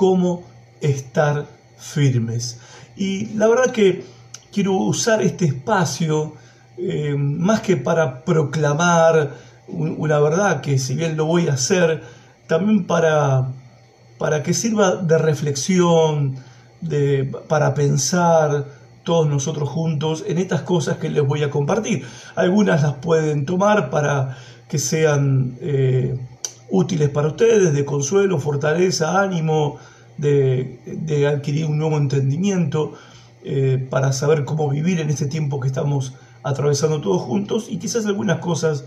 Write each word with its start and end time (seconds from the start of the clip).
cómo 0.00 0.44
estar 0.80 1.44
firmes. 1.76 2.58
Y 2.96 3.26
la 3.34 3.46
verdad 3.48 3.70
que 3.70 4.02
quiero 4.50 4.72
usar 4.72 5.20
este 5.20 5.44
espacio 5.44 6.32
eh, 6.78 7.14
más 7.18 7.60
que 7.60 7.76
para 7.76 8.24
proclamar 8.24 9.34
una 9.68 10.18
verdad, 10.18 10.62
que 10.62 10.78
si 10.78 10.94
bien 10.94 11.18
lo 11.18 11.26
voy 11.26 11.48
a 11.48 11.52
hacer, 11.52 12.02
también 12.46 12.86
para, 12.86 13.48
para 14.16 14.42
que 14.42 14.54
sirva 14.54 14.96
de 14.96 15.18
reflexión, 15.18 16.36
de, 16.80 17.30
para 17.46 17.74
pensar 17.74 18.64
todos 19.04 19.28
nosotros 19.28 19.68
juntos 19.68 20.24
en 20.26 20.38
estas 20.38 20.62
cosas 20.62 20.96
que 20.96 21.10
les 21.10 21.26
voy 21.26 21.42
a 21.42 21.50
compartir. 21.50 22.06
Algunas 22.36 22.82
las 22.82 22.94
pueden 22.94 23.44
tomar 23.44 23.90
para 23.90 24.38
que 24.66 24.78
sean 24.78 25.58
eh, 25.60 26.18
útiles 26.70 27.10
para 27.10 27.28
ustedes, 27.28 27.74
de 27.74 27.84
consuelo, 27.84 28.38
fortaleza, 28.38 29.20
ánimo, 29.20 29.78
de, 30.20 31.26
adquirir 31.26 31.66
un 31.66 31.78
nuevo 31.78 31.96
entendimiento, 31.96 32.94
eh, 33.42 33.86
para 33.88 34.12
saber 34.12 34.44
cómo 34.44 34.68
vivir 34.68 35.00
en 35.00 35.08
este 35.08 35.26
tiempo 35.26 35.60
que 35.60 35.68
estamos 35.68 36.14
atravesando 36.42 37.00
todos 37.00 37.22
juntos 37.22 37.68
y 37.70 37.78
quizás 37.78 38.04
algunas 38.04 38.38
cosas 38.40 38.84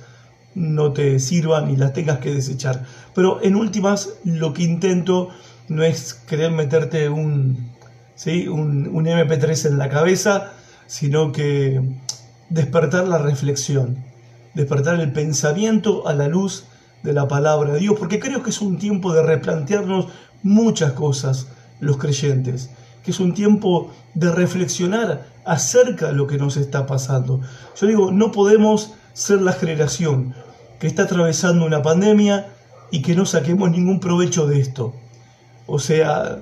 no 0.53 0.93
te 0.93 1.19
sirvan 1.19 1.71
y 1.71 1.75
las 1.75 1.93
tengas 1.93 2.19
que 2.19 2.33
desechar. 2.33 2.85
Pero 3.15 3.41
en 3.41 3.55
últimas, 3.55 4.13
lo 4.23 4.53
que 4.53 4.63
intento 4.63 5.29
no 5.69 5.83
es 5.83 6.13
querer 6.13 6.51
meterte 6.51 7.09
un, 7.09 7.71
¿sí? 8.15 8.47
un, 8.47 8.87
un 8.87 9.05
MP3 9.05 9.69
en 9.69 9.77
la 9.79 9.89
cabeza, 9.89 10.51
sino 10.85 11.31
que 11.31 11.81
despertar 12.49 13.07
la 13.07 13.17
reflexión, 13.17 13.97
despertar 14.53 14.99
el 14.99 15.11
pensamiento 15.11 16.07
a 16.07 16.13
la 16.13 16.27
luz 16.27 16.65
de 17.01 17.13
la 17.13 17.27
palabra 17.27 17.73
de 17.73 17.79
Dios, 17.79 17.95
porque 17.97 18.19
creo 18.19 18.43
que 18.43 18.51
es 18.51 18.61
un 18.61 18.77
tiempo 18.77 19.13
de 19.13 19.23
replantearnos 19.23 20.07
muchas 20.43 20.91
cosas 20.93 21.47
los 21.79 21.97
creyentes, 21.97 22.69
que 23.03 23.11
es 23.11 23.19
un 23.19 23.33
tiempo 23.33 23.91
de 24.13 24.31
reflexionar 24.31 25.25
acerca 25.45 26.07
de 26.07 26.13
lo 26.13 26.27
que 26.27 26.37
nos 26.37 26.57
está 26.57 26.85
pasando. 26.85 27.41
Yo 27.79 27.87
digo, 27.87 28.11
no 28.11 28.31
podemos 28.31 28.93
ser 29.13 29.41
la 29.41 29.53
generación 29.53 30.33
que 30.79 30.87
está 30.87 31.03
atravesando 31.03 31.65
una 31.65 31.81
pandemia 31.81 32.47
y 32.91 33.01
que 33.01 33.15
no 33.15 33.25
saquemos 33.25 33.71
ningún 33.71 33.99
provecho 33.99 34.47
de 34.47 34.59
esto. 34.59 34.93
O 35.65 35.79
sea, 35.79 36.41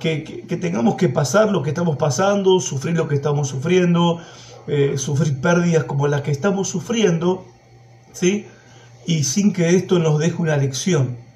que, 0.00 0.44
tengamos 0.60 0.96
que 0.96 1.08
pasar 1.08 1.50
lo 1.50 1.62
que 1.62 1.70
estamos 1.70 1.96
pasando, 1.96 2.60
sufrir 2.60 2.96
lo 2.96 3.08
que 3.08 3.14
estamos 3.14 3.48
sufriendo, 3.48 4.20
eh, 4.66 4.94
sufrir 4.96 5.40
pérdidas 5.40 5.84
como 5.84 6.08
las 6.08 6.22
que 6.22 6.30
estamos 6.30 6.68
sufriendo, 6.68 7.44
¿sí? 8.12 8.46
Y 9.06 9.24
sin 9.24 9.52
que 9.52 9.70
esto 9.70 9.98
nos 9.98 10.18
deje 10.18 10.36
una 10.40 10.56
lección 10.56 11.27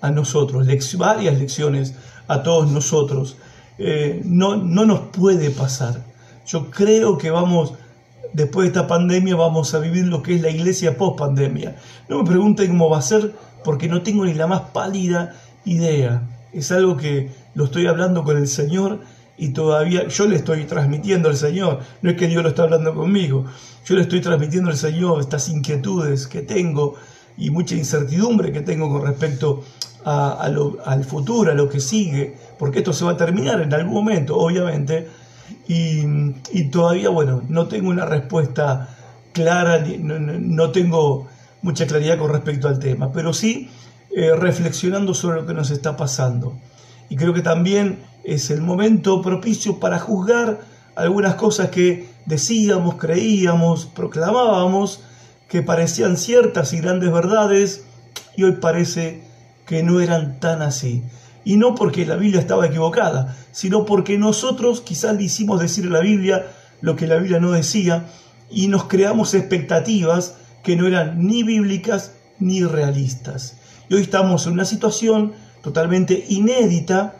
a 0.00 0.10
nosotros, 0.10 0.66
varias 0.96 1.38
lecciones 1.38 1.94
a 2.28 2.42
todos 2.42 2.70
nosotros. 2.70 3.36
Eh, 3.78 4.22
no, 4.24 4.56
no 4.56 4.84
nos 4.84 5.00
puede 5.08 5.50
pasar. 5.50 6.04
Yo 6.46 6.70
creo 6.70 7.16
que 7.18 7.30
vamos, 7.30 7.74
después 8.32 8.64
de 8.64 8.68
esta 8.68 8.86
pandemia, 8.86 9.36
vamos 9.36 9.74
a 9.74 9.78
vivir 9.78 10.06
lo 10.06 10.22
que 10.22 10.34
es 10.36 10.42
la 10.42 10.50
iglesia 10.50 10.96
post 10.96 11.18
pandemia. 11.18 11.76
No 12.08 12.22
me 12.22 12.28
pregunten 12.28 12.68
cómo 12.68 12.90
va 12.90 12.98
a 12.98 13.02
ser, 13.02 13.34
porque 13.64 13.88
no 13.88 14.02
tengo 14.02 14.24
ni 14.24 14.34
la 14.34 14.46
más 14.46 14.62
pálida 14.72 15.34
idea. 15.64 16.22
Es 16.52 16.72
algo 16.72 16.96
que 16.96 17.30
lo 17.54 17.66
estoy 17.66 17.86
hablando 17.86 18.24
con 18.24 18.36
el 18.36 18.48
Señor 18.48 19.00
y 19.36 19.50
todavía 19.50 20.06
yo 20.08 20.26
le 20.26 20.36
estoy 20.36 20.64
transmitiendo 20.64 21.28
al 21.28 21.36
Señor. 21.36 21.80
No 22.02 22.10
es 22.10 22.16
que 22.16 22.28
Dios 22.28 22.42
lo 22.42 22.50
está 22.50 22.64
hablando 22.64 22.94
conmigo. 22.94 23.46
Yo 23.86 23.94
le 23.94 24.02
estoy 24.02 24.20
transmitiendo 24.20 24.70
al 24.70 24.76
Señor 24.76 25.20
estas 25.20 25.48
inquietudes 25.48 26.26
que 26.26 26.42
tengo 26.42 26.96
y 27.40 27.50
mucha 27.50 27.74
incertidumbre 27.74 28.52
que 28.52 28.60
tengo 28.60 28.88
con 28.88 29.06
respecto 29.06 29.64
al 30.04 31.04
futuro, 31.04 31.50
a 31.50 31.54
lo 31.54 31.68
que 31.68 31.80
sigue, 31.80 32.36
porque 32.58 32.78
esto 32.78 32.92
se 32.92 33.04
va 33.04 33.12
a 33.12 33.16
terminar 33.16 33.60
en 33.60 33.72
algún 33.74 33.94
momento, 33.94 34.36
obviamente, 34.36 35.08
y, 35.66 36.64
todavía, 36.70 37.08
bueno, 37.08 37.42
no 37.48 37.66
tengo 37.66 37.90
una 37.90 38.04
respuesta 38.04 38.96
clara, 39.32 39.84
no, 39.98 40.70
tengo 40.70 41.26
mucha 41.62 41.86
claridad 41.86 42.18
con 42.18 42.30
respecto 42.30 42.68
al 42.68 42.78
tema, 42.78 43.12
pero 43.12 43.32
sí 43.32 43.70
eh, 44.14 44.34
reflexionando 44.34 45.14
sobre 45.14 45.40
lo 45.40 45.46
que 45.46 45.54
nos 45.54 45.70
está 45.70 45.96
pasando. 45.96 46.56
Y 47.08 47.16
creo 47.16 47.32
que 47.32 47.42
también 47.42 48.00
es 48.24 48.50
el 48.50 48.62
momento 48.62 49.20
propicio 49.22 49.80
para 49.80 49.98
juzgar 49.98 50.60
algunas 50.94 51.34
cosas 51.34 51.70
que 51.70 52.08
decíamos, 52.26 52.96
creíamos, 52.96 53.86
proclamábamos, 53.86 55.02
que 55.50 55.62
parecían 55.62 56.16
ciertas 56.16 56.72
y 56.72 56.78
grandes 56.78 57.12
verdades, 57.12 57.84
y 58.36 58.44
hoy 58.44 58.52
parece 58.52 59.22
que 59.66 59.82
no 59.82 60.00
eran 60.00 60.38
tan 60.38 60.62
así. 60.62 61.02
Y 61.44 61.56
no 61.56 61.74
porque 61.74 62.06
la 62.06 62.14
Biblia 62.14 62.40
estaba 62.40 62.66
equivocada, 62.66 63.36
sino 63.50 63.84
porque 63.84 64.16
nosotros 64.16 64.80
quizás 64.80 65.16
le 65.16 65.24
hicimos 65.24 65.60
decir 65.60 65.86
a 65.86 65.90
la 65.90 66.00
Biblia 66.00 66.46
lo 66.80 66.94
que 66.94 67.08
la 67.08 67.16
Biblia 67.16 67.40
no 67.40 67.50
decía 67.50 68.06
y 68.48 68.68
nos 68.68 68.84
creamos 68.84 69.34
expectativas 69.34 70.36
que 70.62 70.76
no 70.76 70.86
eran 70.86 71.26
ni 71.26 71.42
bíblicas 71.42 72.12
ni 72.38 72.62
realistas. 72.62 73.56
Y 73.88 73.94
hoy 73.94 74.02
estamos 74.02 74.46
en 74.46 74.52
una 74.52 74.64
situación 74.64 75.32
totalmente 75.62 76.26
inédita 76.28 77.16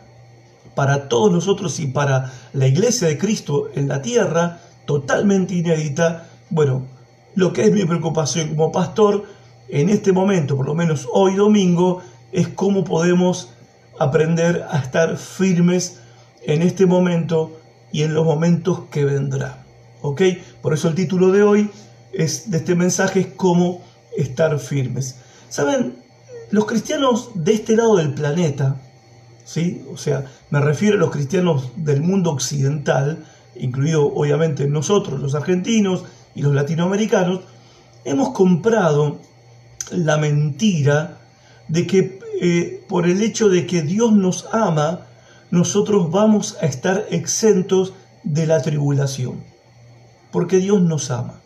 para 0.73 1.09
todos 1.09 1.33
nosotros 1.33 1.79
y 1.81 1.87
para 1.87 2.31
la 2.53 2.67
iglesia 2.67 3.09
de 3.09 3.17
Cristo 3.17 3.69
en 3.75 3.89
la 3.89 4.01
tierra, 4.01 4.61
totalmente 4.85 5.53
inédita. 5.55 6.27
Bueno, 6.49 6.87
lo 7.35 7.53
que 7.53 7.63
es 7.63 7.71
mi 7.71 7.85
preocupación 7.85 8.49
como 8.49 8.71
pastor 8.71 9.25
en 9.69 9.89
este 9.89 10.11
momento, 10.11 10.57
por 10.57 10.65
lo 10.65 10.75
menos 10.75 11.07
hoy 11.11 11.35
domingo, 11.35 12.01
es 12.31 12.47
cómo 12.49 12.83
podemos 12.83 13.53
aprender 13.99 14.65
a 14.69 14.79
estar 14.79 15.17
firmes 15.17 15.99
en 16.43 16.61
este 16.61 16.85
momento 16.85 17.57
y 17.91 18.03
en 18.03 18.13
los 18.13 18.25
momentos 18.25 18.81
que 18.91 19.05
vendrán. 19.05 19.55
¿Ok? 20.01 20.21
Por 20.61 20.73
eso 20.73 20.87
el 20.87 20.95
título 20.95 21.31
de 21.31 21.43
hoy 21.43 21.69
es, 22.11 22.49
de 22.49 22.57
este 22.57 22.75
mensaje 22.75 23.21
es 23.21 23.27
cómo 23.27 23.81
estar 24.17 24.57
firmes. 24.59 25.17
Saben, 25.49 25.95
los 26.49 26.65
cristianos 26.65 27.31
de 27.35 27.53
este 27.53 27.75
lado 27.75 27.97
del 27.97 28.13
planeta, 28.13 28.81
¿sí? 29.45 29.85
O 29.91 29.97
sea, 29.97 30.25
me 30.49 30.59
refiero 30.59 30.97
a 30.97 30.99
los 30.99 31.11
cristianos 31.11 31.71
del 31.77 32.01
mundo 32.01 32.31
occidental, 32.31 33.25
incluido 33.55 34.05
obviamente 34.07 34.67
nosotros, 34.67 35.19
los 35.19 35.35
argentinos 35.35 36.03
y 36.35 36.41
los 36.41 36.53
latinoamericanos, 36.53 37.41
hemos 38.05 38.29
comprado 38.29 39.19
la 39.91 40.17
mentira 40.17 41.19
de 41.67 41.87
que 41.87 42.19
eh, 42.41 42.83
por 42.87 43.07
el 43.07 43.21
hecho 43.21 43.49
de 43.49 43.67
que 43.67 43.81
Dios 43.81 44.13
nos 44.13 44.47
ama, 44.51 45.07
nosotros 45.51 46.09
vamos 46.09 46.57
a 46.61 46.65
estar 46.65 47.05
exentos 47.11 47.93
de 48.23 48.47
la 48.47 48.61
tribulación, 48.61 49.43
porque 50.31 50.57
Dios 50.57 50.81
nos 50.81 51.11
ama. 51.11 51.41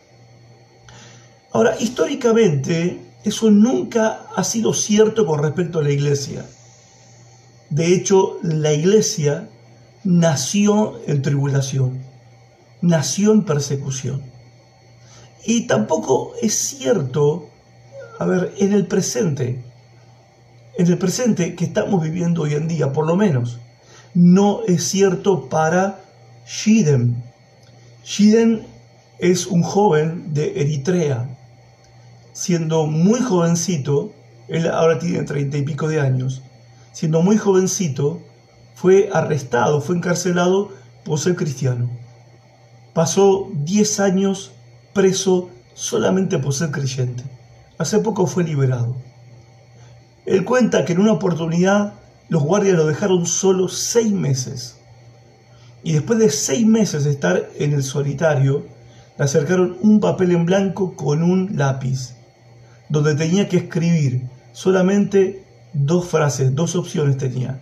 Ahora, 1.52 1.76
históricamente, 1.80 3.02
eso 3.24 3.50
nunca 3.50 4.26
ha 4.34 4.44
sido 4.44 4.72
cierto 4.72 5.26
con 5.26 5.42
respecto 5.42 5.80
a 5.80 5.82
la 5.82 5.90
iglesia. 5.90 6.44
De 7.70 7.94
hecho, 7.94 8.38
la 8.42 8.72
iglesia 8.72 9.48
nació 10.04 11.00
en 11.06 11.22
tribulación, 11.22 12.02
nació 12.80 13.32
en 13.32 13.44
persecución. 13.44 14.22
Y 15.46 15.68
tampoco 15.68 16.32
es 16.42 16.54
cierto, 16.54 17.48
a 18.18 18.26
ver, 18.26 18.52
en 18.58 18.72
el 18.72 18.88
presente, 18.88 19.62
en 20.76 20.86
el 20.88 20.98
presente 20.98 21.54
que 21.54 21.64
estamos 21.64 22.02
viviendo 22.02 22.42
hoy 22.42 22.54
en 22.54 22.66
día, 22.66 22.92
por 22.92 23.06
lo 23.06 23.14
menos, 23.14 23.60
no 24.12 24.62
es 24.66 24.82
cierto 24.82 25.48
para 25.48 26.00
Shiden. 26.48 27.22
Shiden 28.04 28.66
es 29.20 29.46
un 29.46 29.62
joven 29.62 30.34
de 30.34 30.60
Eritrea. 30.60 31.28
Siendo 32.32 32.86
muy 32.86 33.20
jovencito, 33.20 34.12
él 34.48 34.68
ahora 34.68 34.98
tiene 34.98 35.22
treinta 35.22 35.58
y 35.58 35.62
pico 35.62 35.86
de 35.86 36.00
años, 36.00 36.42
siendo 36.92 37.22
muy 37.22 37.38
jovencito, 37.38 38.20
fue 38.74 39.10
arrestado, 39.12 39.80
fue 39.80 39.94
encarcelado 39.94 40.70
por 41.04 41.20
ser 41.20 41.36
cristiano. 41.36 41.88
Pasó 42.92 43.48
10 43.54 44.00
años 44.00 44.55
preso 44.96 45.50
solamente 45.74 46.38
por 46.38 46.54
ser 46.54 46.70
creyente. 46.70 47.22
Hace 47.76 47.98
poco 47.98 48.26
fue 48.26 48.44
liberado. 48.44 48.96
Él 50.24 50.46
cuenta 50.46 50.86
que 50.86 50.94
en 50.94 51.00
una 51.00 51.12
oportunidad 51.12 51.92
los 52.30 52.42
guardias 52.42 52.78
lo 52.78 52.86
dejaron 52.86 53.26
solo 53.26 53.68
seis 53.68 54.10
meses. 54.10 54.78
Y 55.84 55.92
después 55.92 56.18
de 56.18 56.30
seis 56.30 56.66
meses 56.66 57.04
de 57.04 57.10
estar 57.10 57.50
en 57.58 57.74
el 57.74 57.82
solitario, 57.82 58.66
le 59.18 59.24
acercaron 59.24 59.76
un 59.82 60.00
papel 60.00 60.30
en 60.30 60.46
blanco 60.46 60.96
con 60.96 61.22
un 61.22 61.56
lápiz, 61.56 62.14
donde 62.88 63.14
tenía 63.14 63.50
que 63.50 63.58
escribir 63.58 64.22
solamente 64.52 65.44
dos 65.74 66.08
frases, 66.08 66.54
dos 66.54 66.74
opciones 66.74 67.18
tenía. 67.18 67.60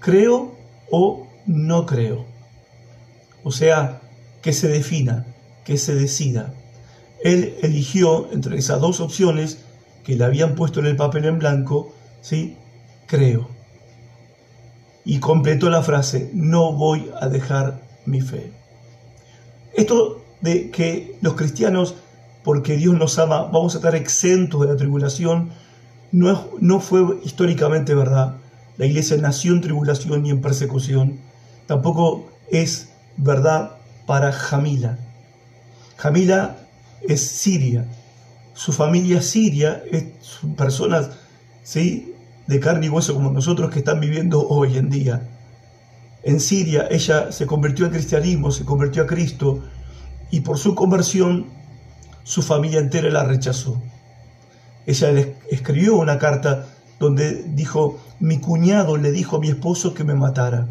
Creo 0.00 0.54
o 0.90 1.26
no 1.46 1.86
creo. 1.86 2.26
O 3.42 3.52
sea, 3.52 4.02
que 4.42 4.52
se 4.52 4.68
defina, 4.68 5.24
que 5.64 5.78
se 5.78 5.94
decida. 5.94 6.52
Él 7.24 7.56
eligió 7.62 8.30
entre 8.32 8.58
esas 8.58 8.80
dos 8.80 9.00
opciones 9.00 9.58
que 10.04 10.14
le 10.14 10.24
habían 10.24 10.54
puesto 10.54 10.80
en 10.80 10.86
el 10.86 10.94
papel 10.94 11.24
en 11.24 11.38
blanco 11.38 11.92
¿sí? 12.20 12.56
Creo. 13.06 13.48
y 15.04 15.18
completó 15.18 15.68
la 15.68 15.82
frase, 15.82 16.30
no 16.32 16.72
voy 16.72 17.10
a 17.20 17.28
dejar 17.28 17.82
mi 18.06 18.20
fe. 18.20 18.52
Esto 19.74 20.22
de 20.40 20.70
que 20.70 21.18
los 21.20 21.34
cristianos, 21.34 21.96
porque 22.42 22.76
Dios 22.76 22.94
nos 22.94 23.18
ama, 23.18 23.42
vamos 23.42 23.74
a 23.74 23.78
estar 23.78 23.94
exentos 23.94 24.60
de 24.62 24.68
la 24.68 24.76
tribulación, 24.76 25.50
no, 26.12 26.48
no 26.60 26.80
fue 26.80 27.20
históricamente 27.24 27.94
verdad. 27.94 28.36
La 28.76 28.86
iglesia 28.86 29.16
nació 29.18 29.52
en 29.52 29.60
tribulación 29.60 30.24
y 30.24 30.30
en 30.30 30.40
persecución. 30.40 31.18
Tampoco 31.66 32.30
es 32.50 32.90
verdad 33.16 33.76
para 34.06 34.32
Jamila. 34.32 34.98
Jamila 35.96 36.63
es 37.08 37.26
siria. 37.26 37.86
Su 38.54 38.72
familia 38.72 39.20
siria 39.20 39.82
es 39.90 40.04
personas 40.56 41.10
¿sí? 41.62 42.14
de 42.46 42.60
carne 42.60 42.86
y 42.86 42.88
hueso 42.88 43.14
como 43.14 43.30
nosotros 43.30 43.70
que 43.70 43.80
están 43.80 44.00
viviendo 44.00 44.46
hoy 44.46 44.76
en 44.76 44.90
día. 44.90 45.28
En 46.22 46.40
Siria 46.40 46.88
ella 46.90 47.32
se 47.32 47.46
convirtió 47.46 47.86
al 47.86 47.92
cristianismo, 47.92 48.50
se 48.50 48.64
convirtió 48.64 49.02
a 49.02 49.06
Cristo 49.06 49.62
y 50.30 50.40
por 50.40 50.58
su 50.58 50.74
conversión 50.74 51.46
su 52.22 52.42
familia 52.42 52.80
entera 52.80 53.10
la 53.10 53.24
rechazó. 53.24 53.82
Ella 54.86 55.10
escribió 55.50 55.96
una 55.96 56.18
carta 56.18 56.66
donde 56.98 57.42
dijo, 57.42 57.98
mi 58.20 58.38
cuñado 58.38 58.96
le 58.96 59.12
dijo 59.12 59.36
a 59.36 59.40
mi 59.40 59.48
esposo 59.48 59.94
que 59.94 60.04
me 60.04 60.14
matara. 60.14 60.66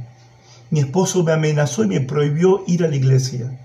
Mi 0.71 0.79
esposo 0.79 1.23
me 1.23 1.33
amenazó 1.33 1.83
y 1.83 1.87
me 1.87 2.01
prohibió 2.01 2.63
ir 2.65 2.83
a 2.83 2.87
la 2.87 2.95
iglesia. 2.95 3.59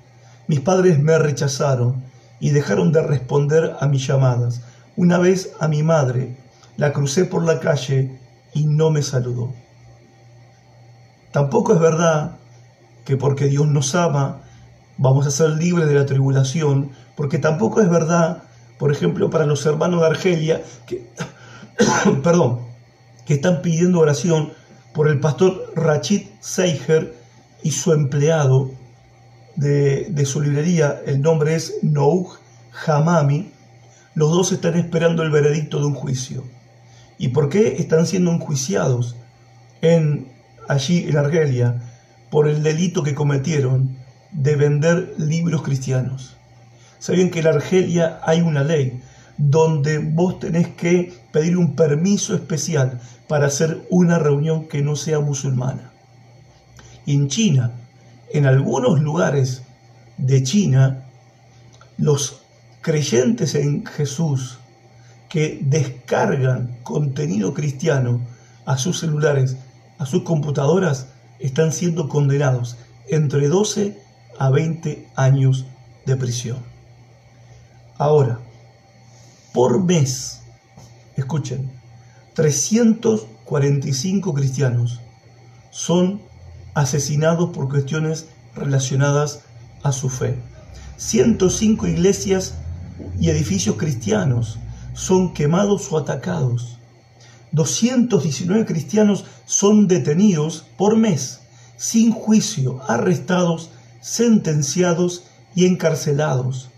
Mis 0.46 0.60
padres 0.60 0.98
me 0.98 1.18
rechazaron 1.18 2.02
y 2.40 2.50
dejaron 2.50 2.92
de 2.92 3.02
responder 3.02 3.76
a 3.80 3.86
mis 3.86 4.06
llamadas. 4.06 4.62
Una 4.96 5.18
vez 5.18 5.52
a 5.60 5.68
mi 5.68 5.82
madre 5.82 6.36
la 6.76 6.92
crucé 6.92 7.24
por 7.24 7.44
la 7.44 7.60
calle 7.60 8.18
y 8.54 8.66
no 8.66 8.90
me 8.90 9.02
saludó. 9.02 9.52
Tampoco 11.32 11.74
es 11.74 11.80
verdad 11.80 12.36
que 13.04 13.16
porque 13.16 13.46
Dios 13.46 13.66
nos 13.66 13.94
ama 13.94 14.42
vamos 14.98 15.26
a 15.26 15.30
ser 15.30 15.50
libres 15.50 15.88
de 15.88 15.94
la 15.94 16.04
tribulación, 16.04 16.90
porque 17.16 17.38
tampoco 17.38 17.80
es 17.80 17.88
verdad, 17.88 18.42
por 18.78 18.92
ejemplo, 18.92 19.30
para 19.30 19.46
los 19.46 19.64
hermanos 19.64 20.00
de 20.00 20.06
Argelia, 20.06 20.62
que, 20.86 21.08
perdón, 22.22 22.60
que 23.24 23.34
están 23.34 23.62
pidiendo 23.62 24.00
oración 24.00 24.52
por 24.92 25.08
el 25.08 25.20
pastor 25.20 25.72
Rachid 25.74 26.26
Seiger 26.40 27.14
y 27.62 27.70
su 27.70 27.92
empleado 27.92 28.70
de, 29.58 30.24
su 30.24 30.40
librería, 30.40 31.00
el 31.06 31.20
nombre 31.20 31.56
es 31.56 31.78
Nouh 31.82 32.28
Hamami, 32.86 33.50
los 34.14 34.30
dos 34.30 34.52
están 34.52 34.76
esperando 34.76 35.22
el 35.22 35.30
veredicto 35.30 35.80
de 35.80 35.86
un 35.86 35.94
juicio. 35.94 36.44
¿Y 37.18 37.28
por 37.28 37.48
qué 37.48 37.76
están 37.78 38.06
siendo 38.06 38.32
enjuiciados 38.32 39.16
en, 39.82 40.28
allí 40.68 41.08
en 41.08 41.16
Argelia 41.16 41.82
por 42.30 42.48
el 42.48 42.62
delito 42.62 43.02
que 43.02 43.14
cometieron 43.14 43.96
de 44.30 44.54
vender 44.54 45.14
libros 45.18 45.62
cristianos? 45.62 46.36
Saben 47.00 47.30
que 47.30 47.40
en 47.40 47.48
Argelia 47.48 48.20
hay 48.22 48.40
una 48.40 48.62
ley 48.62 49.00
donde 49.36 49.98
vos 49.98 50.38
tenés 50.38 50.68
que 50.68 51.12
pedir 51.32 51.56
un 51.56 51.74
permiso 51.74 52.34
especial 52.34 53.00
para 53.26 53.46
hacer 53.46 53.86
una 53.90 54.18
reunión 54.18 54.68
que 54.68 54.82
no 54.82 54.94
sea 54.94 55.20
musulmana. 55.20 55.92
En 57.06 57.28
China, 57.28 57.72
en 58.32 58.46
algunos 58.46 59.00
lugares 59.00 59.62
de 60.16 60.42
China, 60.42 61.04
los 61.96 62.42
creyentes 62.80 63.54
en 63.54 63.86
Jesús 63.86 64.58
que 65.28 65.60
descargan 65.62 66.78
contenido 66.82 67.54
cristiano 67.54 68.20
a 68.64 68.76
sus 68.78 68.98
celulares, 69.00 69.56
a 69.98 70.06
sus 70.06 70.22
computadoras, 70.22 71.08
están 71.38 71.72
siendo 71.72 72.08
condenados 72.08 72.78
entre 73.08 73.48
12 73.48 74.00
a 74.38 74.48
20 74.50 75.08
años 75.16 75.66
de 76.06 76.16
prisión. 76.16 76.58
Ahora, 77.96 78.38
por 79.52 79.84
mes, 79.84 80.42
escuchen, 81.16 81.70
345 82.34 84.34
cristianos 84.34 85.00
son 85.70 86.20
asesinados 86.74 87.50
por 87.50 87.68
cuestiones 87.68 88.26
relacionadas 88.54 89.40
a 89.82 89.92
su 89.92 90.08
fe. 90.08 90.38
105 90.96 91.86
iglesias 91.86 92.54
y 93.20 93.30
edificios 93.30 93.76
cristianos 93.76 94.58
son 94.94 95.32
quemados 95.32 95.90
o 95.92 95.98
atacados. 95.98 96.78
219 97.52 98.66
cristianos 98.66 99.24
son 99.46 99.88
detenidos 99.88 100.66
por 100.76 100.96
mes, 100.96 101.40
sin 101.76 102.12
juicio, 102.12 102.82
arrestados, 102.88 103.70
sentenciados 104.00 105.24
y 105.54 105.66
encarcelados. 105.66 106.68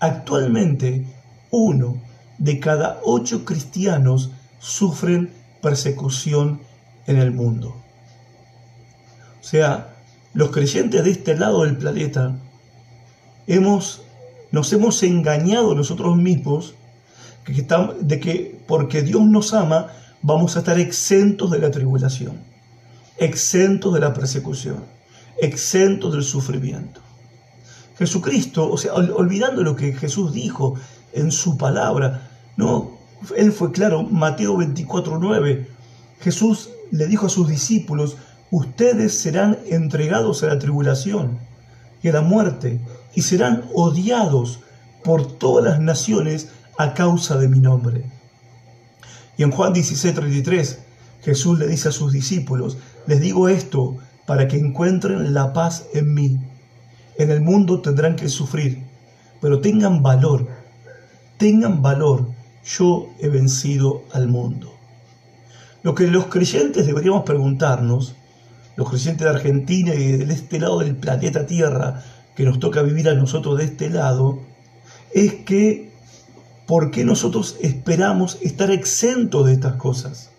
Actualmente, 0.00 1.06
uno 1.50 2.02
de 2.38 2.58
cada 2.58 3.00
ocho 3.04 3.44
cristianos 3.44 4.30
sufren 4.58 5.30
persecución 5.60 6.60
en 7.06 7.18
el 7.18 7.30
mundo. 7.30 7.76
O 9.42 9.44
sea, 9.44 9.96
los 10.34 10.50
creyentes 10.50 11.02
de 11.02 11.10
este 11.10 11.36
lado 11.36 11.64
del 11.64 11.76
planeta 11.76 12.36
hemos, 13.48 14.02
nos 14.52 14.72
hemos 14.72 15.02
engañado 15.02 15.74
nosotros 15.74 16.16
mismos 16.16 16.74
de 18.00 18.20
que 18.20 18.62
porque 18.68 19.02
Dios 19.02 19.22
nos 19.22 19.52
ama, 19.52 19.88
vamos 20.22 20.54
a 20.54 20.60
estar 20.60 20.78
exentos 20.78 21.50
de 21.50 21.58
la 21.58 21.72
tribulación, 21.72 22.38
exentos 23.18 23.92
de 23.92 24.00
la 24.00 24.14
persecución, 24.14 24.84
exentos 25.40 26.12
del 26.12 26.22
sufrimiento. 26.22 27.00
Jesucristo, 27.98 28.70
o 28.70 28.78
sea, 28.78 28.94
olvidando 28.94 29.62
lo 29.62 29.74
que 29.74 29.92
Jesús 29.92 30.32
dijo 30.32 30.76
en 31.12 31.32
su 31.32 31.58
palabra, 31.58 32.30
no, 32.56 32.96
él 33.36 33.50
fue 33.50 33.72
claro, 33.72 34.04
Mateo 34.04 34.56
24:9, 34.56 35.66
Jesús 36.20 36.70
le 36.92 37.08
dijo 37.08 37.26
a 37.26 37.30
sus 37.30 37.48
discípulos, 37.48 38.16
ustedes 38.52 39.18
serán 39.18 39.58
entregados 39.66 40.42
a 40.42 40.48
la 40.48 40.58
tribulación 40.58 41.38
y 42.02 42.08
a 42.08 42.12
la 42.12 42.20
muerte, 42.20 42.80
y 43.14 43.22
serán 43.22 43.64
odiados 43.74 44.60
por 45.02 45.26
todas 45.38 45.64
las 45.64 45.80
naciones 45.80 46.50
a 46.78 46.94
causa 46.94 47.38
de 47.38 47.48
mi 47.48 47.58
nombre. 47.58 48.04
Y 49.36 49.42
en 49.42 49.50
Juan 49.50 49.72
16:33 49.72 50.78
Jesús 51.22 51.58
le 51.58 51.66
dice 51.66 51.88
a 51.88 51.92
sus 51.92 52.12
discípulos, 52.12 52.76
les 53.06 53.20
digo 53.20 53.48
esto 53.48 53.96
para 54.26 54.48
que 54.48 54.58
encuentren 54.58 55.32
la 55.32 55.52
paz 55.52 55.86
en 55.94 56.12
mí. 56.12 56.38
En 57.16 57.30
el 57.30 57.40
mundo 57.40 57.80
tendrán 57.80 58.16
que 58.16 58.28
sufrir, 58.28 58.82
pero 59.40 59.60
tengan 59.60 60.02
valor, 60.02 60.46
tengan 61.38 61.80
valor, 61.80 62.28
yo 62.64 63.08
he 63.18 63.28
vencido 63.28 64.02
al 64.12 64.28
mundo. 64.28 64.74
Lo 65.82 65.94
que 65.94 66.06
los 66.06 66.26
creyentes 66.26 66.86
deberíamos 66.86 67.24
preguntarnos, 67.24 68.14
los 68.76 68.88
creyentes 68.88 69.24
de 69.24 69.30
Argentina 69.30 69.94
y 69.94 70.12
de 70.12 70.32
este 70.32 70.58
lado 70.58 70.78
del 70.78 70.96
planeta 70.96 71.46
Tierra, 71.46 72.02
que 72.34 72.44
nos 72.44 72.58
toca 72.58 72.82
vivir 72.82 73.08
a 73.08 73.14
nosotros 73.14 73.58
de 73.58 73.64
este 73.64 73.90
lado, 73.90 74.40
es 75.12 75.34
que 75.44 75.90
¿por 76.66 76.90
qué 76.90 77.04
nosotros 77.04 77.56
esperamos 77.60 78.38
estar 78.40 78.70
exentos 78.70 79.46
de 79.46 79.52
estas 79.52 79.76
cosas? 79.76 80.30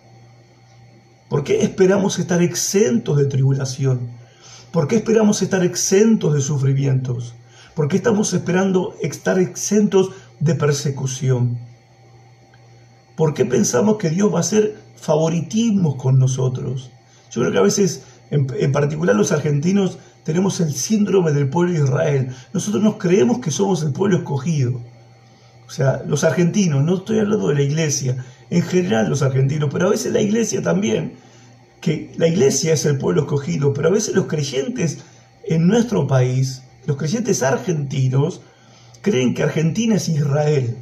¿Por 1.30 1.44
qué 1.44 1.62
esperamos 1.62 2.20
estar 2.20 2.42
exentos 2.42 3.18
de 3.18 3.25
tribulación? 3.25 4.10
¿Por 4.72 4.88
qué 4.88 4.96
esperamos 4.98 5.42
estar 5.42 5.63
exentos 5.63 6.34
de 6.34 6.42
sufrimientos? 6.42 7.36
¿Por 7.75 7.88
qué 7.88 7.98
estamos 7.98 8.34
esperando 8.34 8.96
estar 9.02 9.40
exentos 9.40 10.10
de 10.40 10.56
persecución? 10.56 11.60
¿Por 13.16 13.34
qué 13.34 13.46
pensamos 13.46 13.98
que 13.98 14.10
Dios 14.10 14.34
va 14.34 14.38
a 14.38 14.42
hacer 14.42 14.75
favoritismos 14.96 15.96
con 15.96 16.18
nosotros? 16.18 16.92
Yo 17.32 17.42
creo 17.42 17.52
que 17.52 17.58
a 17.60 17.63
veces, 17.63 18.04
en, 18.34 18.72
particular 18.72 19.16
los 19.16 19.32
argentinos, 19.32 20.00
tenemos 20.24 20.60
el 20.60 20.74
síndrome 20.74 21.32
del 21.32 21.50
pueblo 21.50 21.74
de 21.74 21.80
Israel. 21.86 22.36
Nosotros 22.52 22.82
nos 22.82 22.96
creemos 22.96 23.40
que 23.40 23.52
somos 23.52 23.84
el 23.84 23.94
pueblo 23.94 24.18
escogido. 24.18 24.82
O 25.68 25.70
sea, 25.70 26.02
los 26.08 26.24
argentinos, 26.24 26.84
no 26.84 26.98
estoy 26.98 27.20
hablando 27.20 27.50
de 27.50 27.56
la 27.56 27.62
iglesia, 27.62 28.25
en 28.50 28.62
general 28.63 29.10
los 29.10 29.22
argentinos, 29.22 29.70
pero 29.72 29.88
a 29.88 29.92
veces 29.92 30.12
la 30.12 30.22
iglesia 30.22 30.62
también, 30.62 31.13
que 31.80 32.12
la 32.18 32.28
iglesia 32.28 32.74
es 32.74 32.86
el 32.86 32.98
pueblo 32.98 33.22
escogido, 33.22 33.74
pero 33.74 33.90
a 33.90 33.92
veces 33.92 34.16
los 34.16 34.25
creyentes 34.25 35.00
en 35.46 35.68
nuestro 35.68 36.08
país, 36.08 36.63
los 36.86 36.98
creyentes 36.98 37.44
argentinos, 37.44 38.42
creen 39.02 39.34
que 39.34 39.44
Argentina 39.44 39.96
es 39.96 40.10
Israel 40.10 40.78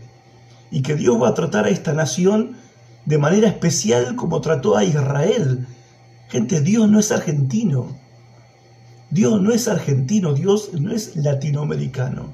y 0.69 0.83
que 0.83 0.95
Dios 0.95 1.21
va 1.21 1.29
a 1.29 1.33
tratar 1.33 1.65
a 1.65 1.69
esta 1.69 1.93
nación 1.93 2.55
de 3.05 3.17
manera 3.17 3.47
especial 3.47 4.15
como 4.15 4.39
trató 4.41 4.77
a 4.77 4.83
Israel. 4.83 5.67
Gente, 6.31 6.61
Dios 6.61 6.89
no 6.89 6.97
es 6.99 7.11
argentino. 7.11 7.99
Dios 9.09 9.41
no 9.41 9.51
es 9.51 9.67
argentino, 9.67 10.33
Dios 10.33 10.69
no 10.73 10.93
es 10.93 11.17
latinoamericano. 11.17 12.27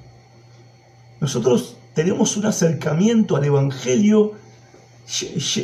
Nosotros 1.19 1.77
tenemos 1.95 2.37
un 2.37 2.45
acercamiento 2.45 3.35
al 3.35 3.45
Evangelio 3.45 4.33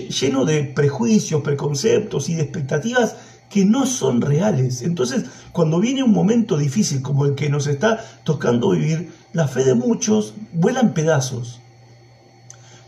lleno 0.10 0.46
de 0.46 0.64
prejuicios, 0.64 1.44
preconceptos 1.44 2.30
y 2.30 2.34
de 2.34 2.42
expectativas 2.42 3.18
que 3.52 3.66
no 3.66 3.86
son 3.86 4.20
reales. 4.20 4.82
Entonces, 4.82 5.26
cuando 5.52 5.80
viene 5.80 6.02
un 6.02 6.12
momento 6.12 6.58
difícil 6.58 7.04
como 7.04 7.26
el 7.26 7.36
que 7.36 7.50
nos 7.50 7.68
está 7.68 8.04
tocando 8.24 8.72
vivir, 8.72 9.14
la 9.34 9.48
fe 9.48 9.64
de 9.64 9.76
muchos 9.76 10.34
vuela 10.54 10.80
en 10.80 10.94
pedazos. 10.94 11.60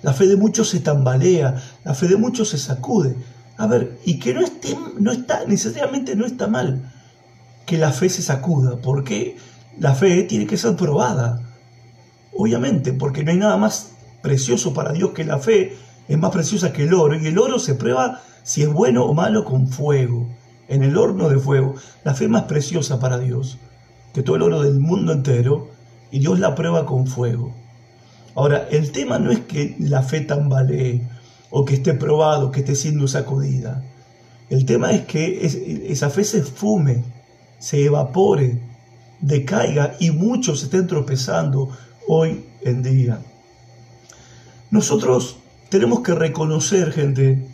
La 0.02 0.14
fe 0.14 0.26
de 0.26 0.38
muchos 0.38 0.70
se 0.70 0.80
tambalea, 0.80 1.62
la 1.84 1.94
fe 1.94 2.08
de 2.08 2.18
muchos 2.18 2.50
se 2.50 2.58
sacude. 2.58 3.16
A 3.58 3.68
ver, 3.68 4.00
y 4.06 4.20
que 4.20 4.34
no 4.34 4.42
esté, 4.42 4.78
no 5.00 5.12
está, 5.12 5.46
necesariamente 5.46 6.16
no 6.16 6.26
está 6.26 6.48
mal 6.48 6.92
que 7.66 7.78
la 7.78 7.92
fe 7.92 8.10
se 8.10 8.22
sacuda, 8.22 8.78
porque 8.78 9.38
la 9.80 9.96
fe 9.96 10.24
tiene 10.24 10.46
que 10.46 10.58
ser 10.58 10.76
probada. 10.76 11.42
Obviamente, 12.34 12.94
porque 12.94 13.24
no 13.24 13.32
hay 13.32 13.38
nada 13.38 13.58
más 13.58 13.94
precioso 14.22 14.74
para 14.74 14.92
Dios 14.92 15.12
que 15.12 15.24
la 15.24 15.40
fe, 15.40 15.78
es 16.08 16.18
más 16.18 16.32
preciosa 16.32 16.74
que 16.74 16.84
el 16.84 16.94
oro, 16.94 17.18
y 17.18 17.26
el 17.28 17.40
oro 17.40 17.58
se 17.60 17.76
prueba 17.76 18.22
si 18.44 18.62
es 18.62 18.72
bueno 18.72 19.06
o 19.06 19.14
malo 19.14 19.46
con 19.46 19.68
fuego 19.68 20.28
en 20.68 20.84
el 20.84 20.98
horno 20.98 21.30
de 21.30 21.40
fuego, 21.40 21.76
la 22.04 22.14
fe 22.14 22.28
más 22.28 22.44
preciosa 22.44 23.00
para 23.00 23.18
Dios 23.18 23.58
que 24.16 24.24
todo 24.24 24.38
el 24.38 24.44
oro 24.44 24.64
del 24.64 24.80
mundo 24.80 25.12
entero, 25.12 25.68
y 26.10 26.20
Dios 26.20 26.40
la 26.40 26.56
prueba 26.56 26.86
con 26.86 27.06
fuego. 27.06 27.54
Ahora, 28.34 28.66
el 28.72 28.94
tema 28.94 29.20
no 29.20 29.30
es 29.30 29.42
que 29.42 29.76
la 29.78 30.04
fe 30.04 30.22
tambalee 30.22 31.06
o 31.58 31.64
que 31.64 31.76
esté 31.76 31.94
probado, 31.94 32.52
que 32.52 32.60
esté 32.60 32.76
siendo 32.76 33.08
sacudida. 33.08 33.82
El 34.50 34.66
tema 34.66 34.92
es 34.92 35.06
que 35.06 35.46
esa 35.88 36.10
fe 36.10 36.26
se 36.26 36.44
fume, 36.44 37.06
se 37.60 37.86
evapore, 37.86 38.60
decaiga 39.22 39.96
y 40.02 40.12
muchos 40.12 40.64
estén 40.64 40.86
tropezando 40.86 41.70
hoy 42.10 42.44
en 42.62 42.84
día. 42.84 43.22
Nosotros 44.70 45.38
tenemos 45.70 46.02
que 46.02 46.14
reconocer, 46.14 46.92
gente, 46.92 47.48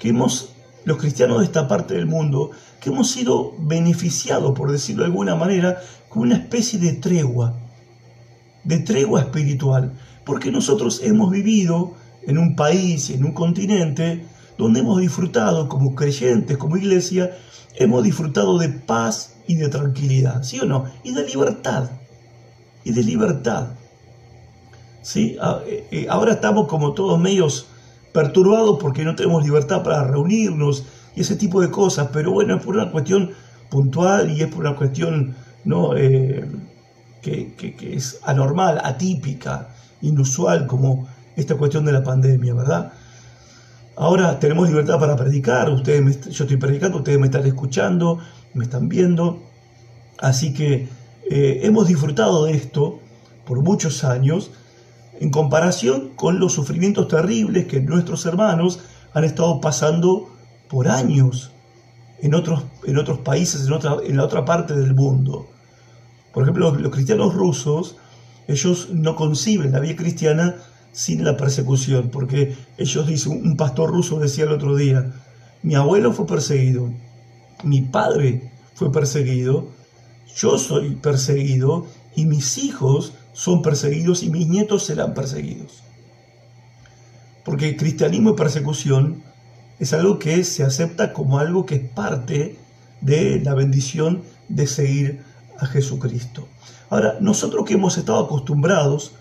que 0.00 0.08
hemos 0.08 0.52
los 0.84 0.98
cristianos 0.98 1.38
de 1.38 1.44
esta 1.44 1.68
parte 1.68 1.94
del 1.94 2.06
mundo, 2.06 2.50
que 2.80 2.90
hemos 2.90 3.12
sido 3.12 3.54
beneficiados, 3.60 4.58
por 4.58 4.72
decirlo 4.72 5.04
de 5.04 5.10
alguna 5.10 5.36
manera, 5.36 5.80
con 6.08 6.22
una 6.22 6.34
especie 6.34 6.80
de 6.80 6.94
tregua, 6.94 7.54
de 8.64 8.80
tregua 8.80 9.20
espiritual, 9.20 9.92
porque 10.24 10.50
nosotros 10.50 11.00
hemos 11.04 11.30
vivido 11.30 11.94
en 12.22 12.38
un 12.38 12.56
país, 12.56 13.10
en 13.10 13.24
un 13.24 13.32
continente, 13.32 14.26
donde 14.58 14.80
hemos 14.80 15.00
disfrutado 15.00 15.68
como 15.68 15.94
creyentes, 15.94 16.56
como 16.56 16.76
iglesia, 16.76 17.36
hemos 17.76 18.02
disfrutado 18.02 18.58
de 18.58 18.68
paz 18.68 19.36
y 19.46 19.56
de 19.56 19.68
tranquilidad, 19.68 20.42
¿sí 20.42 20.60
o 20.60 20.66
no? 20.66 20.84
Y 21.02 21.12
de 21.12 21.26
libertad, 21.26 21.90
y 22.84 22.92
de 22.92 23.02
libertad. 23.02 23.68
¿Sí? 25.02 25.36
Ah, 25.40 25.60
eh, 25.66 25.86
eh, 25.90 26.06
ahora 26.10 26.34
estamos 26.34 26.68
como 26.68 26.92
todos 26.92 27.18
medios 27.18 27.68
perturbados 28.12 28.78
porque 28.80 29.04
no 29.04 29.14
tenemos 29.14 29.44
libertad 29.44 29.82
para 29.82 30.04
reunirnos 30.04 30.84
y 31.16 31.22
ese 31.22 31.36
tipo 31.36 31.60
de 31.60 31.70
cosas, 31.70 32.08
pero 32.12 32.32
bueno, 32.32 32.56
es 32.56 32.62
por 32.62 32.76
una 32.76 32.90
cuestión 32.90 33.30
puntual 33.70 34.30
y 34.30 34.42
es 34.42 34.48
por 34.48 34.60
una 34.60 34.76
cuestión 34.76 35.34
¿no? 35.64 35.96
Eh, 35.96 36.48
que, 37.22 37.76
es 37.94 38.20
anormal, 38.22 38.80
atípica, 38.82 39.68
inusual, 40.00 40.66
como 40.66 41.06
esta 41.36 41.56
cuestión 41.56 41.84
de 41.84 41.92
la 41.92 42.02
pandemia, 42.02 42.54
¿verdad? 42.54 42.92
Ahora 43.96 44.38
tenemos 44.38 44.68
libertad 44.68 44.98
para 44.98 45.16
predicar, 45.16 45.70
ustedes 45.70 46.30
yo 46.30 46.44
estoy 46.44 46.56
predicando, 46.56 46.98
ustedes 46.98 47.18
me 47.18 47.26
están 47.26 47.46
escuchando, 47.46 48.18
me 48.54 48.64
están 48.64 48.88
viendo, 48.88 49.42
así 50.18 50.54
que 50.54 50.88
eh, 51.30 51.60
hemos 51.62 51.86
disfrutado 51.88 52.44
de 52.44 52.52
esto 52.52 53.00
por 53.44 53.62
muchos 53.62 54.04
años 54.04 54.50
en 55.20 55.30
comparación 55.30 56.10
con 56.16 56.40
los 56.40 56.54
sufrimientos 56.54 57.08
terribles 57.08 57.66
que 57.66 57.80
nuestros 57.80 58.24
hermanos 58.26 58.80
han 59.12 59.24
estado 59.24 59.60
pasando 59.60 60.30
por 60.68 60.88
años 60.88 61.52
en 62.22 62.34
otros, 62.34 62.64
en 62.84 62.98
otros 62.98 63.18
países, 63.18 63.66
en, 63.66 63.72
otra, 63.72 63.96
en 64.04 64.16
la 64.16 64.24
otra 64.24 64.44
parte 64.44 64.74
del 64.74 64.94
mundo. 64.94 65.48
Por 66.32 66.44
ejemplo, 66.44 66.74
los, 66.74 66.92
cristianos 66.92 67.34
rusos, 67.34 67.96
ellos 68.46 68.88
no 68.92 69.16
conciben 69.16 69.72
la 69.72 69.80
vida 69.80 69.96
cristiana 69.96 70.56
sin 70.92 71.24
la 71.24 71.36
persecución, 71.36 72.10
porque 72.10 72.56
ellos 72.78 73.06
dicen, 73.06 73.32
un 73.32 73.56
pastor 73.56 73.90
ruso 73.90 74.18
decía 74.18 74.44
el 74.44 74.52
otro 74.52 74.76
día, 74.76 75.12
mi 75.62 75.74
abuelo 75.74 76.12
fue 76.12 76.26
perseguido, 76.26 76.90
mi 77.62 77.82
padre 77.82 78.50
fue 78.74 78.90
perseguido, 78.90 79.68
yo 80.36 80.58
soy 80.58 80.96
perseguido 80.96 81.86
y 82.16 82.24
mis 82.24 82.58
hijos 82.58 83.12
son 83.32 83.62
perseguidos 83.62 84.22
y 84.22 84.30
mis 84.30 84.48
nietos 84.48 84.84
serán 84.84 85.14
perseguidos. 85.14 85.82
Porque 87.44 87.76
cristianismo 87.76 88.30
y 88.30 88.36
persecución 88.36 89.22
es 89.78 89.92
algo 89.92 90.18
que 90.18 90.44
se 90.44 90.62
acepta 90.62 91.12
como 91.12 91.38
algo 91.38 91.66
que 91.66 91.76
es 91.76 91.88
parte 91.90 92.58
de 93.00 93.40
la 93.40 93.54
bendición 93.54 94.22
de 94.48 94.66
seguir 94.66 95.22
a 95.58 95.66
Jesucristo. 95.66 96.46
Ahora, 96.90 97.18
nosotros 97.20 97.64
que 97.64 97.74
hemos 97.74 97.96
estado 97.96 98.18
acostumbrados 98.24 99.12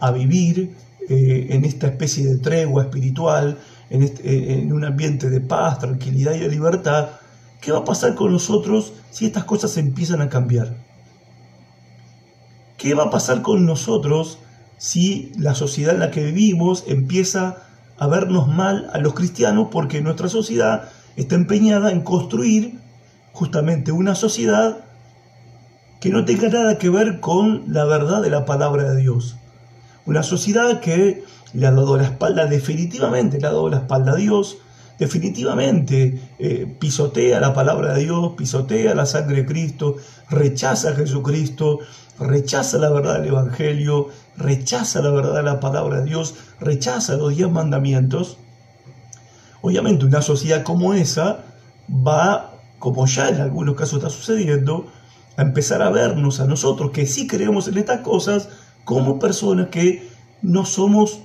a 0.00 0.10
vivir 0.10 0.74
eh, 1.08 1.48
en 1.50 1.64
esta 1.64 1.88
especie 1.88 2.26
de 2.26 2.38
tregua 2.38 2.84
espiritual, 2.84 3.58
en, 3.88 4.02
este, 4.02 4.60
en 4.60 4.72
un 4.72 4.84
ambiente 4.84 5.28
de 5.30 5.40
paz, 5.40 5.78
tranquilidad 5.78 6.34
y 6.34 6.40
de 6.40 6.48
libertad, 6.48 7.10
¿qué 7.60 7.72
va 7.72 7.78
a 7.78 7.84
pasar 7.84 8.14
con 8.14 8.32
nosotros 8.32 8.92
si 9.10 9.26
estas 9.26 9.44
cosas 9.44 9.76
empiezan 9.76 10.20
a 10.20 10.28
cambiar? 10.28 10.76
¿Qué 12.78 12.94
va 12.94 13.04
a 13.04 13.10
pasar 13.10 13.42
con 13.42 13.66
nosotros 13.66 14.38
si 14.78 15.32
la 15.36 15.54
sociedad 15.54 15.94
en 15.94 16.00
la 16.00 16.10
que 16.10 16.24
vivimos 16.24 16.84
empieza 16.86 17.56
a 17.98 18.06
vernos 18.06 18.48
mal 18.48 18.88
a 18.94 18.98
los 18.98 19.12
cristianos 19.12 19.68
porque 19.70 20.00
nuestra 20.00 20.28
sociedad 20.28 20.88
está 21.16 21.34
empeñada 21.34 21.92
en 21.92 22.00
construir 22.00 22.78
justamente 23.32 23.92
una 23.92 24.14
sociedad 24.14 24.84
que 26.00 26.08
no 26.08 26.24
tenga 26.24 26.48
nada 26.48 26.78
que 26.78 26.88
ver 26.88 27.20
con 27.20 27.64
la 27.66 27.84
verdad 27.84 28.22
de 28.22 28.30
la 28.30 28.46
palabra 28.46 28.90
de 28.90 29.02
Dios? 29.02 29.36
Una 30.10 30.24
sociedad 30.24 30.80
que 30.80 31.22
le 31.52 31.66
ha 31.68 31.70
dado 31.70 31.96
la 31.96 32.02
espalda, 32.02 32.46
definitivamente 32.46 33.38
le 33.38 33.46
ha 33.46 33.50
dado 33.50 33.68
la 33.68 33.76
espalda 33.76 34.10
a 34.10 34.16
Dios, 34.16 34.58
definitivamente 34.98 36.20
eh, 36.40 36.66
pisotea 36.80 37.38
la 37.38 37.54
palabra 37.54 37.94
de 37.94 38.02
Dios, 38.02 38.32
pisotea 38.36 38.92
la 38.96 39.06
sangre 39.06 39.36
de 39.36 39.46
Cristo, 39.46 39.98
rechaza 40.28 40.90
a 40.90 40.94
Jesucristo, 40.96 41.78
rechaza 42.18 42.78
la 42.78 42.90
verdad 42.90 43.20
del 43.20 43.28
Evangelio, 43.28 44.08
rechaza 44.36 45.00
la 45.00 45.10
verdad 45.10 45.36
de 45.36 45.42
la 45.44 45.60
palabra 45.60 46.00
de 46.00 46.06
Dios, 46.06 46.34
rechaza 46.58 47.16
los 47.16 47.36
diez 47.36 47.48
mandamientos. 47.48 48.38
Obviamente 49.60 50.06
una 50.06 50.22
sociedad 50.22 50.64
como 50.64 50.92
esa 50.92 51.44
va, 51.88 52.58
como 52.80 53.06
ya 53.06 53.28
en 53.28 53.40
algunos 53.40 53.76
casos 53.76 53.98
está 53.98 54.10
sucediendo, 54.10 54.88
a 55.36 55.42
empezar 55.42 55.82
a 55.82 55.90
vernos 55.90 56.40
a 56.40 56.46
nosotros 56.46 56.90
que 56.90 57.06
sí 57.06 57.28
creemos 57.28 57.68
en 57.68 57.78
estas 57.78 58.00
cosas 58.00 58.48
como 58.90 59.20
personas 59.20 59.68
que 59.68 60.08
no 60.42 60.64
somos, 60.64 61.20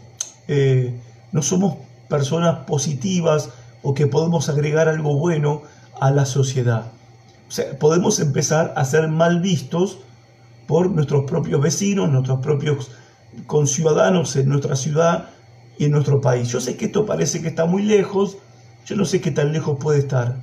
eh, 0.48 0.94
no 1.32 1.42
somos 1.42 1.78
personas 2.08 2.64
positivas, 2.68 3.50
o 3.82 3.96
que 3.96 4.06
podemos 4.06 4.50
agregar 4.50 4.88
algo 4.88 5.18
bueno 5.18 5.64
a 6.00 6.12
la 6.12 6.28
sociedad. 6.28 6.92
Podemos 7.80 8.20
empezar 8.20 8.72
a 8.76 8.86
ser 8.86 9.08
mal 9.08 9.42
vistos 9.42 9.98
por 10.68 10.92
nuestros 10.92 11.24
propios 11.26 11.60
vecinos, 11.60 12.12
nuestros 12.12 12.40
propios 12.40 12.92
conciudadanos 13.48 14.36
en 14.36 14.48
nuestra 14.48 14.76
ciudad 14.76 15.30
y 15.80 15.86
en 15.86 15.92
nuestro 15.92 16.22
país. 16.22 16.50
Yo 16.50 16.62
sé 16.62 16.78
que 16.78 16.86
esto 16.86 17.08
parece 17.08 17.42
que 17.42 17.48
está 17.48 17.66
muy 17.66 17.82
lejos, 17.82 18.38
yo 18.86 18.96
no 18.96 19.06
sé 19.06 19.22
qué 19.22 19.32
tan 19.32 19.52
lejos 19.52 19.80
puede 19.80 19.98
estar, 19.98 20.38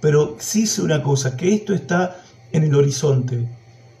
pero 0.00 0.36
sí 0.38 0.68
sé 0.68 0.82
una 0.82 1.02
cosa, 1.02 1.36
que 1.36 1.52
esto 1.52 1.74
está 1.74 2.16
en 2.52 2.62
el 2.62 2.76
horizonte 2.76 3.48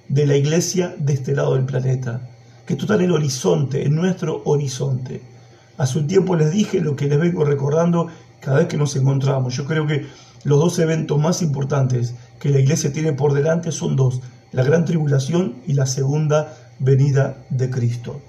de 0.08 0.26
la 0.26 0.36
iglesia 0.36 0.94
de 0.96 1.14
este 1.14 1.34
lado 1.34 1.54
del 1.54 1.64
planeta, 1.64 2.30
que 2.66 2.74
está 2.74 2.94
en 2.94 3.02
el 3.02 3.12
horizonte, 3.12 3.84
en 3.84 3.94
nuestro 3.94 4.42
horizonte. 4.44 5.22
Hace 5.76 5.98
un 5.98 6.06
tiempo 6.06 6.36
les 6.36 6.52
dije 6.52 6.80
lo 6.80 6.96
que 6.96 7.08
les 7.08 7.18
vengo 7.18 7.44
recordando 7.44 8.08
cada 8.40 8.58
vez 8.58 8.68
que 8.68 8.76
nos 8.76 8.94
encontramos. 8.96 9.54
Yo 9.56 9.64
creo 9.64 9.86
que 9.86 10.06
los 10.44 10.58
dos 10.58 10.78
eventos 10.78 11.18
más 11.18 11.42
importantes 11.42 12.14
que 12.38 12.50
la 12.50 12.60
iglesia 12.60 12.92
tiene 12.92 13.12
por 13.12 13.32
delante 13.32 13.72
son 13.72 13.96
dos, 13.96 14.20
la 14.52 14.62
gran 14.62 14.84
tribulación 14.84 15.56
y 15.66 15.74
la 15.74 15.86
segunda 15.86 16.56
venida 16.78 17.38
de 17.50 17.70
Cristo. 17.70 18.20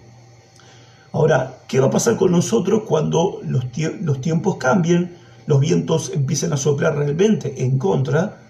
Ahora, 1.12 1.60
¿qué 1.68 1.80
va 1.80 1.88
a 1.88 1.92
pasar 1.92 2.18
con 2.18 2.32
nosotros 2.32 2.84
cuando 2.88 3.39
los, 3.44 3.65
los 4.01 4.22
tiempos 4.22 4.58
cambien, 4.58 5.15
los 5.46 5.60
vientos 5.60 6.12
empiecen 6.13 6.51
a 6.51 6.58
soplar 6.58 6.98
realmente 6.98 7.63
en 7.63 7.77
contra 7.77 8.45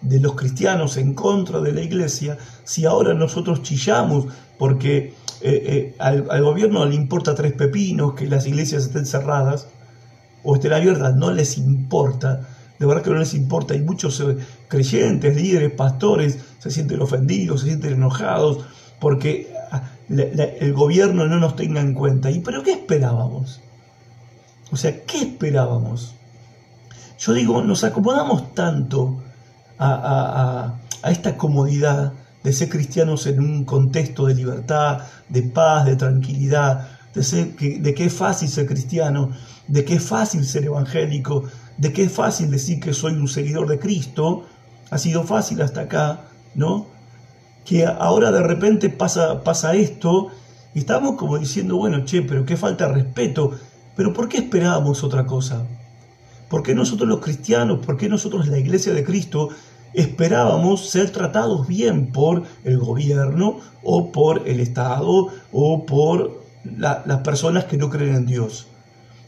de 0.00 0.20
los 0.20 0.34
cristianos, 0.34 0.96
en 0.96 1.14
contra 1.14 1.60
de 1.60 1.72
la 1.72 1.82
iglesia, 1.82 2.38
si 2.64 2.84
ahora 2.84 3.14
nosotros 3.14 3.62
chillamos 3.62 4.26
porque 4.58 5.14
eh, 5.40 5.92
eh, 5.92 5.94
al, 5.98 6.42
gobierno 6.42 6.84
le 6.86 6.94
importa 6.94 7.34
tres 7.34 7.52
pepinos 7.52 8.14
que 8.14 8.26
las 8.26 8.46
iglesias 8.46 8.84
estén 8.84 9.06
cerradas, 9.06 9.68
o 10.42 10.54
estén 10.54 10.72
abiertas, 10.72 11.16
no 11.16 11.32
les 11.32 11.58
importa, 11.58 12.48
de 12.78 12.86
verdad 12.86 13.02
que 13.02 13.10
no 13.10 13.18
les 13.18 13.34
importa. 13.34 13.74
Hay 13.74 13.82
muchos 13.82 14.20
eh, 14.20 14.36
creyentes, 14.68 15.34
líderes, 15.34 15.72
pastores, 15.72 16.38
se 16.58 16.70
sienten 16.70 17.00
ofendidos, 17.00 17.62
se 17.62 17.68
sienten 17.68 17.94
enojados 17.94 18.64
porque 19.00 19.52
ah, 19.72 19.82
el 20.08 20.72
gobierno 20.72 21.26
no 21.26 21.38
nos 21.38 21.56
tenga 21.56 21.80
en 21.80 21.94
cuenta. 21.94 22.30
¿Y 22.30 22.40
pero 22.40 22.62
qué 22.62 22.72
esperábamos? 22.72 23.60
O 24.70 24.76
sea, 24.76 25.04
¿qué 25.04 25.18
esperábamos? 25.18 26.16
yo 27.18 27.32
digo, 27.32 27.62
nos 27.62 27.84
acomodamos 27.84 28.54
tanto 28.54 29.16
a, 29.78 30.74
esta 31.04 31.36
comodidad 31.36 32.12
de 32.42 32.52
ser 32.52 32.68
cristianos 32.68 33.26
en 33.26 33.40
un 33.40 33.64
contexto 33.64 34.26
de 34.26 34.34
libertad, 34.34 35.00
de 35.28 35.42
paz, 35.42 35.84
de 35.84 35.96
tranquilidad, 35.96 36.88
de, 37.14 37.22
ser, 37.22 37.56
de 37.56 37.94
que 37.94 38.06
es 38.06 38.12
fácil 38.12 38.48
ser 38.48 38.66
cristiano, 38.66 39.30
de 39.68 39.84
que 39.84 39.94
es 39.94 40.02
fácil 40.02 40.44
ser 40.44 40.64
evangélico, 40.64 41.44
de 41.76 41.92
que 41.92 42.04
es 42.04 42.12
fácil 42.12 42.50
decir 42.50 42.80
que 42.80 42.92
soy 42.92 43.14
un 43.14 43.28
seguidor 43.28 43.68
de 43.68 43.78
Cristo, 43.78 44.46
ha 44.90 44.98
sido 44.98 45.24
fácil 45.24 45.60
hasta 45.62 45.82
acá, 45.82 46.20
¿no? 46.54 46.86
Que 47.64 47.84
ahora 47.84 48.30
de 48.30 48.42
repente 48.42 48.90
pasa, 48.90 49.42
pasa 49.42 49.74
esto 49.74 50.28
y 50.74 50.80
estamos 50.80 51.16
como 51.16 51.38
diciendo, 51.38 51.76
bueno, 51.76 52.04
che, 52.04 52.22
pero 52.22 52.44
qué 52.44 52.56
falta 52.56 52.86
de 52.86 52.94
respeto, 52.94 53.52
pero 53.96 54.12
¿por 54.12 54.28
qué 54.28 54.38
esperábamos 54.38 55.02
otra 55.02 55.26
cosa? 55.26 55.66
¿Por 56.48 56.62
qué 56.62 56.74
nosotros 56.74 57.08
los 57.08 57.20
cristianos, 57.20 57.84
por 57.84 57.96
qué 57.96 58.08
nosotros 58.08 58.46
la 58.46 58.58
iglesia 58.58 58.94
de 58.94 59.04
Cristo 59.04 59.48
esperábamos 59.94 60.90
ser 60.90 61.10
tratados 61.10 61.66
bien 61.66 62.12
por 62.12 62.44
el 62.64 62.78
gobierno 62.78 63.60
o 63.82 64.12
por 64.12 64.46
el 64.46 64.60
Estado 64.60 65.28
o 65.52 65.86
por 65.86 66.42
las 66.64 67.20
personas 67.20 67.64
que 67.64 67.76
no 67.76 67.90
creen 67.90 68.14
en 68.14 68.26
Dios? 68.26 68.68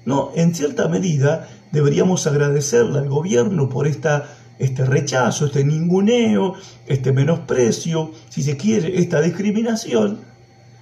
No, 0.04 0.30
en 0.36 0.54
cierta 0.54 0.88
medida 0.88 1.48
deberíamos 1.72 2.26
agradecerle 2.26 3.00
al 3.00 3.08
gobierno 3.08 3.68
por 3.68 3.86
esta, 3.86 4.28
este 4.58 4.84
rechazo, 4.84 5.46
este 5.46 5.64
ninguneo, 5.64 6.54
este 6.86 7.12
menosprecio, 7.12 8.12
si 8.28 8.42
se 8.42 8.56
quiere, 8.56 9.00
esta 9.00 9.20
discriminación, 9.20 10.20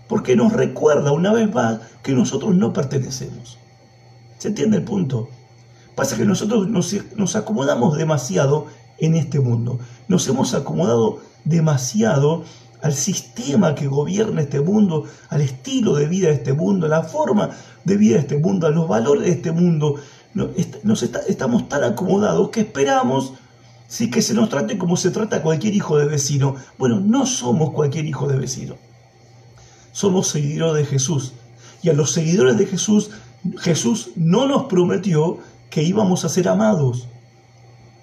porque 0.07 0.37
nos 0.37 0.53
recuerda 0.53 1.13
una 1.13 1.33
vez 1.33 1.53
más 1.53 1.81
que 2.03 2.13
nosotros 2.13 2.55
no 2.55 2.73
pertenecemos. 2.73 3.59
¿Se 4.39 4.49
entiende 4.49 4.77
el 4.77 4.85
punto? 4.85 5.31
Pasa 5.97 6.17
que 6.19 6.27
nosotros 6.27 6.69
nos, 6.69 7.37
acomodamos 7.37 7.97
demasiado 7.97 8.67
en 8.99 9.17
este 9.17 9.41
mundo. 9.41 9.81
Nos 10.09 10.29
hemos 10.29 10.53
acomodado 10.53 11.21
demasiado 11.47 12.45
al 12.83 12.93
sistema 12.93 13.75
que 13.75 13.87
gobierna 13.87 14.43
este 14.43 14.61
mundo, 14.61 15.05
al 15.31 15.41
estilo 15.41 15.95
de 15.95 16.07
vida 16.07 16.29
de 16.29 16.35
este 16.35 16.53
mundo, 16.53 16.85
a 16.85 16.91
la 16.91 17.03
forma 17.03 17.51
de 17.85 17.97
vida 17.97 18.17
de 18.17 18.21
este 18.21 18.37
mundo, 18.37 18.67
a 18.67 18.71
los 18.71 18.87
valores 18.87 19.25
de 19.25 19.33
este 19.33 19.53
mundo. 19.53 19.95
Nos 20.35 21.03
estamos 21.03 21.67
tan 21.71 21.83
acomodados 21.83 22.51
que 22.51 22.61
esperamos 22.61 23.33
sí, 23.89 24.11
que 24.11 24.21
se 24.21 24.35
nos 24.35 24.51
trate 24.51 24.77
como 24.77 24.99
se 24.99 25.11
trata 25.11 25.43
cualquier 25.43 25.75
hijo 25.75 25.97
de 25.97 26.05
vecino. 26.05 26.57
Bueno, 26.77 27.01
no 27.01 27.25
somos 27.25 27.71
cualquier 27.71 28.05
hijo 28.05 28.29
de 28.29 28.37
vecino. 28.37 28.77
Somos 29.93 30.29
seguidores 30.29 30.85
de 30.85 30.91
Jesús. 30.91 31.33
Y 31.83 31.89
a 31.89 31.95
los 31.95 32.13
seguidores 32.13 32.59
de 32.59 32.67
Jesús, 32.67 33.13
Jesús 33.61 34.11
no 34.15 34.47
nos 34.47 34.65
prometió 34.65 35.39
que 35.77 35.83
íbamos 35.83 36.25
a 36.25 36.31
ser 36.31 36.49
amados, 36.49 37.07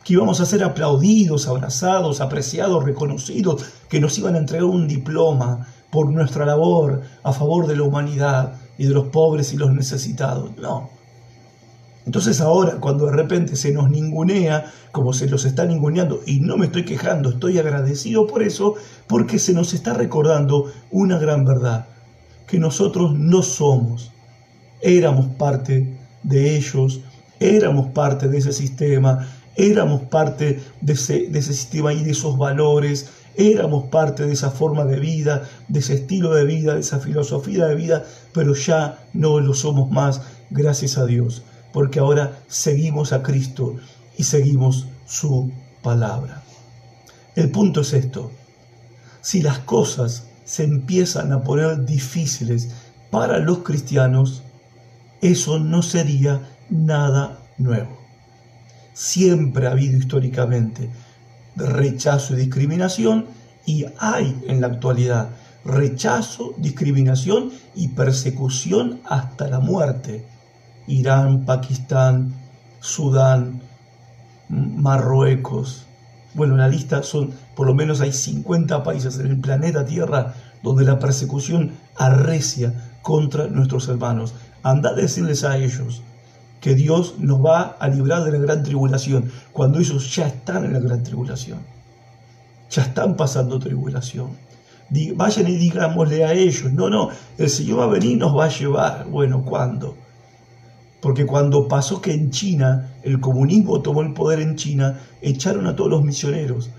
que 0.03 0.13
íbamos 0.13 0.39
a 0.39 0.46
ser 0.46 0.63
aplaudidos, 0.63 1.48
abrazados, 1.48 2.22
apreciados, 2.22 2.84
reconocidos, 2.84 3.65
que 3.89 4.00
nos 4.00 4.15
iban 4.20 4.36
a 4.36 4.38
entregar 4.38 4.65
un 4.65 4.88
diploma 4.88 5.65
por 5.89 6.12
nuestra 6.12 6.46
labor 6.46 7.01
a 7.24 7.34
favor 7.34 7.65
de 7.65 7.75
la 7.75 7.82
humanidad 7.82 8.62
y 8.77 8.86
de 8.86 8.94
los 8.94 9.08
pobres 9.08 9.53
y 9.53 9.58
los 9.58 9.74
necesitados. 9.74 10.56
No. 10.56 10.92
Entonces 12.06 12.42
ahora, 12.42 12.80
cuando 12.80 13.08
de 13.08 13.13
repente 13.13 13.56
se 13.56 13.72
nos 13.72 13.89
ningunea, 13.89 14.72
como 14.92 15.12
se 15.12 15.27
los 15.27 15.44
está 15.44 15.65
ninguneando, 15.65 16.20
y 16.27 16.42
no 16.42 16.58
me 16.58 16.68
estoy 16.68 16.86
quejando, 16.86 17.32
estoy 17.32 17.58
agradecido 17.58 18.27
por 18.27 18.44
eso, 18.44 18.75
porque 19.08 19.39
se 19.39 19.53
nos 19.53 19.74
está 19.74 19.96
recordando 19.96 20.72
una 20.92 21.18
gran 21.18 21.44
verdad, 21.44 21.88
que 22.46 22.60
nosotros 22.60 23.15
no 23.18 23.42
somos, 23.42 24.12
éramos 24.80 25.25
parte 25.38 25.98
de 26.22 26.56
ellos, 26.56 27.01
éramos 27.40 27.92
parte 27.92 28.28
de 28.28 28.38
ese 28.38 28.54
sistema, 28.54 29.28
éramos 29.56 30.04
parte 30.04 30.62
de 30.82 30.94
ese, 30.94 31.28
de 31.28 31.40
ese 31.40 31.54
sistema 31.54 31.94
y 31.94 32.04
de 32.04 32.12
esos 32.12 32.38
valores, 32.38 33.10
éramos 33.36 33.86
parte 33.86 34.25
de 34.25 34.34
esa 34.34 34.52
forma 34.52 34.86
de 34.86 35.00
vida, 35.00 35.50
de 35.68 35.79
ese 35.79 35.96
estilo 35.96 36.34
de 36.34 36.46
vida, 36.46 36.75
de 36.75 36.81
esa 36.81 37.00
filosofía 37.00 37.66
de 37.66 37.75
vida, 37.75 38.03
pero 38.34 38.53
ya 38.53 39.00
no 39.14 39.40
lo 39.40 39.53
somos 39.53 39.92
más, 39.92 40.22
gracias 40.50 40.98
a 40.98 41.05
Dios, 41.05 41.44
porque 41.72 42.00
ahora 42.00 42.40
seguimos 42.48 43.14
a 43.14 43.24
Cristo 43.24 43.75
y 44.18 44.24
seguimos 44.24 44.88
su 45.05 45.51
palabra. 45.81 46.44
El 47.36 47.50
punto 47.50 47.81
es 47.81 47.94
esto, 47.94 48.31
si 49.22 49.42
las 49.42 49.60
cosas 49.60 50.27
se 50.46 50.64
empiezan 50.64 51.31
a 51.31 51.44
poner 51.44 51.86
difíciles 51.86 52.70
para 53.10 53.40
los 53.40 53.60
cristianos, 53.60 54.44
eso 55.22 55.60
no 55.60 55.81
sería 55.81 56.42
nada 56.74 57.40
nuevo. 57.57 58.00
Siempre 58.94 59.68
ha 59.68 59.72
habido 59.72 59.98
históricamente 59.98 60.90
rechazo 61.55 62.33
y 62.33 62.38
discriminación 62.38 63.25
y 63.66 63.86
hay 64.00 64.42
en 64.48 64.59
la 64.59 64.68
actualidad 64.68 65.29
rechazo, 65.64 66.53
discriminación 66.57 67.51
y 67.75 67.90
persecución 67.90 69.00
hasta 69.05 69.48
la 69.48 69.59
muerte. 69.59 70.25
Irán, 70.88 71.46
Pakistán, 71.46 72.33
Sudán, 72.79 73.62
Marruecos. 74.50 75.86
Bueno, 76.33 76.57
la 76.57 76.68
lista 76.68 77.03
son, 77.03 77.31
por 77.55 77.68
lo 77.68 77.75
menos 77.75 78.01
hay 78.01 78.12
50 78.12 78.83
países 78.83 79.20
en 79.20 79.27
el 79.27 79.40
planeta 79.40 79.86
Tierra 79.86 80.33
donde 80.64 80.83
la 80.83 81.00
persecución 81.00 81.74
arrecia 81.96 82.74
contra 83.01 83.48
nuestros 83.48 83.88
hermanos. 83.88 84.33
Anda 84.64 84.90
a 84.90 84.94
decirles 84.94 85.44
a 85.44 85.57
ellos, 85.57 86.01
que 86.64 86.76
Dios 86.76 87.16
nos 87.20 87.44
va 87.44 87.76
a 87.78 87.90
librar 87.90 88.24
de 88.24 88.32
la 88.32 88.38
gran 88.38 88.64
tribulación, 88.64 89.30
cuando 89.52 89.80
ellos 89.80 90.16
ya 90.16 90.28
están 90.28 90.64
en 90.64 90.72
la 90.72 90.80
gran 90.80 91.04
tribulación, 91.04 91.60
ya 92.70 92.84
están 92.84 93.18
pasando 93.18 93.60
tribulación. 93.60 94.30
Vayan 95.16 95.50
y 95.50 95.58
digámosle 95.58 96.24
a 96.24 96.32
ellos, 96.32 96.72
no, 96.72 96.90
no, 96.90 97.10
el 97.38 97.50
Señor 97.50 97.80
va 97.80 97.84
a 97.84 97.88
venir 97.88 98.12
y 98.12 98.16
nos 98.16 98.34
va 98.34 98.46
a 98.46 98.48
llevar. 98.48 99.08
Bueno, 99.10 99.44
¿cuándo? 99.44 99.98
Porque 101.02 101.26
cuando 101.26 101.68
pasó 101.68 102.00
que 102.00 102.14
en 102.14 102.32
China 102.32 102.94
el 103.04 103.20
comunismo 103.20 103.82
tomó 103.82 104.02
el 104.02 104.14
poder 104.14 104.40
en 104.40 104.56
China, 104.56 105.02
echaron 105.22 105.68
a 105.68 105.76
todos 105.76 105.90
los 105.90 106.06
misioneros, 106.06 106.70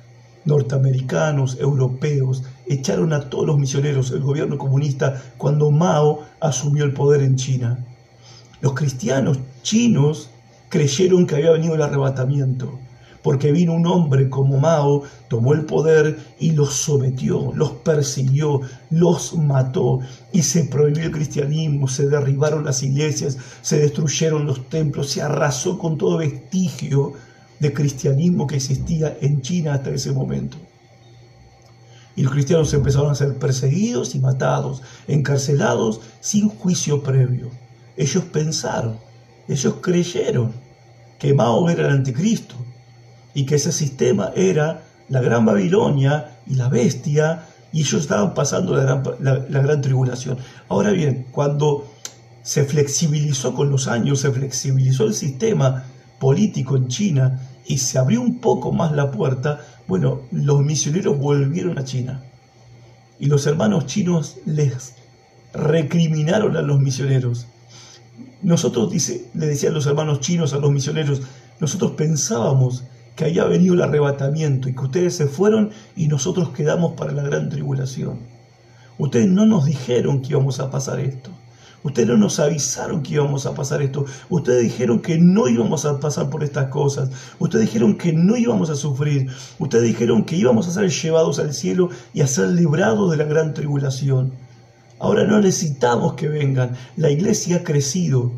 norteamericanos, 0.46 1.60
europeos, 1.60 2.42
echaron 2.66 3.12
a 3.12 3.28
todos 3.28 3.46
los 3.46 3.58
misioneros, 3.58 4.12
el 4.12 4.20
gobierno 4.20 4.56
comunista, 4.56 5.20
cuando 5.36 5.70
Mao 5.70 6.22
asumió 6.40 6.84
el 6.84 6.94
poder 6.94 7.20
en 7.20 7.36
China. 7.36 7.84
Los 8.64 8.72
cristianos 8.72 9.40
chinos 9.60 10.30
creyeron 10.70 11.26
que 11.26 11.34
había 11.34 11.50
venido 11.50 11.74
el 11.74 11.82
arrebatamiento, 11.82 12.78
porque 13.22 13.52
vino 13.52 13.74
un 13.74 13.86
hombre 13.86 14.30
como 14.30 14.58
Mao, 14.58 15.02
tomó 15.28 15.52
el 15.52 15.66
poder 15.66 16.18
y 16.40 16.52
los 16.52 16.72
sometió, 16.72 17.52
los 17.54 17.72
persiguió, 17.72 18.62
los 18.88 19.36
mató 19.36 20.00
y 20.32 20.40
se 20.44 20.64
prohibió 20.64 21.04
el 21.04 21.10
cristianismo, 21.10 21.88
se 21.88 22.06
derribaron 22.06 22.64
las 22.64 22.82
iglesias, 22.82 23.36
se 23.60 23.80
destruyeron 23.80 24.46
los 24.46 24.66
templos, 24.70 25.10
se 25.10 25.20
arrasó 25.20 25.78
con 25.78 25.98
todo 25.98 26.16
vestigio 26.16 27.12
de 27.60 27.74
cristianismo 27.74 28.46
que 28.46 28.56
existía 28.56 29.18
en 29.20 29.42
China 29.42 29.74
hasta 29.74 29.90
ese 29.90 30.10
momento. 30.10 30.56
Y 32.16 32.22
los 32.22 32.32
cristianos 32.32 32.72
empezaron 32.72 33.10
a 33.10 33.14
ser 33.14 33.38
perseguidos 33.38 34.14
y 34.14 34.20
matados, 34.20 34.80
encarcelados 35.06 36.00
sin 36.20 36.48
juicio 36.48 37.02
previo. 37.02 37.50
Ellos 37.96 38.24
pensaron, 38.24 38.98
ellos 39.48 39.74
creyeron 39.80 40.52
que 41.18 41.34
Mao 41.34 41.68
era 41.70 41.86
el 41.88 41.94
anticristo 41.94 42.56
y 43.34 43.46
que 43.46 43.56
ese 43.56 43.72
sistema 43.72 44.32
era 44.34 44.82
la 45.08 45.20
gran 45.20 45.44
Babilonia 45.44 46.38
y 46.46 46.54
la 46.54 46.68
bestia 46.68 47.46
y 47.72 47.80
ellos 47.80 48.02
estaban 48.02 48.34
pasando 48.34 48.76
la 48.76 49.60
gran, 49.60 49.82
tribulación. 49.82 50.38
Ahora 50.68 50.90
bien, 50.92 51.26
cuando 51.32 51.90
se 52.42 52.64
flexibilizó 52.64 53.54
con 53.54 53.70
los 53.70 53.88
años, 53.88 54.20
se 54.20 54.30
flexibilizó 54.30 55.04
el 55.04 55.14
sistema 55.14 55.84
político 56.20 56.76
en 56.76 56.88
China 56.88 57.40
y 57.66 57.78
se 57.78 57.98
abrió 57.98 58.20
un 58.20 58.38
poco 58.38 58.70
más 58.70 58.92
la 58.92 59.10
puerta, 59.10 59.60
bueno, 59.88 60.20
los 60.30 60.62
misioneros 60.62 61.18
volvieron 61.18 61.78
a 61.78 61.84
China. 61.84 62.22
Y 63.18 63.26
los 63.26 63.46
hermanos 63.46 63.86
chinos 63.86 64.36
les 64.46 64.94
recriminaron 65.52 66.56
a 66.56 66.62
los 66.62 66.78
misioneros 66.80 67.46
nosotros, 68.42 68.90
dice, 68.90 69.30
le 69.34 69.46
decían 69.46 69.74
los 69.74 69.86
hermanos 69.86 70.20
chinos 70.20 70.52
a 70.52 70.58
los 70.58 70.70
misioneros, 70.70 71.22
nosotros 71.60 71.92
pensábamos 71.92 72.84
que 73.16 73.24
había 73.24 73.44
venido 73.44 73.74
el 73.74 73.82
arrebatamiento 73.82 74.68
y 74.68 74.74
que 74.74 74.84
ustedes 74.84 75.16
se 75.16 75.26
fueron 75.26 75.70
y 75.96 76.08
nosotros 76.08 76.50
quedamos 76.50 76.94
para 76.94 77.12
la 77.12 77.22
gran 77.22 77.48
tribulación. 77.48 78.18
Ustedes 78.98 79.28
no 79.28 79.46
nos 79.46 79.64
dijeron 79.64 80.20
que 80.20 80.30
íbamos 80.30 80.60
a 80.60 80.70
pasar 80.70 81.00
esto. 81.00 81.30
Ustedes 81.84 82.08
no 82.08 82.16
nos 82.16 82.40
avisaron 82.40 83.02
que 83.02 83.14
íbamos 83.14 83.44
a 83.44 83.54
pasar 83.54 83.82
esto. 83.82 84.06
Ustedes 84.30 84.62
dijeron 84.62 85.00
que 85.00 85.18
no 85.18 85.48
íbamos 85.48 85.84
a 85.84 86.00
pasar 86.00 86.30
por 86.30 86.42
estas 86.42 86.68
cosas. 86.68 87.10
Ustedes 87.38 87.66
dijeron 87.66 87.98
que 87.98 88.12
no 88.12 88.36
íbamos 88.36 88.70
a 88.70 88.74
sufrir. 88.74 89.28
Ustedes 89.58 89.84
dijeron 89.84 90.24
que 90.24 90.36
íbamos 90.36 90.66
a 90.66 90.70
ser 90.70 90.88
llevados 90.88 91.38
al 91.38 91.52
cielo 91.52 91.90
y 92.14 92.22
a 92.22 92.26
ser 92.26 92.48
librados 92.48 93.10
de 93.10 93.18
la 93.18 93.24
gran 93.24 93.52
tribulación. 93.52 94.32
Ahora 94.98 95.24
no 95.24 95.40
necesitamos 95.40 96.14
que 96.14 96.28
vengan. 96.28 96.76
La 96.96 97.10
iglesia 97.10 97.56
ha 97.56 97.64
crecido. 97.64 98.32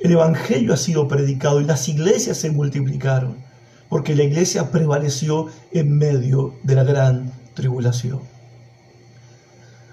el 0.00 0.12
Evangelio 0.12 0.72
ha 0.72 0.76
sido 0.76 1.08
predicado 1.08 1.60
y 1.60 1.64
las 1.64 1.88
iglesias 1.88 2.36
se 2.38 2.50
multiplicaron, 2.50 3.36
porque 3.88 4.14
la 4.14 4.22
iglesia 4.22 4.70
prevaleció 4.70 5.46
en 5.72 5.98
medio 5.98 6.54
de 6.62 6.74
la 6.76 6.84
gran 6.84 7.32
tribulación. 7.54 8.20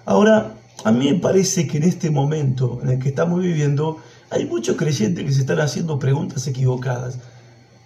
Ahora, 0.05 0.53
a 0.83 0.91
mí 0.91 1.11
me 1.11 1.19
parece 1.19 1.67
que 1.67 1.77
en 1.77 1.83
este 1.83 2.11
momento 2.11 2.79
en 2.83 2.89
el 2.89 2.99
que 2.99 3.09
estamos 3.09 3.41
viviendo, 3.41 3.97
hay 4.29 4.45
muchos 4.45 4.77
creyentes 4.77 5.25
que 5.25 5.31
se 5.31 5.41
están 5.41 5.59
haciendo 5.59 5.97
preguntas 5.97 6.45
equivocadas. 6.45 7.17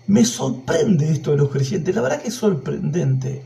Me 0.08 0.26
sorprende 0.26 1.10
esto 1.10 1.32
de 1.32 1.38
los 1.38 1.50
creyentes, 1.50 1.96
la 1.96 2.02
verdad 2.02 2.22
que 2.22 2.28
es 2.28 2.34
sorprendente. 2.34 3.44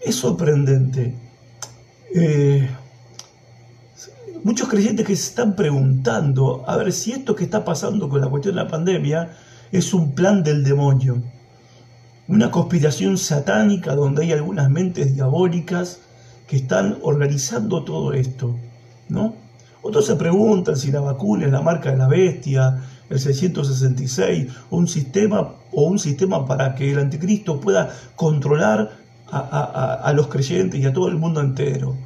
Es 0.00 0.16
sorprendente. 0.16 1.14
Eh, 2.14 2.68
muchos 4.44 4.68
creyentes 4.68 5.06
que 5.06 5.16
se 5.16 5.28
están 5.28 5.54
preguntando 5.54 6.64
a 6.66 6.76
ver 6.76 6.92
si 6.92 7.12
esto 7.12 7.34
que 7.34 7.44
está 7.44 7.64
pasando 7.64 8.08
con 8.08 8.20
la 8.20 8.28
cuestión 8.28 8.56
de 8.56 8.62
la 8.62 8.68
pandemia 8.68 9.30
es 9.70 9.94
un 9.94 10.14
plan 10.14 10.42
del 10.42 10.64
demonio, 10.64 11.22
una 12.28 12.50
conspiración 12.50 13.18
satánica 13.18 13.94
donde 13.94 14.22
hay 14.24 14.32
algunas 14.32 14.70
mentes 14.70 15.14
diabólicas 15.14 16.00
que 16.46 16.56
están 16.56 16.98
organizando 17.02 17.84
todo 17.84 18.12
esto, 18.12 18.56
¿no? 19.08 19.34
Otros 19.82 20.06
se 20.06 20.16
preguntan 20.16 20.76
si 20.76 20.92
la 20.92 21.00
vacuna 21.00 21.46
es 21.46 21.52
la 21.52 21.62
marca 21.62 21.90
de 21.90 21.96
la 21.96 22.08
bestia, 22.08 22.82
el 23.10 23.18
666, 23.18 24.52
o 24.70 24.76
un 24.76 24.86
sistema, 24.86 25.54
o 25.72 25.82
un 25.84 25.98
sistema 25.98 26.46
para 26.46 26.74
que 26.74 26.92
el 26.92 26.98
anticristo 26.98 27.60
pueda 27.60 27.90
controlar 28.14 28.92
a 29.30 30.12
los 30.14 30.26
creyentes 30.26 30.78
y 30.78 30.84
a 30.84 30.92
todo 30.92 31.08
el 31.08 31.16
mundo 31.16 31.40
entero. 31.40 31.96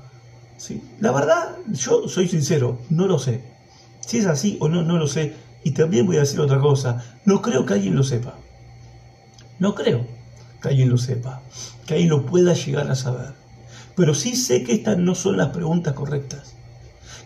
La 1.00 1.12
verdad, 1.12 1.56
yo 1.72 2.08
soy 2.08 2.28
sincero, 2.28 2.78
no 2.88 3.06
lo 3.06 3.18
sé. 3.18 3.42
Si 4.00 4.18
es 4.18 4.26
así 4.26 4.56
o 4.60 4.68
no, 4.68 4.82
no 4.82 4.96
lo 4.96 5.06
sé. 5.06 5.34
Y 5.64 5.72
también 5.72 6.06
voy 6.06 6.16
a 6.16 6.20
decir 6.20 6.40
otra 6.40 6.60
cosa, 6.60 7.04
no 7.24 7.42
creo 7.42 7.66
que 7.66 7.74
alguien 7.74 7.96
lo 7.96 8.04
sepa. 8.04 8.34
No 9.58 9.74
creo 9.74 10.06
que 10.62 10.68
alguien 10.68 10.90
lo 10.90 10.98
sepa, 10.98 11.42
que 11.86 11.94
alguien 11.94 12.10
lo 12.10 12.26
pueda 12.26 12.54
llegar 12.54 12.90
a 12.90 12.94
saber. 12.94 13.34
Pero 13.96 14.14
sí 14.14 14.36
sé 14.36 14.62
que 14.62 14.74
estas 14.74 14.98
no 14.98 15.14
son 15.14 15.36
las 15.36 15.48
preguntas 15.48 15.94
correctas, 15.94 16.54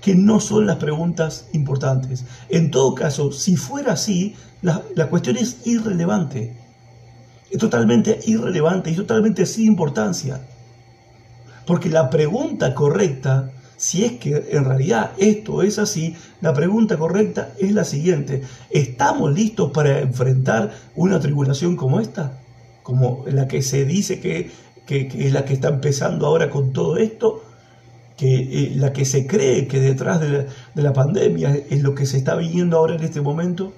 que 0.00 0.14
no 0.14 0.40
son 0.40 0.66
las 0.66 0.76
preguntas 0.76 1.48
importantes. 1.52 2.24
En 2.48 2.70
todo 2.70 2.94
caso, 2.94 3.32
si 3.32 3.56
fuera 3.56 3.92
así, 3.92 4.36
la, 4.62 4.82
la 4.94 5.08
cuestión 5.08 5.36
es 5.36 5.66
irrelevante. 5.66 6.56
Es 7.50 7.58
totalmente 7.58 8.20
irrelevante 8.26 8.90
y 8.90 8.94
totalmente 8.94 9.44
sin 9.44 9.66
importancia. 9.66 10.40
Porque 11.70 11.88
la 11.88 12.10
pregunta 12.10 12.74
correcta, 12.74 13.52
si 13.76 14.04
es 14.04 14.14
que 14.14 14.44
en 14.50 14.64
realidad 14.64 15.12
esto 15.18 15.62
es 15.62 15.78
así, 15.78 16.16
la 16.40 16.52
pregunta 16.52 16.98
correcta 16.98 17.52
es 17.60 17.70
la 17.70 17.84
siguiente. 17.84 18.42
¿Estamos 18.70 19.32
listos 19.32 19.70
para 19.70 20.00
enfrentar 20.00 20.72
una 20.96 21.20
tribulación 21.20 21.76
como 21.76 22.00
esta? 22.00 22.40
Como 22.82 23.22
la 23.28 23.46
que 23.46 23.62
se 23.62 23.84
dice 23.84 24.18
que, 24.18 24.50
es 24.88 25.32
la 25.32 25.44
que 25.44 25.52
está 25.52 25.68
empezando 25.68 26.26
ahora 26.26 26.50
con 26.50 26.72
todo 26.72 26.96
esto 26.96 27.44
que 28.16 28.34
eh, 28.64 28.72
la 28.74 28.92
que 28.92 29.04
se 29.04 29.28
cree 29.28 29.68
que 29.68 29.78
detrás 29.78 30.20
de 30.20 30.28
la, 30.28 30.46
de 30.74 30.82
la, 30.82 30.92
pandemia 30.92 31.54
es 31.70 31.84
lo 31.84 31.94
que 31.94 32.04
se 32.04 32.16
está 32.16 32.34
viviendo 32.34 32.78
ahora 32.78 32.96
en 32.96 33.04
este 33.04 33.20
momento? 33.20 33.72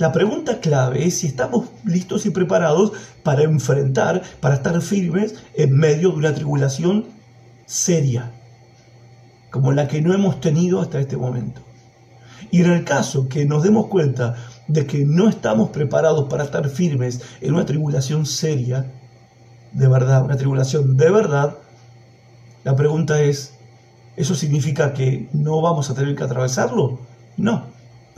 La 0.00 0.12
pregunta 0.12 0.60
clave 0.60 1.04
es 1.04 1.18
si 1.18 1.26
estamos 1.26 1.66
listos 1.84 2.24
y 2.24 2.30
preparados 2.30 2.92
para 3.22 3.42
enfrentar, 3.42 4.22
para 4.40 4.54
estar 4.54 4.80
firmes 4.80 5.34
en 5.52 5.76
medio 5.76 6.08
de 6.08 6.16
una 6.16 6.34
tribulación 6.34 7.04
seria, 7.66 8.32
como 9.50 9.72
la 9.72 9.88
que 9.88 10.00
no 10.00 10.14
hemos 10.14 10.40
tenido 10.40 10.80
hasta 10.80 11.00
este 11.00 11.18
momento. 11.18 11.60
Y 12.50 12.62
en 12.62 12.70
el 12.70 12.84
caso 12.84 13.28
que 13.28 13.44
nos 13.44 13.62
demos 13.62 13.88
cuenta 13.88 14.36
de 14.68 14.86
que 14.86 15.04
no 15.04 15.28
estamos 15.28 15.68
preparados 15.68 16.30
para 16.30 16.44
estar 16.44 16.66
firmes 16.70 17.20
en 17.42 17.52
una 17.52 17.66
tribulación 17.66 18.24
seria, 18.24 18.90
de 19.72 19.86
verdad, 19.86 20.24
una 20.24 20.38
tribulación 20.38 20.96
de 20.96 21.10
verdad, 21.10 21.58
la 22.64 22.74
pregunta 22.74 23.20
es, 23.20 23.52
¿eso 24.16 24.34
significa 24.34 24.94
que 24.94 25.28
no 25.34 25.60
vamos 25.60 25.90
a 25.90 25.94
tener 25.94 26.16
que 26.16 26.24
atravesarlo? 26.24 27.00
No. 27.36 27.69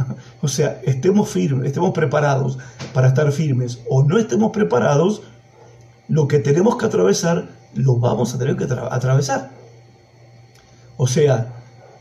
O 0.42 0.48
sea, 0.48 0.80
estemos 0.84 1.28
firmes, 1.28 1.66
estemos 1.66 1.92
preparados 1.92 2.58
para 2.92 3.08
estar 3.08 3.30
firmes 3.32 3.80
o 3.88 4.02
no 4.02 4.18
estemos 4.18 4.52
preparados, 4.52 5.22
lo 6.08 6.28
que 6.28 6.38
tenemos 6.38 6.76
que 6.76 6.86
atravesar 6.86 7.48
lo 7.74 7.96
vamos 7.96 8.34
a 8.34 8.38
tener 8.38 8.56
que 8.56 8.64
atravesar. 8.64 9.50
O 10.96 11.06
sea, 11.06 11.54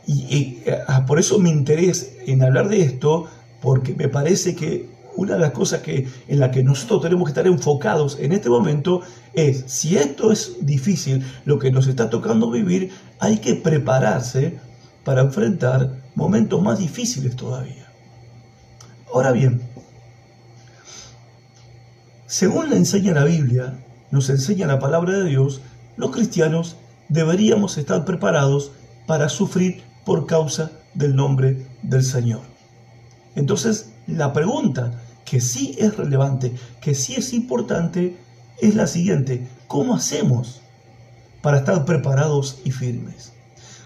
y, 0.07 0.59
ah, 0.87 1.05
por 1.05 1.19
eso 1.19 1.39
mi 1.39 1.49
interés 1.49 2.17
en 2.25 2.43
hablar 2.43 2.67
de 2.69 2.81
esto, 2.81 3.27
porque 3.61 3.93
me 3.93 4.09
parece 4.09 4.55
que 4.55 4.89
una 5.15 5.33
de 5.33 5.39
las 5.39 5.51
cosas 5.51 5.81
que, 5.81 6.07
en 6.27 6.39
la 6.39 6.51
que 6.51 6.63
nosotros 6.63 7.01
tenemos 7.01 7.25
que 7.25 7.31
estar 7.31 7.47
enfocados 7.47 8.17
en 8.19 8.31
este 8.31 8.49
momento 8.49 9.01
es, 9.33 9.63
si 9.67 9.97
esto 9.97 10.31
es 10.31 10.57
difícil, 10.61 11.23
lo 11.45 11.59
que 11.59 11.71
nos 11.71 11.87
está 11.87 12.09
tocando 12.09 12.49
vivir, 12.49 12.91
hay 13.19 13.37
que 13.37 13.55
prepararse 13.55 14.59
para 15.03 15.21
enfrentar 15.21 16.01
momentos 16.15 16.61
más 16.61 16.79
difíciles 16.79 17.35
todavía. 17.35 17.80
Ahora 19.13 19.31
bien, 19.31 19.61
según 22.27 22.69
le 22.69 22.77
enseña 22.77 23.13
la 23.13 23.25
Biblia, 23.25 23.73
nos 24.09 24.29
enseña 24.29 24.67
la 24.67 24.79
palabra 24.79 25.19
de 25.19 25.25
Dios, 25.25 25.61
los 25.97 26.11
cristianos 26.11 26.77
deberíamos 27.09 27.77
estar 27.77 28.05
preparados 28.05 28.71
para 29.07 29.27
sufrir 29.27 29.83
por 30.05 30.27
causa 30.27 30.71
del 30.93 31.15
nombre 31.15 31.67
del 31.81 32.03
Señor. 32.03 32.39
Entonces, 33.35 33.91
la 34.07 34.31
pregunta 34.31 35.01
que 35.25 35.41
sí 35.41 35.75
es 35.77 35.97
relevante, 35.97 36.53
que 36.79 36.95
sí 36.95 37.15
es 37.15 37.33
importante, 37.33 38.17
es 38.61 38.75
la 38.75 38.87
siguiente. 38.87 39.45
¿Cómo 39.67 39.95
hacemos 39.95 40.61
para 41.41 41.57
estar 41.57 41.83
preparados 41.83 42.59
y 42.63 42.71
firmes? 42.71 43.33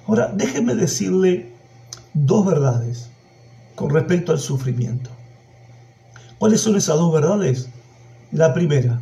Ahora, 0.05 0.31
déjenme 0.31 0.75
decirle 0.75 1.51
dos 2.13 2.45
verdades 2.45 3.09
con 3.73 3.89
respecto 3.89 4.31
al 4.31 4.39
sufrimiento. 4.39 5.14
¿Cuáles 6.38 6.62
son 6.62 6.76
esas 6.76 6.98
dos 6.98 7.13
verdades? 7.13 7.69
La 8.32 8.54
primera, 8.54 9.00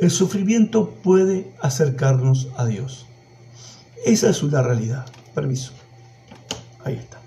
el 0.00 0.10
sufrimiento 0.10 0.90
puede 1.02 1.52
acercarnos 1.60 2.48
a 2.56 2.66
Dios. 2.66 3.06
Esa 4.04 4.30
es 4.30 4.42
una 4.42 4.62
realidad. 4.62 5.06
Permiso. 5.34 5.72
Ahí 6.84 6.94
está. 6.94 7.20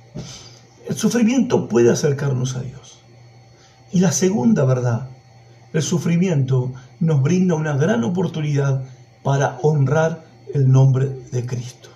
El 0.88 0.96
sufrimiento 0.96 1.68
puede 1.68 1.92
acercarnos 1.92 2.56
a 2.56 2.62
Dios. 2.62 3.00
Y 3.92 4.00
la 4.00 4.12
segunda 4.12 4.66
verdad, 4.66 5.10
el 5.72 5.82
sufrimiento 5.82 6.74
nos 7.00 7.22
brinda 7.22 7.56
una 7.56 7.76
gran 7.76 8.04
oportunidad 8.04 8.84
para 9.24 9.58
honrar 9.62 10.26
el 10.54 10.72
nombre 10.72 11.10
de 11.32 11.46
Cristo. 11.46 11.90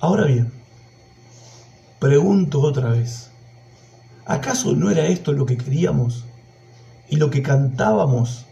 Ahora 0.00 0.24
bien, 0.24 0.52
pregunto 1.98 2.60
otra 2.60 2.90
vez, 2.90 3.27
¿acaso 4.28 4.76
no 4.76 4.90
era 4.90 5.06
esto 5.06 5.32
lo 5.32 5.46
que 5.46 5.56
queríamos? 5.56 6.24
Y 7.10 7.16
lo 7.16 7.30
que 7.30 7.42
cantábamos 7.42 8.46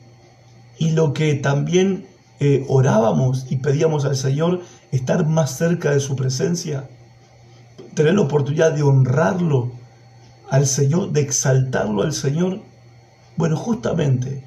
y 0.79 0.91
lo 0.91 1.13
que 1.13 1.35
también 1.35 2.07
eh, 2.41 2.65
orábamos 2.69 3.47
y 3.51 3.57
pedíamos 3.57 4.05
al 4.05 4.17
Señor, 4.17 4.61
estar 4.93 5.27
más 5.27 5.57
cerca 5.57 5.93
de 5.93 6.01
su 6.01 6.17
presencia, 6.17 6.89
tener 7.95 8.15
la 8.15 8.23
oportunidad 8.23 8.73
de 8.73 8.83
honrarlo 8.83 9.73
al 10.51 10.67
Señor, 10.67 11.13
de 11.13 11.23
exaltarlo 11.23 12.03
al 12.03 12.13
Señor. 12.13 12.61
Bueno, 13.37 13.57
justamente 13.57 14.45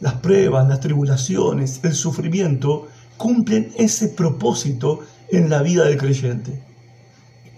las 0.00 0.14
pruebas, 0.14 0.68
las 0.68 0.80
tribulaciones, 0.80 1.80
el 1.82 1.94
sufrimiento 1.94 2.88
cumplen 3.16 3.72
ese 3.76 4.08
propósito 4.08 5.00
en 5.30 5.50
la 5.50 5.62
vida 5.62 5.84
del 5.84 5.98
creyente. 5.98 6.62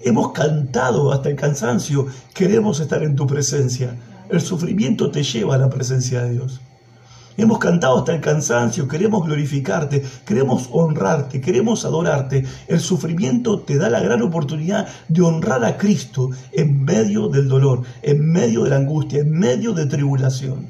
Hemos 0.02 0.32
cantado 0.32 1.12
hasta 1.12 1.28
el 1.28 1.36
cansancio, 1.36 2.06
queremos 2.34 2.80
estar 2.80 3.02
en 3.02 3.16
tu 3.16 3.26
presencia. 3.26 3.96
El 4.30 4.40
sufrimiento 4.40 5.10
te 5.10 5.22
lleva 5.22 5.56
a 5.56 5.58
la 5.58 5.70
presencia 5.70 6.22
de 6.22 6.32
Dios. 6.32 6.60
Hemos 7.38 7.60
cantado 7.60 7.98
hasta 7.98 8.14
el 8.14 8.20
cansancio, 8.20 8.88
queremos 8.88 9.24
glorificarte, 9.24 10.04
queremos 10.26 10.68
honrarte, 10.72 11.40
queremos 11.40 11.84
adorarte. 11.84 12.44
El 12.66 12.80
sufrimiento 12.80 13.60
te 13.60 13.78
da 13.78 13.88
la 13.88 14.00
gran 14.00 14.22
oportunidad 14.22 14.88
de 15.08 15.22
honrar 15.22 15.64
a 15.64 15.78
Cristo 15.78 16.30
en 16.52 16.84
medio 16.84 17.28
del 17.28 17.48
dolor, 17.48 17.82
en 18.02 18.28
medio 18.28 18.64
de 18.64 18.70
la 18.70 18.76
angustia, 18.76 19.20
en 19.20 19.30
medio 19.30 19.72
de 19.72 19.86
tribulación. 19.86 20.66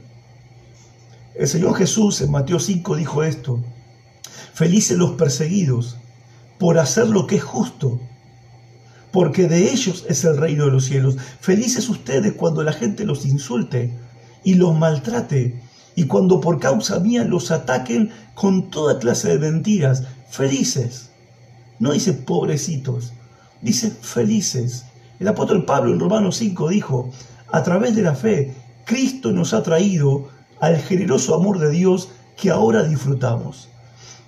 El 1.35 1.49
Señor 1.49 1.75
Jesús 1.75 2.21
en 2.21 2.33
Mateo 2.33 2.59
5 2.59 2.97
dijo 2.97 3.23
esto, 3.23 3.61
felices 4.53 4.99
los 4.99 5.13
perseguidos 5.13 5.97
por 6.59 6.79
hacer 6.79 7.09
lo 7.09 7.27
que 7.27 7.37
es 7.37 7.45
justo, 7.45 7.99
porque 9.13 9.49
de 9.49 9.71
ellos 9.71 10.05
es 10.09 10.25
el 10.25 10.37
reino 10.37 10.67
de 10.67 10.73
los 10.73 10.85
cielos. 10.85 11.17
Felices 11.41 11.89
ustedes 11.89 12.35
cuando 12.35 12.63
la 12.63 12.73
gente 12.73 13.05
los 13.05 13.27
insulte 13.27 13.93
y 14.45 14.55
los 14.55 14.77
maltrate, 14.77 15.61
y 15.95 16.05
cuando 16.05 16.41
por 16.41 16.61
causa 16.61 17.01
mía 17.01 17.25
los 17.25 17.51
ataquen 17.51 18.11
con 18.35 18.71
toda 18.71 18.99
clase 18.99 19.37
de 19.37 19.51
mentiras. 19.51 20.05
Felices. 20.31 21.11
No 21.81 21.93
dice 21.93 22.13
pobrecitos, 22.13 23.13
dice 23.63 23.91
felices. 23.91 24.85
El 25.21 25.29
apóstol 25.29 25.65
Pablo 25.65 25.93
en 25.93 26.01
Romanos 26.01 26.37
5 26.37 26.69
dijo, 26.69 27.11
a 27.51 27.63
través 27.63 27.97
de 27.97 28.03
la 28.03 28.15
fe, 28.15 28.55
Cristo 28.85 29.33
nos 29.33 29.55
ha 29.55 29.63
traído 29.63 30.29
al 30.61 30.77
generoso 30.79 31.35
amor 31.35 31.59
de 31.59 31.71
Dios 31.71 32.11
que 32.37 32.51
ahora 32.51 32.85
disfrutamos. 32.85 33.69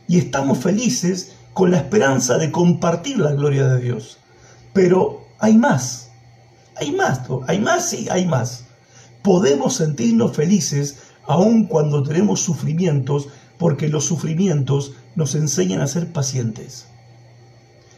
Y 0.08 0.18
estamos 0.18 0.58
felices 0.58 1.36
con 1.52 1.70
la 1.70 1.78
esperanza 1.78 2.38
de 2.38 2.50
compartir 2.50 3.18
la 3.18 3.32
gloria 3.32 3.68
de 3.68 3.80
Dios. 3.80 4.19
Pero 4.72 5.26
hay 5.38 5.56
más, 5.56 6.10
hay 6.76 6.92
más, 6.92 7.22
hay 7.46 7.60
más, 7.60 7.88
sí, 7.88 8.08
hay 8.10 8.26
más. 8.26 8.64
Podemos 9.22 9.76
sentirnos 9.76 10.34
felices 10.34 10.98
aun 11.26 11.66
cuando 11.66 12.02
tenemos 12.02 12.40
sufrimientos, 12.40 13.28
porque 13.58 13.88
los 13.88 14.04
sufrimientos 14.04 14.94
nos 15.14 15.34
enseñan 15.34 15.80
a 15.80 15.86
ser 15.86 16.12
pacientes. 16.12 16.86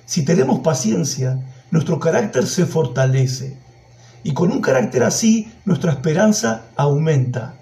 Si 0.05 0.25
tenemos 0.25 0.61
paciencia, 0.61 1.41
nuestro 1.71 1.99
carácter 2.01 2.47
se 2.47 2.67
fortalece. 2.67 3.57
Y 4.25 4.35
con 4.35 4.53
un 4.53 4.61
carácter 4.61 5.05
así, 5.05 5.53
nuestra 5.65 5.93
esperanza 5.93 6.67
aumenta. 6.77 7.55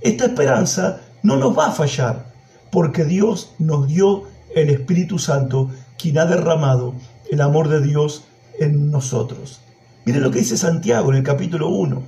Esta 0.00 0.26
esperanza 0.26 1.00
no 1.22 1.36
nos 1.36 1.56
va 1.56 1.68
a 1.68 1.72
fallar, 1.72 2.32
porque 2.70 3.04
Dios 3.04 3.54
nos 3.58 3.86
dio 3.86 4.24
el 4.54 4.70
Espíritu 4.70 5.18
Santo, 5.18 5.70
quien 5.98 6.18
ha 6.18 6.26
derramado 6.26 6.94
el 7.30 7.40
amor 7.40 7.68
de 7.68 7.80
Dios 7.80 8.24
en 8.58 8.90
nosotros. 8.90 9.60
Miren 10.04 10.22
lo 10.22 10.30
que 10.30 10.38
dice 10.38 10.56
Santiago 10.56 11.10
en 11.10 11.18
el 11.18 11.22
capítulo 11.22 11.68
1. 11.68 12.02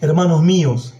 Hermanos 0.00 0.42
míos, 0.42 0.94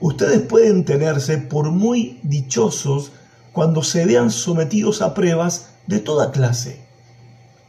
ustedes 0.00 0.40
pueden 0.40 0.84
tenerse 0.84 1.38
por 1.38 1.70
muy 1.70 2.20
dichosos 2.22 3.12
cuando 3.52 3.82
se 3.82 4.06
vean 4.06 4.30
sometidos 4.30 5.02
a 5.02 5.14
pruebas 5.14 5.70
de 5.86 6.00
toda 6.00 6.30
clase. 6.30 6.80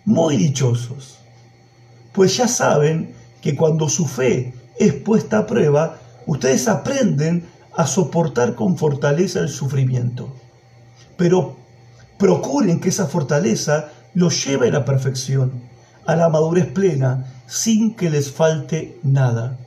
Muy 0.05 0.37
dichosos. 0.37 1.19
Pues 2.13 2.37
ya 2.37 2.47
saben 2.47 3.13
que 3.41 3.55
cuando 3.55 3.89
su 3.89 4.05
fe 4.05 4.53
es 4.79 4.93
puesta 4.93 5.39
a 5.39 5.45
prueba, 5.45 5.99
ustedes 6.25 6.67
aprenden 6.67 7.47
a 7.75 7.85
soportar 7.85 8.55
con 8.55 8.77
fortaleza 8.77 9.39
el 9.39 9.49
sufrimiento. 9.49 10.33
Pero 11.17 11.57
procuren 12.17 12.79
que 12.79 12.89
esa 12.89 13.07
fortaleza 13.07 13.89
los 14.13 14.45
lleve 14.45 14.67
a 14.69 14.71
la 14.71 14.85
perfección, 14.85 15.51
a 16.05 16.15
la 16.15 16.29
madurez 16.29 16.67
plena, 16.67 17.25
sin 17.47 17.95
que 17.95 18.09
les 18.09 18.31
falte 18.31 18.99
nada. 19.03 19.57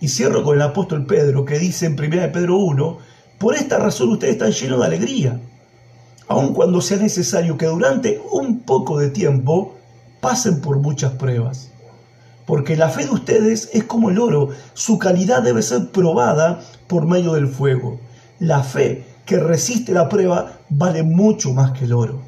Y 0.00 0.08
cierro 0.08 0.42
con 0.42 0.56
el 0.56 0.62
apóstol 0.62 1.06
Pedro, 1.06 1.44
que 1.44 1.58
dice 1.58 1.86
en 1.86 1.92
1 1.92 2.32
Pedro 2.32 2.58
1, 2.58 2.98
por 3.38 3.54
esta 3.54 3.78
razón 3.78 4.10
ustedes 4.10 4.34
están 4.34 4.52
llenos 4.52 4.80
de 4.80 4.86
alegría, 4.86 5.40
aun 6.28 6.54
cuando 6.54 6.80
sea 6.80 6.98
necesario 6.98 7.56
que 7.56 7.66
durante 7.66 8.20
un 8.30 8.60
poco 8.60 8.98
de 8.98 9.10
tiempo 9.10 9.74
pasen 10.20 10.60
por 10.60 10.78
muchas 10.78 11.12
pruebas. 11.12 11.70
Porque 12.46 12.76
la 12.76 12.88
fe 12.88 13.04
de 13.04 13.10
ustedes 13.10 13.70
es 13.72 13.84
como 13.84 14.10
el 14.10 14.18
oro, 14.18 14.50
su 14.74 14.98
calidad 14.98 15.42
debe 15.42 15.62
ser 15.62 15.90
probada 15.90 16.60
por 16.86 17.06
medio 17.06 17.34
del 17.34 17.48
fuego. 17.48 18.00
La 18.38 18.62
fe 18.62 19.04
que 19.26 19.38
resiste 19.38 19.92
la 19.92 20.08
prueba 20.08 20.58
vale 20.68 21.02
mucho 21.02 21.52
más 21.52 21.72
que 21.72 21.84
el 21.84 21.92
oro, 21.92 22.20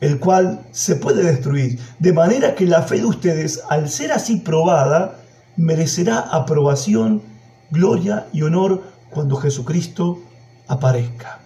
el 0.00 0.18
cual 0.18 0.60
se 0.72 0.96
puede 0.96 1.22
destruir. 1.22 1.78
De 1.98 2.12
manera 2.12 2.54
que 2.54 2.66
la 2.66 2.82
fe 2.82 2.96
de 2.96 3.06
ustedes, 3.06 3.62
al 3.68 3.88
ser 3.88 4.12
así 4.12 4.36
probada, 4.36 5.16
merecerá 5.56 6.20
aprobación, 6.20 7.22
gloria 7.70 8.26
y 8.32 8.42
honor 8.42 8.82
cuando 9.10 9.36
Jesucristo 9.36 10.20
aparezca. 10.68 11.40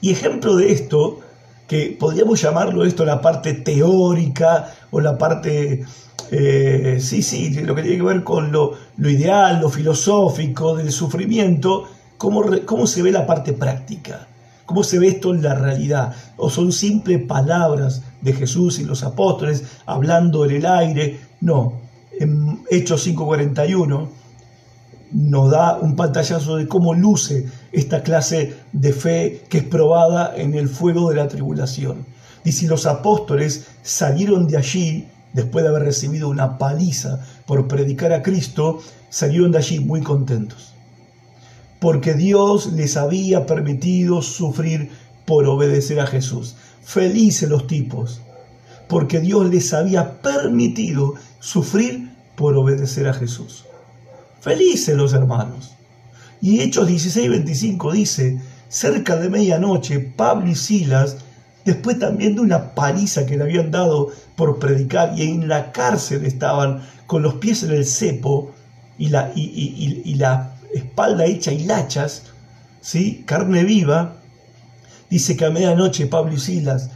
Y 0.00 0.10
ejemplo 0.10 0.56
de 0.56 0.72
esto, 0.72 1.20
que 1.66 1.96
podríamos 1.98 2.40
llamarlo 2.40 2.84
esto 2.84 3.04
la 3.04 3.20
parte 3.20 3.52
teórica 3.52 4.72
o 4.90 5.00
la 5.00 5.18
parte 5.18 5.84
eh, 6.30 6.98
sí, 7.00 7.22
sí, 7.22 7.50
lo 7.62 7.74
que 7.74 7.82
tiene 7.82 7.98
que 7.98 8.02
ver 8.02 8.24
con 8.24 8.52
lo, 8.52 8.74
ideal, 8.98 9.60
lo 9.60 9.70
filosófico 9.70 10.76
del 10.76 10.92
sufrimiento, 10.92 11.84
cómo, 12.16 12.44
cómo 12.66 12.86
se 12.86 13.02
ve 13.02 13.12
la 13.12 13.26
parte 13.26 13.52
práctica, 13.52 14.26
cómo 14.68 14.84
se 14.84 14.98
ve 14.98 15.08
esto 15.08 15.34
en 15.34 15.42
la 15.42 15.54
realidad, 15.54 16.14
o 16.36 16.50
son 16.50 16.72
simples 16.72 17.22
palabras 17.26 18.02
de 18.20 18.34
Jesús 18.34 18.78
y 18.78 18.84
los 18.84 19.02
apóstoles 19.02 19.64
hablando 19.86 20.44
en 20.44 20.56
el 20.56 20.66
aire, 20.66 21.20
no, 21.40 21.80
en 22.20 22.60
Hechos 22.70 23.06
5:41 23.06 24.10
nos 25.12 25.50
da 25.50 25.78
un 25.78 25.96
pantallazo 25.96 26.56
de 26.56 26.68
cómo 26.68 26.92
luce 26.92 27.46
esta 27.72 28.02
clase 28.02 28.56
de 28.72 28.92
fe 28.92 29.44
que 29.48 29.58
es 29.58 29.64
probada 29.64 30.36
en 30.36 30.52
el 30.52 30.68
fuego 30.68 31.08
de 31.08 31.16
la 31.16 31.28
tribulación. 31.28 32.04
Si 32.44 32.66
los 32.66 32.84
apóstoles 32.84 33.68
salieron 33.82 34.46
de 34.46 34.58
allí 34.58 35.08
después 35.32 35.62
de 35.62 35.70
haber 35.70 35.84
recibido 35.84 36.28
una 36.28 36.58
paliza 36.58 37.20
por 37.46 37.66
predicar 37.68 38.12
a 38.12 38.22
Cristo, 38.22 38.80
salieron 39.08 39.50
de 39.50 39.58
allí 39.58 39.80
muy 39.80 40.02
contentos. 40.02 40.74
Porque 41.80 42.14
Dios 42.14 42.72
les 42.72 42.96
había 42.96 43.46
permitido 43.46 44.22
sufrir 44.22 44.90
por 45.24 45.46
obedecer 45.46 46.00
a 46.00 46.06
Jesús. 46.06 46.56
Felices 46.82 47.48
los 47.48 47.66
tipos, 47.66 48.20
porque 48.88 49.20
Dios 49.20 49.48
les 49.48 49.72
había 49.72 50.20
permitido 50.20 51.14
sufrir 51.38 52.10
por 52.34 52.56
obedecer 52.56 53.06
a 53.08 53.14
Jesús. 53.14 53.64
Felices 54.40 54.96
los 54.96 55.12
hermanos. 55.12 55.72
Y 56.40 56.60
Hechos 56.60 56.86
16, 56.86 57.30
25 57.30 57.92
dice, 57.92 58.40
cerca 58.68 59.16
de 59.16 59.28
medianoche, 59.28 59.98
Pablo 59.98 60.50
y 60.50 60.54
Silas 60.54 61.18
después 61.64 61.98
también 61.98 62.34
de 62.34 62.40
una 62.40 62.74
paliza 62.74 63.26
que 63.26 63.36
le 63.36 63.44
habían 63.44 63.70
dado 63.70 64.10
por 64.36 64.58
predicar 64.58 65.12
y 65.18 65.22
en 65.22 65.48
la 65.48 65.72
cárcel 65.72 66.24
estaban 66.24 66.82
con 67.06 67.22
los 67.22 67.34
pies 67.34 67.62
en 67.62 67.72
el 67.72 67.84
cepo 67.84 68.52
y 68.96 69.10
la, 69.10 69.32
y, 69.34 70.14
la 70.14 70.57
espalda 70.74 71.24
hecha 71.24 71.52
hilachas, 71.52 72.24
¿sí? 72.80 73.24
carne 73.26 73.64
viva, 73.64 74.16
dice 75.10 75.36
que 75.36 75.44
a 75.44 75.50
medianoche 75.50 76.06
Pablo 76.06 76.34
y 76.34 76.38
Silas 76.38 76.90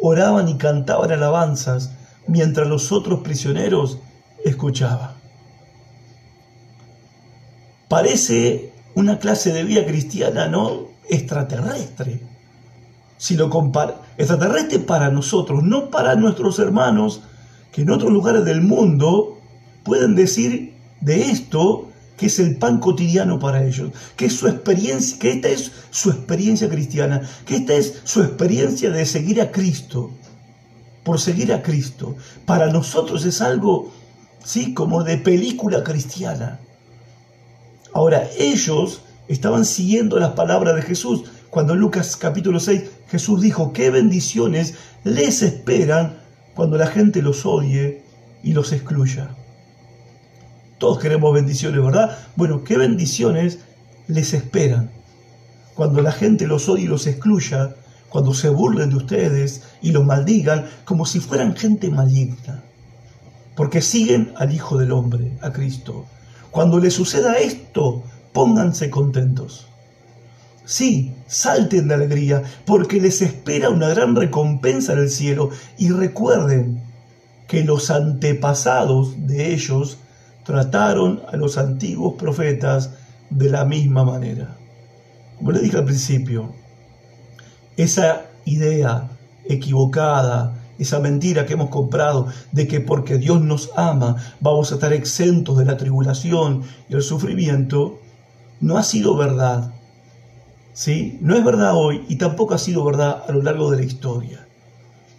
oraban 0.00 0.48
y 0.48 0.56
cantaban 0.56 1.12
alabanzas 1.12 1.92
mientras 2.26 2.68
los 2.68 2.92
otros 2.92 3.20
prisioneros 3.20 3.98
escuchaban. 4.44 5.10
Parece 7.88 8.72
una 8.94 9.18
clase 9.18 9.52
de 9.52 9.64
vida 9.64 9.84
cristiana, 9.84 10.48
¿no? 10.48 10.88
Extraterrestre 11.08 12.20
si 13.20 13.36
lo 13.36 13.50
compara, 13.50 14.00
extraterrestre 14.16 14.78
para 14.78 15.10
nosotros, 15.10 15.62
no 15.62 15.90
para 15.90 16.14
nuestros 16.14 16.58
hermanos 16.58 17.20
que 17.70 17.82
en 17.82 17.90
otros 17.90 18.10
lugares 18.10 18.46
del 18.46 18.62
mundo 18.62 19.38
pueden 19.84 20.14
decir 20.14 20.74
de 21.02 21.30
esto 21.30 21.89
que 22.20 22.26
es 22.26 22.38
el 22.38 22.56
pan 22.56 22.80
cotidiano 22.80 23.38
para 23.38 23.64
ellos, 23.64 23.92
que 24.14 24.26
es 24.26 24.34
su 24.34 24.46
experiencia, 24.46 25.18
que 25.18 25.30
esta 25.30 25.48
es 25.48 25.72
su 25.90 26.10
experiencia 26.10 26.68
cristiana, 26.68 27.22
que 27.46 27.56
esta 27.56 27.72
es 27.72 28.02
su 28.04 28.20
experiencia 28.20 28.90
de 28.90 29.06
seguir 29.06 29.40
a 29.40 29.50
Cristo, 29.50 30.10
por 31.02 31.18
seguir 31.18 31.50
a 31.50 31.62
Cristo. 31.62 32.16
Para 32.44 32.66
nosotros 32.66 33.24
es 33.24 33.40
algo, 33.40 33.90
sí, 34.44 34.74
como 34.74 35.02
de 35.02 35.16
película 35.16 35.82
cristiana. 35.82 36.60
Ahora, 37.94 38.28
ellos 38.38 39.00
estaban 39.26 39.64
siguiendo 39.64 40.18
las 40.18 40.32
palabras 40.32 40.76
de 40.76 40.82
Jesús, 40.82 41.24
cuando 41.48 41.72
en 41.72 41.80
Lucas 41.80 42.18
capítulo 42.18 42.60
6 42.60 42.82
Jesús 43.08 43.40
dijo, 43.40 43.72
qué 43.72 43.88
bendiciones 43.88 44.74
les 45.04 45.40
esperan 45.40 46.18
cuando 46.54 46.76
la 46.76 46.86
gente 46.86 47.22
los 47.22 47.46
odie 47.46 48.02
y 48.42 48.52
los 48.52 48.72
excluya. 48.72 49.30
Todos 50.80 50.98
queremos 50.98 51.34
bendiciones, 51.34 51.84
¿verdad? 51.84 52.16
Bueno, 52.36 52.64
qué 52.64 52.78
bendiciones 52.78 53.58
les 54.08 54.32
esperan 54.32 54.90
cuando 55.74 56.00
la 56.00 56.10
gente 56.10 56.46
los 56.46 56.70
odie 56.70 56.84
y 56.84 56.88
los 56.88 57.06
excluya, 57.06 57.74
cuando 58.08 58.32
se 58.32 58.48
burlen 58.48 58.88
de 58.88 58.96
ustedes 58.96 59.62
y 59.82 59.92
los 59.92 60.06
maldigan 60.06 60.64
como 60.86 61.04
si 61.04 61.20
fueran 61.20 61.54
gente 61.54 61.90
maligna, 61.90 62.62
porque 63.56 63.82
siguen 63.82 64.32
al 64.36 64.54
Hijo 64.54 64.78
del 64.78 64.92
Hombre, 64.92 65.36
a 65.42 65.52
Cristo. 65.52 66.06
Cuando 66.50 66.78
les 66.78 66.94
suceda 66.94 67.36
esto, 67.36 68.02
pónganse 68.32 68.88
contentos. 68.88 69.66
Sí, 70.64 71.12
salten 71.26 71.88
de 71.88 71.94
alegría, 71.94 72.42
porque 72.64 73.02
les 73.02 73.20
espera 73.20 73.68
una 73.68 73.90
gran 73.90 74.16
recompensa 74.16 74.94
en 74.94 75.00
el 75.00 75.10
cielo. 75.10 75.50
Y 75.76 75.90
recuerden 75.90 76.82
que 77.48 77.64
los 77.64 77.90
antepasados 77.90 79.26
de 79.26 79.52
ellos 79.52 79.98
trataron 80.44 81.22
a 81.30 81.36
los 81.36 81.58
antiguos 81.58 82.14
profetas 82.14 82.94
de 83.30 83.50
la 83.50 83.64
misma 83.64 84.04
manera. 84.04 84.56
Como 85.38 85.52
les 85.52 85.62
dije 85.62 85.76
al 85.76 85.84
principio, 85.84 86.52
esa 87.76 88.26
idea 88.44 89.10
equivocada, 89.44 90.56
esa 90.78 90.98
mentira 90.98 91.46
que 91.46 91.54
hemos 91.54 91.70
comprado 91.70 92.26
de 92.52 92.66
que 92.66 92.80
porque 92.80 93.18
Dios 93.18 93.40
nos 93.40 93.70
ama 93.76 94.16
vamos 94.40 94.72
a 94.72 94.74
estar 94.74 94.92
exentos 94.92 95.58
de 95.58 95.64
la 95.64 95.76
tribulación 95.76 96.62
y 96.88 96.94
el 96.94 97.02
sufrimiento, 97.02 97.98
no 98.60 98.76
ha 98.76 98.82
sido 98.82 99.16
verdad 99.16 99.72
¿sí? 100.72 101.18
No 101.20 101.36
es 101.36 101.44
verdad 101.44 101.72
hoy 101.74 102.04
y 102.08 102.16
tampoco 102.16 102.54
ha 102.54 102.58
sido 102.58 102.84
verdad 102.84 103.24
a 103.26 103.32
lo 103.32 103.42
largo 103.42 103.70
de 103.70 103.78
la 103.78 103.84
historia. 103.84 104.46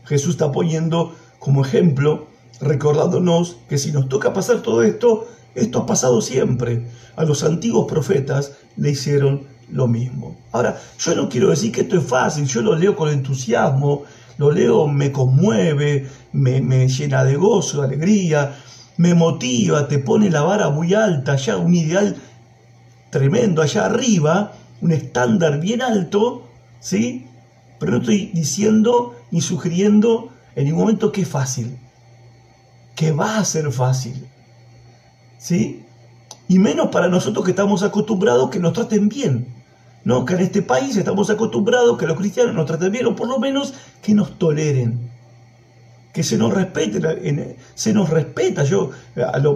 Jesús 0.05 0.31
está 0.31 0.51
poniendo 0.51 1.15
como 1.39 1.63
ejemplo, 1.63 2.27
recordándonos 2.61 3.57
que 3.67 3.77
si 3.77 3.91
nos 3.91 4.07
toca 4.07 4.33
pasar 4.33 4.61
todo 4.61 4.83
esto, 4.83 5.27
Esto 5.53 5.79
ha 5.79 5.85
pasado 5.85 6.21
siempre. 6.21 6.87
A 7.17 7.25
los 7.25 7.43
antiguos 7.43 7.85
profetas 7.85 8.53
le 8.77 8.91
hicieron 8.91 9.43
lo 9.69 9.87
mismo. 9.87 10.37
Ahora, 10.51 10.79
yo 10.97 11.15
no 11.15 11.27
quiero 11.27 11.49
decir 11.49 11.71
que 11.71 11.81
esto 11.81 11.97
es 11.97 12.05
fácil, 12.05 12.45
yo 12.45 12.61
lo 12.61 12.75
leo 12.75 12.95
con 12.95 13.09
entusiasmo, 13.09 14.03
lo 14.37 14.51
leo, 14.51 14.87
me 14.87 15.11
conmueve, 15.11 16.07
me, 16.31 16.61
me 16.61 16.87
llena 16.87 17.23
de 17.23 17.35
gozo, 17.35 17.81
de 17.81 17.87
alegría, 17.87 18.55
me 18.97 19.13
motiva, 19.13 19.87
te 19.87 19.99
pone 19.99 20.29
la 20.29 20.41
vara 20.41 20.69
muy 20.69 20.93
alta, 20.93 21.35
ya 21.35 21.57
un 21.57 21.73
ideal 21.73 22.15
tremendo 23.09 23.61
allá 23.61 23.85
arriba, 23.87 24.53
un 24.81 24.91
estándar 24.91 25.59
bien 25.59 25.81
alto, 25.81 26.47
¿sí? 26.79 27.27
Pero 27.79 27.93
no 27.93 27.97
estoy 27.99 28.31
diciendo 28.33 29.15
ni 29.31 29.41
sugiriendo 29.41 30.31
en 30.55 30.65
ningún 30.65 30.81
momento 30.81 31.11
que 31.11 31.21
es 31.21 31.27
fácil, 31.27 31.77
que 32.95 33.11
va 33.11 33.37
a 33.37 33.45
ser 33.45 33.71
fácil, 33.71 34.27
¿sí? 35.37 35.83
Y 36.47 36.59
menos 36.59 36.89
para 36.89 37.07
nosotros 37.07 37.45
que 37.45 37.51
estamos 37.51 37.83
acostumbrados 37.83 38.49
que 38.49 38.59
nos 38.59 38.73
traten 38.73 39.09
bien, 39.09 39.47
¿no? 40.03 40.25
Que 40.25 40.33
en 40.33 40.41
este 40.41 40.61
país 40.61 40.95
estamos 40.97 41.29
acostumbrados 41.29 41.97
que 41.97 42.07
los 42.07 42.17
cristianos 42.17 42.53
nos 42.55 42.65
traten 42.65 42.91
bien, 42.91 43.05
o 43.05 43.15
por 43.15 43.27
lo 43.27 43.39
menos 43.39 43.73
que 44.01 44.13
nos 44.13 44.37
toleren, 44.37 45.09
que 46.13 46.23
se 46.23 46.37
nos 46.37 46.53
respete, 46.53 47.55
se 47.73 47.93
nos 47.93 48.09
respeta, 48.09 48.63
yo, 48.63 48.91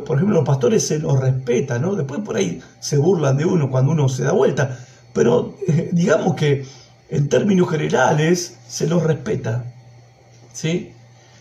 por 0.05 0.17
ejemplo, 0.17 0.35
los 0.35 0.45
pastores 0.45 0.87
se 0.87 0.99
nos 0.99 1.19
respeta, 1.19 1.79
¿no? 1.79 1.95
Después 1.95 2.21
por 2.21 2.37
ahí 2.37 2.61
se 2.79 2.97
burlan 2.97 3.37
de 3.37 3.45
uno 3.45 3.69
cuando 3.69 3.91
uno 3.91 4.07
se 4.07 4.23
da 4.23 4.31
vuelta, 4.31 4.79
pero 5.13 5.55
eh, 5.67 5.89
digamos 5.91 6.35
que 6.35 6.65
en 7.09 7.29
términos 7.29 7.69
generales 7.69 8.57
se 8.67 8.87
los 8.87 9.03
respeta, 9.03 9.65
¿sí? 10.53 10.93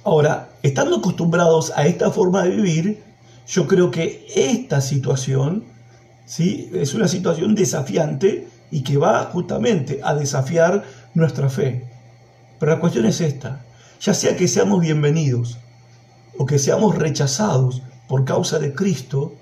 Ahora, 0.03 0.49
estando 0.65 0.97
acostumbrados 0.97 1.75
a 1.77 1.87
esta 1.87 2.11
forma 2.11 2.43
de 2.43 2.49
vivir, 2.49 3.03
yo 3.47 3.67
creo 3.67 3.91
que 3.91 4.27
esta 4.35 4.81
situación, 4.81 5.65
¿sí? 6.25 6.71
Es 6.73 6.95
una 6.95 7.07
situación 7.07 7.55
desafiante 7.55 8.49
y 8.71 8.81
que 8.83 8.97
va 8.97 9.25
justamente 9.27 10.01
a 10.03 10.15
desafiar 10.15 10.83
nuestra 11.13 11.51
fe. 11.51 11.85
Pero 12.59 12.73
la 12.73 12.81
cuestión 12.81 13.05
es 13.05 13.21
esta, 13.21 13.63
ya 14.01 14.15
sea 14.15 14.39
que 14.39 14.49
seamos 14.49 14.81
bienvenidos 14.81 15.59
o 16.39 16.47
que 16.47 16.59
seamos 16.59 16.97
rechazados 16.97 17.83
por 18.09 18.25
causa 18.25 18.59
de 18.59 18.73
Cristo, 18.73 19.35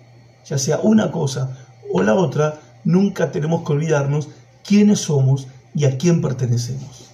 ya 0.44 0.58
sea 0.58 0.80
una 0.80 1.12
cosa 1.12 1.56
o 1.92 2.02
la 2.02 2.14
otra, 2.14 2.58
nunca 2.82 3.30
tenemos 3.30 3.64
que 3.64 3.74
olvidarnos 3.74 4.28
quiénes 4.64 4.98
somos 4.98 5.46
y 5.72 5.84
a 5.84 5.96
quién 5.98 6.20
pertenecemos. 6.20 7.12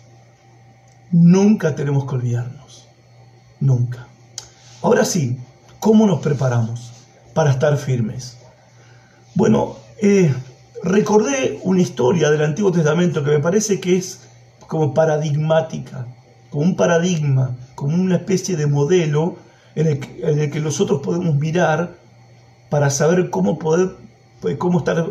Nunca 1.12 1.74
tenemos 1.74 2.06
que 2.06 2.14
olvidarnos. 2.14 2.87
Nunca. 3.60 4.06
Ahora 4.82 5.04
sí, 5.04 5.38
¿cómo 5.80 6.06
nos 6.06 6.20
preparamos 6.20 6.92
para 7.34 7.50
estar 7.50 7.76
firmes? 7.76 8.38
Bueno, 9.34 9.76
eh, 10.00 10.32
recordé 10.82 11.60
una 11.62 11.80
historia 11.80 12.30
del 12.30 12.42
Antiguo 12.42 12.72
Testamento 12.72 13.24
que 13.24 13.30
me 13.30 13.40
parece 13.40 13.80
que 13.80 13.96
es 13.96 14.20
como 14.66 14.94
paradigmática 14.94 16.06
como 16.50 16.64
un 16.64 16.76
paradigma, 16.76 17.56
como 17.74 17.94
una 17.94 18.16
especie 18.16 18.56
de 18.56 18.66
modelo 18.66 19.36
en 19.74 19.86
el, 19.86 20.50
que, 20.50 20.60
nosotros 20.60 21.00
podemos 21.02 21.36
mirar 21.36 21.94
para 22.70 22.90
saber 22.90 23.30
cómo 23.30 23.58
poder, 23.58 23.90
pues, 24.40 24.56
cómo 24.56 24.78
estar, 24.78 25.10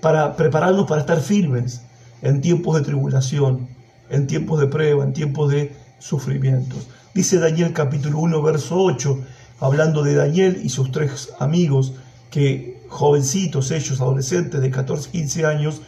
para 0.00 0.36
prepararnos 0.36 0.86
para 0.86 1.00
estar 1.00 1.20
firmes 1.20 1.82
en 2.22 2.40
tiempos 2.40 2.76
de 2.76 2.82
tribulación, 2.82 3.68
en 4.10 4.26
tiempos 4.26 4.60
de 4.60 4.66
prueba, 4.66 5.04
en 5.04 5.12
tiempos 5.12 5.50
de 5.50 5.72
sufrimientos. 5.98 6.88
Dice 7.14 7.38
Daniel 7.38 7.72
capítulo 7.72 8.18
1, 8.18 8.42
verso 8.42 8.76
8, 8.76 9.18
hablando 9.60 10.02
de 10.02 10.14
Daniel 10.14 10.60
y 10.62 10.68
sus 10.68 10.92
tres 10.92 11.30
amigos, 11.38 11.94
que 12.30 12.80
jovencitos, 12.88 13.70
ellos 13.70 14.00
adolescentes 14.00 14.60
de 14.60 14.70
14, 14.70 15.10
15 15.10 15.46
años, 15.46 15.82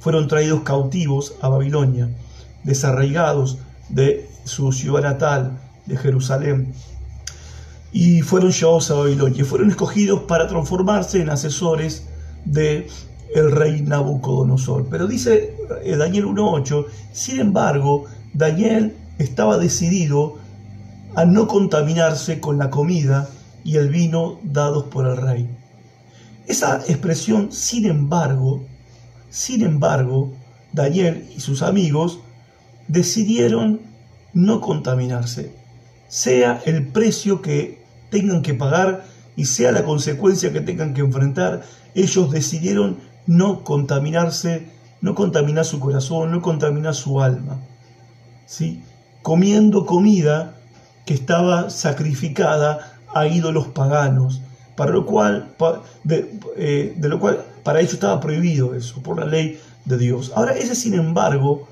fueron 0.00 0.28
traídos 0.28 0.62
cautivos 0.62 1.34
a 1.40 1.48
Babilonia, 1.48 2.08
desarraigados 2.62 3.58
de 3.88 4.28
su 4.44 4.72
ciudad 4.72 5.02
natal, 5.02 5.58
de 5.86 5.96
Jerusalén, 5.96 6.72
y 7.92 8.22
fueron 8.22 8.52
llevados 8.52 8.90
a 8.90 8.94
Babilonia, 8.94 9.44
fueron 9.44 9.70
escogidos 9.70 10.22
para 10.22 10.46
transformarse 10.46 11.20
en 11.20 11.30
asesores 11.30 12.06
de 12.44 12.88
rey 13.34 13.82
Nabucodonosor. 13.82 14.86
Pero 14.90 15.06
dice 15.06 15.56
eh, 15.82 15.96
Daniel 15.96 16.26
1.8, 16.26 16.86
sin 17.12 17.40
embargo, 17.40 18.04
Daniel 18.32 18.94
estaba 19.18 19.58
decidido 19.58 20.36
a 21.14 21.24
no 21.24 21.46
contaminarse 21.46 22.40
con 22.40 22.58
la 22.58 22.70
comida 22.70 23.28
y 23.64 23.76
el 23.76 23.88
vino 23.88 24.38
dados 24.42 24.84
por 24.84 25.06
el 25.06 25.16
rey. 25.16 25.48
Esa 26.46 26.76
expresión, 26.86 27.50
sin 27.52 27.86
embargo, 27.86 28.64
sin 29.30 29.62
embargo, 29.62 30.32
Daniel 30.72 31.28
y 31.34 31.40
sus 31.40 31.62
amigos 31.62 32.20
decidieron 32.88 33.80
no 34.32 34.60
contaminarse, 34.60 35.52
sea 36.08 36.60
el 36.66 36.86
precio 36.88 37.42
que 37.42 37.82
tengan 38.10 38.42
que 38.42 38.54
pagar 38.54 39.04
y 39.34 39.46
sea 39.46 39.72
la 39.72 39.84
consecuencia 39.84 40.52
que 40.52 40.60
tengan 40.60 40.94
que 40.94 41.00
enfrentar, 41.00 41.62
ellos 41.94 42.30
decidieron 42.30 42.98
no 43.26 43.64
contaminarse, 43.64 44.68
no 45.00 45.14
contaminar 45.14 45.64
su 45.64 45.80
corazón, 45.80 46.30
no 46.30 46.42
contaminar 46.42 46.94
su 46.94 47.20
alma. 47.20 47.58
¿sí? 48.46 48.82
Comiendo 49.26 49.86
comida 49.86 50.54
que 51.04 51.12
estaba 51.12 51.68
sacrificada 51.68 52.92
a 53.12 53.26
ídolos 53.26 53.66
paganos, 53.66 54.40
para 54.76 54.92
lo 54.92 55.04
cual, 55.04 55.48
de, 56.04 56.38
eh, 56.56 56.94
de 56.96 57.08
lo 57.08 57.18
cual 57.18 57.44
para 57.64 57.80
ellos 57.80 57.94
estaba 57.94 58.20
prohibido 58.20 58.76
eso, 58.76 59.02
por 59.02 59.18
la 59.18 59.26
ley 59.26 59.58
de 59.84 59.98
Dios. 59.98 60.30
Ahora, 60.36 60.52
ese 60.52 60.76
sin 60.76 60.94
embargo, 60.94 61.66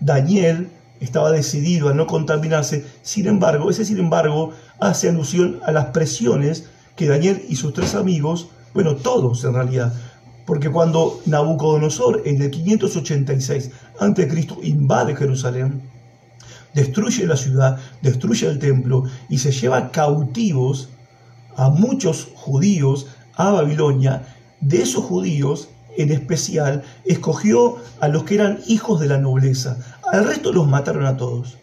Daniel 0.00 0.68
estaba 0.98 1.30
decidido 1.30 1.90
a 1.90 1.94
no 1.94 2.08
contaminarse, 2.08 2.84
sin 3.02 3.28
embargo, 3.28 3.70
ese 3.70 3.84
sin 3.84 4.00
embargo 4.00 4.50
hace 4.80 5.08
alusión 5.08 5.60
a 5.64 5.70
las 5.70 5.84
presiones 5.86 6.64
que 6.96 7.06
Daniel 7.06 7.40
y 7.48 7.54
sus 7.54 7.72
tres 7.72 7.94
amigos, 7.94 8.48
bueno, 8.74 8.96
todos 8.96 9.44
en 9.44 9.54
realidad, 9.54 9.92
porque 10.44 10.72
cuando 10.72 11.20
Nabucodonosor 11.24 12.22
en 12.24 12.42
el 12.42 12.50
586 12.50 13.70
a.C. 14.00 14.46
invade 14.64 15.14
Jerusalén, 15.14 15.94
destruye 16.76 17.26
la 17.26 17.36
ciudad, 17.36 17.78
destruye 18.02 18.46
el 18.46 18.58
templo 18.58 19.04
y 19.28 19.38
se 19.38 19.50
lleva 19.50 19.90
cautivos 19.90 20.90
a 21.56 21.70
muchos 21.70 22.28
judíos 22.34 23.06
a 23.34 23.50
Babilonia, 23.50 24.22
de 24.60 24.82
esos 24.82 25.04
judíos 25.04 25.70
en 25.96 26.12
especial 26.12 26.82
escogió 27.06 27.76
a 28.00 28.08
los 28.08 28.24
que 28.24 28.34
eran 28.34 28.60
hijos 28.66 29.00
de 29.00 29.08
la 29.08 29.16
nobleza. 29.16 29.78
Al 30.12 30.26
resto 30.26 30.52
los 30.52 30.68
mataron 30.68 31.06
a 31.06 31.16
todos. 31.16 31.56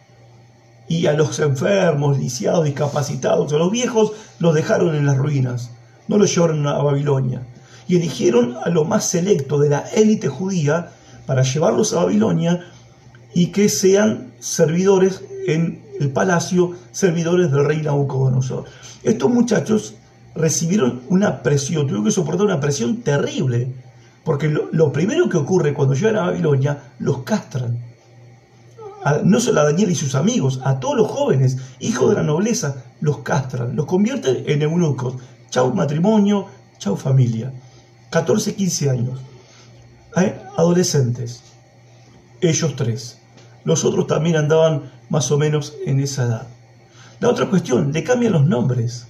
Y 0.87 1.05
a 1.05 1.13
los 1.13 1.39
enfermos, 1.39 2.17
lisiados, 2.17 2.65
discapacitados, 2.65 3.53
a 3.53 3.57
los 3.57 3.69
viejos 3.69 4.13
los 4.39 4.55
dejaron 4.55 4.95
en 4.95 5.05
las 5.05 5.17
ruinas. 5.17 5.69
No 6.07 6.17
los 6.17 6.33
llevaron 6.33 6.65
a 6.67 6.81
Babilonia. 6.81 7.45
Y 7.87 7.97
eligieron 7.97 8.57
a 8.63 8.69
lo 8.69 8.83
más 8.83 9.05
selecto 9.05 9.59
de 9.59 9.69
la 9.69 9.81
élite 9.93 10.27
judía 10.27 10.89
para 11.27 11.43
llevarlos 11.43 11.93
a 11.93 12.03
Babilonia 12.03 12.72
y 13.33 13.47
que 13.47 13.69
sean 13.69 14.33
servidores 14.39 15.23
en 15.47 15.83
el 15.99 16.11
palacio, 16.11 16.73
servidores 16.91 17.51
del 17.51 17.65
rey 17.65 17.81
Nabucodonosor. 17.81 18.65
Estos 19.03 19.29
muchachos 19.29 19.95
recibieron 20.35 21.01
una 21.09 21.43
presión, 21.43 21.83
tuvieron 21.83 22.05
que 22.05 22.11
soportar 22.11 22.45
una 22.45 22.59
presión 22.59 23.01
terrible 23.01 23.73
porque 24.23 24.47
lo, 24.49 24.91
primero 24.93 25.27
que 25.29 25.37
ocurre 25.37 25.73
cuando 25.73 25.95
llegan 25.95 26.15
a 26.15 26.25
Babilonia, 26.27 26.93
los 26.99 27.23
castran. 27.23 27.77
no 29.25 29.39
solo 29.39 29.61
a 29.61 29.65
Daniel 29.65 29.91
y 29.91 29.95
sus 29.95 30.15
amigos, 30.15 30.61
a 30.63 30.79
todos 30.79 30.95
los 30.95 31.07
jóvenes, 31.07 31.57
hijos 31.79 32.09
de 32.09 32.15
la 32.15 32.23
nobleza, 32.23 32.83
los 33.01 33.19
castran, 33.19 33.75
los 33.75 33.85
convierten 33.85 34.43
en 34.47 34.61
eunucos. 34.61 35.15
Chau 35.49 35.73
matrimonio, 35.73 36.47
chau 36.77 36.95
familia. 36.95 37.51
14, 38.11 38.55
15 38.55 38.89
años. 38.89 39.19
¿Eh? 40.15 40.39
Adolescentes. 40.57 41.43
Ellos 42.39 42.75
tres. 42.75 43.17
Los 43.63 43.85
otros 43.85 44.07
también 44.07 44.35
andaban 44.35 44.91
más 45.09 45.31
o 45.31 45.37
menos 45.37 45.73
en 45.85 45.99
esa 45.99 46.23
edad. 46.23 46.47
La 47.19 47.29
otra 47.29 47.49
cuestión, 47.49 47.91
le 47.91 48.03
cambian 48.03 48.33
los 48.33 48.45
nombres 48.45 49.07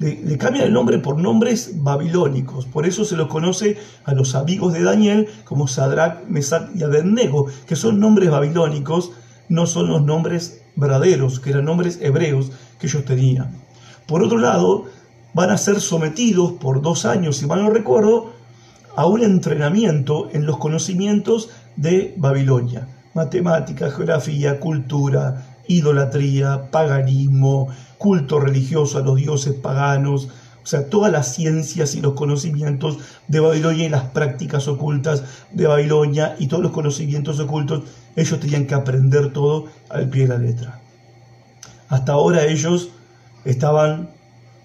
le, 0.00 0.38
cambian 0.38 0.66
el 0.66 0.72
nombre 0.72 0.98
por 0.98 1.18
nombres 1.18 1.82
babilónicos. 1.82 2.64
Por 2.64 2.86
eso 2.86 3.04
se 3.04 3.16
los 3.16 3.28
conoce 3.28 3.76
a 4.04 4.14
los 4.14 4.34
amigos 4.34 4.72
de 4.72 4.82
Daniel 4.82 5.28
como 5.44 5.68
Sadrach, 5.68 6.24
Mesach 6.26 6.70
y 6.74 6.82
Abednego, 6.82 7.46
que 7.66 7.76
son 7.76 8.00
nombres 8.00 8.30
babilónicos, 8.30 9.12
no 9.50 9.66
son 9.66 9.88
los 9.88 10.02
nombres 10.02 10.62
verdaderos, 10.74 11.38
que 11.38 11.50
eran 11.50 11.66
nombres 11.66 11.98
hebreos 12.00 12.50
que 12.78 12.86
ellos 12.86 13.04
tenían. 13.04 13.52
Por 14.06 14.22
otro 14.22 14.38
lado, 14.38 14.86
van 15.34 15.50
a 15.50 15.58
ser 15.58 15.80
sometidos 15.80 16.52
por 16.52 16.80
dos 16.80 17.04
años, 17.04 17.36
si 17.36 17.46
mal 17.46 17.62
no 17.62 17.68
recuerdo, 17.68 18.32
a 18.96 19.06
un 19.06 19.22
entrenamiento 19.22 20.30
en 20.32 20.46
los 20.46 20.56
conocimientos 20.56 21.50
de 21.76 22.14
Babilonia. 22.16 22.88
Matemática, 23.14 23.90
geografía, 23.90 24.60
cultura, 24.60 25.56
idolatría, 25.66 26.70
paganismo, 26.70 27.68
culto 27.98 28.40
religioso 28.40 28.98
a 28.98 29.02
los 29.02 29.16
dioses 29.16 29.54
paganos. 29.54 30.28
O 30.62 30.66
sea, 30.66 30.88
todas 30.88 31.10
las 31.10 31.34
ciencias 31.34 31.94
y 31.94 32.00
los 32.00 32.14
conocimientos 32.14 32.98
de 33.28 33.40
Babilonia 33.40 33.86
y 33.86 33.88
las 33.88 34.04
prácticas 34.04 34.68
ocultas 34.68 35.24
de 35.52 35.66
Babilonia 35.66 36.36
y 36.38 36.46
todos 36.48 36.62
los 36.62 36.72
conocimientos 36.72 37.40
ocultos, 37.40 37.84
ellos 38.14 38.38
tenían 38.38 38.66
que 38.66 38.74
aprender 38.74 39.32
todo 39.32 39.66
al 39.88 40.08
pie 40.08 40.22
de 40.22 40.28
la 40.28 40.38
letra. 40.38 40.80
Hasta 41.88 42.12
ahora 42.12 42.44
ellos 42.44 42.90
estaban, 43.44 44.10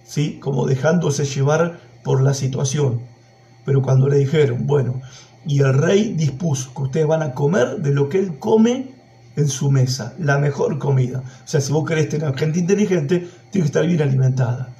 ¿sí? 0.03 0.39
Como 0.39 0.67
dejándose 0.67 1.25
llevar 1.25 1.79
por 2.03 2.21
la 2.21 2.33
situación. 2.33 3.01
Pero 3.65 3.81
cuando 3.81 4.07
le 4.07 4.17
dijeron, 4.17 4.67
bueno, 4.67 5.01
y 5.47 5.59
el 5.59 5.73
rey 5.73 6.13
dispuso 6.13 6.73
que 6.73 6.81
ustedes 6.83 7.07
van 7.07 7.21
a 7.21 7.33
comer 7.33 7.77
de 7.77 7.91
lo 7.91 8.09
que 8.09 8.19
él 8.19 8.39
come 8.39 8.95
en 9.35 9.47
su 9.47 9.69
mesa, 9.69 10.13
la 10.19 10.37
mejor 10.37 10.79
comida. 10.79 11.19
O 11.19 11.47
sea, 11.47 11.61
si 11.61 11.73
vos 11.73 11.87
querés 11.87 12.09
tener 12.09 12.35
gente 12.37 12.59
inteligente, 12.59 13.29
tiene 13.51 13.63
que 13.63 13.67
estar 13.67 13.85
bien 13.85 14.01
alimentada. 14.01 14.75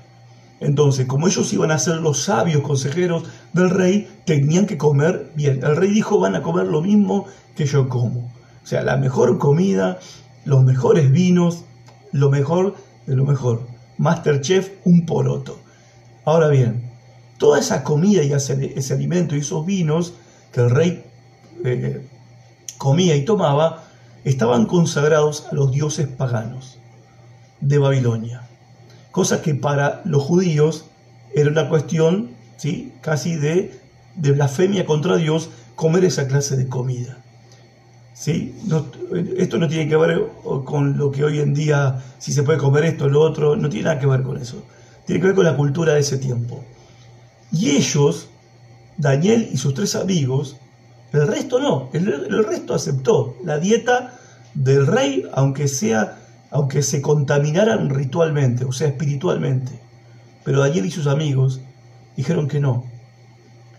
Entonces, 0.59 1.05
como 1.05 1.27
ellos 1.27 1.51
iban 1.53 1.71
a 1.71 1.77
ser 1.77 1.97
los 1.97 2.23
sabios 2.23 2.61
consejeros 2.61 3.23
del 3.53 3.69
rey, 3.69 4.07
tenían 4.25 4.65
que 4.65 4.77
comer 4.77 5.31
bien. 5.35 5.59
El 5.63 5.75
rey 5.75 5.91
dijo, 5.91 6.19
van 6.19 6.35
a 6.35 6.41
comer 6.41 6.67
lo 6.67 6.81
mismo 6.81 7.25
que 7.55 7.65
yo 7.65 7.89
como. 7.89 8.31
O 8.63 8.67
sea, 8.67 8.81
la 8.81 8.97
mejor 8.97 9.37
comida, 9.37 9.99
los 10.45 10.63
mejores 10.63 11.11
vinos, 11.11 11.65
lo 12.11 12.29
mejor 12.29 12.75
de 13.05 13.15
lo 13.15 13.25
mejor. 13.25 13.67
Masterchef, 13.97 14.71
un 14.85 15.05
poroto. 15.05 15.59
Ahora 16.23 16.47
bien, 16.47 16.89
toda 17.37 17.59
esa 17.59 17.83
comida 17.83 18.23
y 18.23 18.33
ese, 18.33 18.93
alimento 18.93 19.35
y 19.35 19.39
esos 19.39 19.65
vinos 19.65 20.13
que 20.55 20.61
el 20.61 20.69
rey 20.69 21.03
eh, 21.65 22.07
comía 22.77 23.17
y 23.17 23.25
tomaba, 23.25 23.83
estaban 24.23 24.67
consagrados 24.67 25.47
a 25.51 25.53
los 25.53 25.69
dioses 25.71 26.07
paganos 26.07 26.77
de 27.59 27.77
Babilonia. 27.77 28.47
Cosa 29.11 29.41
que 29.41 29.53
para 29.53 30.01
los 30.05 30.23
judíos 30.23 30.85
era 31.35 31.49
una 31.49 31.67
cuestión 31.67 32.29
¿sí? 32.55 32.93
casi 33.01 33.35
de, 33.35 33.77
de 34.15 34.31
blasfemia 34.31 34.85
contra 34.85 35.17
Dios 35.17 35.49
comer 35.75 36.05
esa 36.05 36.25
clase 36.25 36.55
de 36.55 36.69
comida. 36.69 37.17
¿Sí? 38.13 38.55
esto 39.37 39.57
no 39.57 39.67
tiene 39.67 39.89
que 39.89 39.97
ver 39.97 40.25
con 40.63 40.97
lo 40.97 41.11
que 41.11 41.25
hoy 41.25 41.39
en 41.41 41.53
día, 41.53 42.01
si 42.17 42.31
se 42.31 42.43
puede 42.43 42.59
comer 42.59 42.85
esto 42.85 43.05
o 43.05 43.09
lo 43.09 43.19
otro, 43.19 43.57
no 43.57 43.67
tiene 43.67 43.89
nada 43.89 43.99
que 43.99 44.07
ver 44.07 44.23
con 44.23 44.37
eso. 44.41 44.63
Tiene 45.05 45.19
que 45.19 45.27
ver 45.27 45.35
con 45.35 45.43
la 45.43 45.57
cultura 45.57 45.95
de 45.95 45.99
ese 45.99 46.17
tiempo. 46.17 46.63
Y 47.51 47.71
ellos, 47.71 48.29
Daniel 48.97 49.49
y 49.51 49.57
sus 49.57 49.73
tres 49.73 49.95
amigos, 49.95 50.57
el 51.11 51.27
resto 51.27 51.59
no, 51.59 51.89
el, 51.93 52.45
resto 52.45 52.73
aceptó 52.73 53.37
la 53.43 53.57
dieta 53.57 54.13
del 54.53 54.87
rey, 54.87 55.23
aunque 55.33 55.67
sea, 55.67 56.19
aunque 56.51 56.81
se 56.81 57.01
contaminaran 57.01 57.89
ritualmente, 57.89 58.65
o 58.65 58.71
sea, 58.71 58.87
espiritualmente. 58.87 59.79
Pero 60.43 60.59
Daniel 60.59 60.85
y 60.85 60.91
sus 60.91 61.07
amigos 61.07 61.61
dijeron 62.15 62.47
que 62.47 62.59
no. 62.59 62.85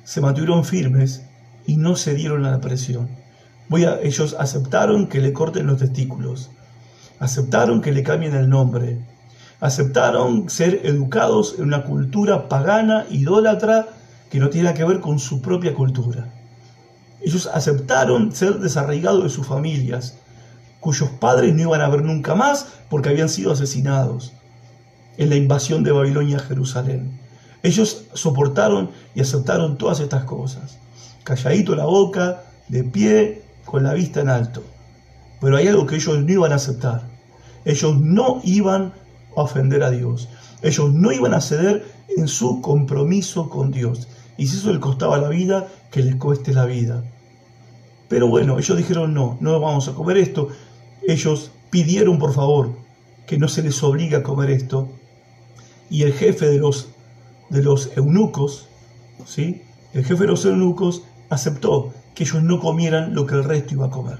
Se 0.04 0.20
mantuvieron 0.20 0.64
firmes 0.64 1.22
y 1.66 1.76
no 1.76 1.96
cedieron 1.96 2.44
a 2.44 2.52
la 2.52 2.60
presión 2.60 3.08
ellos 4.02 4.36
aceptaron 4.38 5.08
que 5.08 5.20
le 5.20 5.32
corten 5.32 5.66
los 5.66 5.78
testículos, 5.78 6.50
aceptaron 7.18 7.80
que 7.80 7.92
le 7.92 8.02
cambien 8.02 8.34
el 8.34 8.48
nombre, 8.48 8.98
aceptaron 9.60 10.48
ser 10.48 10.80
educados 10.84 11.56
en 11.58 11.64
una 11.64 11.82
cultura 11.82 12.48
pagana, 12.48 13.06
idólatra, 13.10 13.88
que 14.30 14.38
no 14.38 14.50
tiene 14.50 14.74
que 14.74 14.84
ver 14.84 15.00
con 15.00 15.18
su 15.18 15.40
propia 15.40 15.74
cultura. 15.74 16.32
Ellos 17.20 17.48
aceptaron 17.52 18.32
ser 18.32 18.58
desarraigados 18.58 19.24
de 19.24 19.30
sus 19.30 19.46
familias, 19.46 20.18
cuyos 20.80 21.08
padres 21.10 21.54
no 21.54 21.62
iban 21.62 21.80
a 21.80 21.88
ver 21.88 22.02
nunca 22.02 22.34
más 22.34 22.66
porque 22.88 23.08
habían 23.08 23.28
sido 23.28 23.52
asesinados 23.52 24.32
en 25.16 25.30
la 25.30 25.36
invasión 25.36 25.82
de 25.82 25.92
Babilonia 25.92 26.36
a 26.36 26.40
Jerusalén. 26.40 27.18
Ellos 27.62 28.04
soportaron 28.12 28.90
y 29.14 29.20
aceptaron 29.20 29.78
todas 29.78 30.00
estas 30.00 30.24
cosas. 30.24 30.78
Calladito 31.24 31.74
la 31.74 31.86
boca, 31.86 32.44
de 32.68 32.84
pie, 32.84 33.42
con 33.64 33.82
la 33.82 33.94
vista 33.94 34.20
en 34.20 34.28
alto. 34.28 34.62
Pero 35.40 35.56
hay 35.56 35.68
algo 35.68 35.86
que 35.86 35.96
ellos 35.96 36.22
no 36.22 36.32
iban 36.32 36.52
a 36.52 36.56
aceptar. 36.56 37.08
Ellos 37.64 37.98
no 38.00 38.40
iban 38.44 38.92
ofender 39.42 39.82
a 39.82 39.90
Dios. 39.90 40.28
Ellos 40.62 40.92
no 40.92 41.12
iban 41.12 41.34
a 41.34 41.40
ceder 41.40 41.84
en 42.16 42.28
su 42.28 42.60
compromiso 42.60 43.48
con 43.48 43.70
Dios. 43.70 44.08
Y 44.36 44.46
si 44.46 44.56
eso 44.56 44.70
les 44.70 44.80
costaba 44.80 45.18
la 45.18 45.28
vida, 45.28 45.68
que 45.90 46.02
les 46.02 46.16
cueste 46.16 46.52
la 46.52 46.64
vida. 46.64 47.04
Pero 48.08 48.28
bueno, 48.28 48.58
ellos 48.58 48.76
dijeron 48.76 49.14
no, 49.14 49.36
no 49.40 49.58
vamos 49.60 49.88
a 49.88 49.94
comer 49.94 50.18
esto. 50.18 50.48
Ellos 51.06 51.50
pidieron 51.70 52.18
por 52.18 52.32
favor 52.32 52.72
que 53.26 53.38
no 53.38 53.48
se 53.48 53.62
les 53.62 53.82
obligue 53.82 54.16
a 54.16 54.22
comer 54.22 54.50
esto. 54.50 54.88
Y 55.90 56.02
el 56.02 56.12
jefe 56.12 56.46
de 56.46 56.58
los, 56.58 56.88
de 57.50 57.62
los 57.62 57.96
eunucos, 57.96 58.68
¿sí? 59.24 59.62
el 59.92 60.04
jefe 60.04 60.22
de 60.22 60.28
los 60.28 60.44
eunucos 60.44 61.02
aceptó 61.30 61.92
que 62.14 62.24
ellos 62.24 62.42
no 62.42 62.60
comieran 62.60 63.14
lo 63.14 63.26
que 63.26 63.34
el 63.34 63.44
resto 63.44 63.74
iba 63.74 63.86
a 63.86 63.90
comer. 63.90 64.18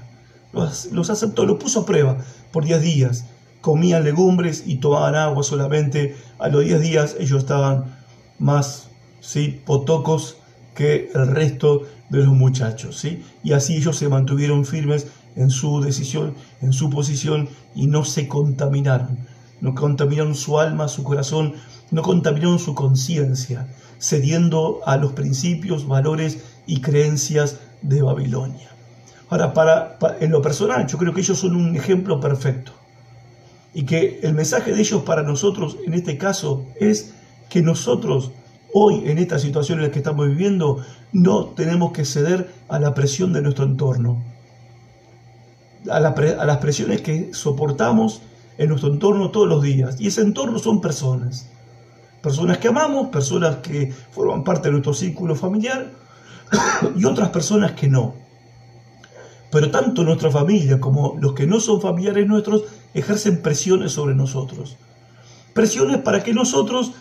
Los, 0.53 1.09
aceptó, 1.09 1.45
los 1.45 1.57
puso 1.57 1.81
a 1.81 1.85
prueba 1.85 2.17
por 2.51 2.63
10 2.63 2.81
días. 2.81 3.25
Comían 3.67 4.05
legumbres 4.05 4.63
y 4.65 4.77
tomaban 4.77 5.15
agua 5.15 5.43
solamente. 5.43 6.15
A 6.39 6.47
los 6.47 6.63
10 6.63 6.79
días 6.79 7.17
ellos 7.19 7.39
estaban 7.39 7.97
más 8.39 8.87
¿sí? 9.19 9.61
potocos 9.65 10.37
que 10.73 11.11
el 11.13 11.27
resto 11.27 11.81
de 12.07 12.19
los 12.19 12.33
muchachos. 12.33 12.97
¿sí? 12.97 13.25
Y 13.43 13.51
así 13.51 13.75
ellos 13.75 13.97
se 13.97 14.07
mantuvieron 14.07 14.63
firmes 14.63 15.07
en 15.35 15.49
su 15.49 15.81
decisión, 15.81 16.33
en 16.61 16.71
su 16.71 16.89
posición 16.89 17.49
y 17.75 17.87
no 17.87 18.05
se 18.05 18.29
contaminaron. 18.29 19.17
No 19.59 19.75
contaminaron 19.75 20.33
su 20.33 20.61
alma, 20.61 20.87
su 20.87 21.03
corazón, 21.03 21.55
no 21.91 22.03
contaminaron 22.03 22.59
su 22.59 22.73
conciencia, 22.73 23.67
cediendo 23.99 24.79
a 24.85 24.95
los 24.95 25.11
principios, 25.11 25.85
valores 25.85 26.37
y 26.67 26.79
creencias 26.79 27.59
de 27.81 28.01
Babilonia. 28.01 28.69
Ahora, 29.27 29.53
para, 29.53 29.97
en 30.21 30.31
lo 30.31 30.41
personal, 30.41 30.87
yo 30.87 30.97
creo 30.97 31.13
que 31.13 31.19
ellos 31.19 31.37
son 31.37 31.57
un 31.57 31.75
ejemplo 31.75 32.21
perfecto. 32.21 32.76
Y 33.73 33.83
que 33.83 34.19
el 34.23 34.33
mensaje 34.33 34.71
de 34.71 34.79
ellos 34.79 35.03
para 35.03 35.23
nosotros 35.23 35.77
en 35.85 35.93
este 35.93 36.17
caso 36.17 36.65
es 36.79 37.13
que 37.49 37.61
nosotros 37.61 38.31
hoy 38.73 39.09
en 39.09 39.17
esta 39.17 39.39
situación 39.39 39.79
en 39.79 39.85
la 39.85 39.91
que 39.91 39.99
estamos 39.99 40.27
viviendo 40.27 40.83
no 41.11 41.45
tenemos 41.45 41.91
que 41.91 42.05
ceder 42.05 42.51
a 42.67 42.79
la 42.79 42.93
presión 42.93 43.33
de 43.33 43.41
nuestro 43.41 43.65
entorno, 43.65 44.23
a, 45.89 45.97
a 45.97 46.45
las 46.45 46.57
presiones 46.57 47.01
que 47.01 47.33
soportamos 47.33 48.21
en 48.57 48.69
nuestro 48.69 48.91
entorno 48.91 49.31
todos 49.31 49.47
los 49.47 49.61
días. 49.61 49.99
Y 49.99 50.07
ese 50.07 50.21
entorno 50.21 50.59
son 50.59 50.81
personas. 50.81 51.49
Personas 52.21 52.57
que 52.57 52.67
amamos, 52.67 53.07
personas 53.07 53.57
que 53.57 53.93
forman 54.11 54.43
parte 54.43 54.67
de 54.67 54.73
nuestro 54.73 54.93
círculo 54.93 55.35
familiar, 55.35 55.91
y 56.95 57.05
otras 57.05 57.29
personas 57.29 57.73
que 57.73 57.87
no. 57.87 58.15
Pero 59.51 59.71
tanto 59.71 60.03
nuestra 60.03 60.29
familia 60.29 60.79
como 60.79 61.15
los 61.19 61.33
que 61.33 61.47
no 61.47 61.59
son 61.59 61.81
familiares 61.81 62.27
nuestros 62.27 62.63
ejercen 62.93 63.41
presiones 63.41 63.93
sobre 63.93 64.15
nosotros. 64.15 64.77
Presiones 65.53 65.97
para 65.97 66.23
que 66.23 66.33
nosotros 66.33 66.93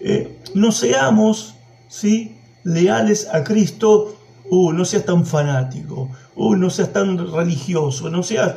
eh, 0.00 0.38
no 0.54 0.72
seamos 0.72 1.54
¿sí? 1.88 2.36
leales 2.64 3.28
a 3.32 3.44
Cristo. 3.44 4.14
Uh, 4.50 4.72
no 4.72 4.86
seas 4.86 5.04
tan 5.04 5.26
fanático, 5.26 6.08
uh, 6.34 6.56
no 6.56 6.70
seas 6.70 6.90
tan 6.90 7.18
religioso, 7.30 8.08
no 8.08 8.22
seas 8.22 8.54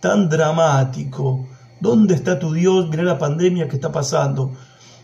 tan 0.00 0.30
dramático. 0.30 1.46
¿Dónde 1.80 2.14
está 2.14 2.38
tu 2.38 2.54
Dios? 2.54 2.88
Mira 2.88 3.02
la 3.02 3.18
pandemia 3.18 3.68
que 3.68 3.76
está 3.76 3.92
pasando. 3.92 4.52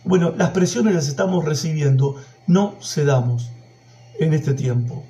Bueno, 0.03 0.33
las 0.35 0.51
presiones 0.51 0.95
las 0.95 1.09
estamos 1.09 1.45
recibiendo, 1.45 2.17
no 2.47 2.77
cedamos 2.81 3.51
en 4.19 4.33
este 4.33 4.55
tiempo. 4.55 5.05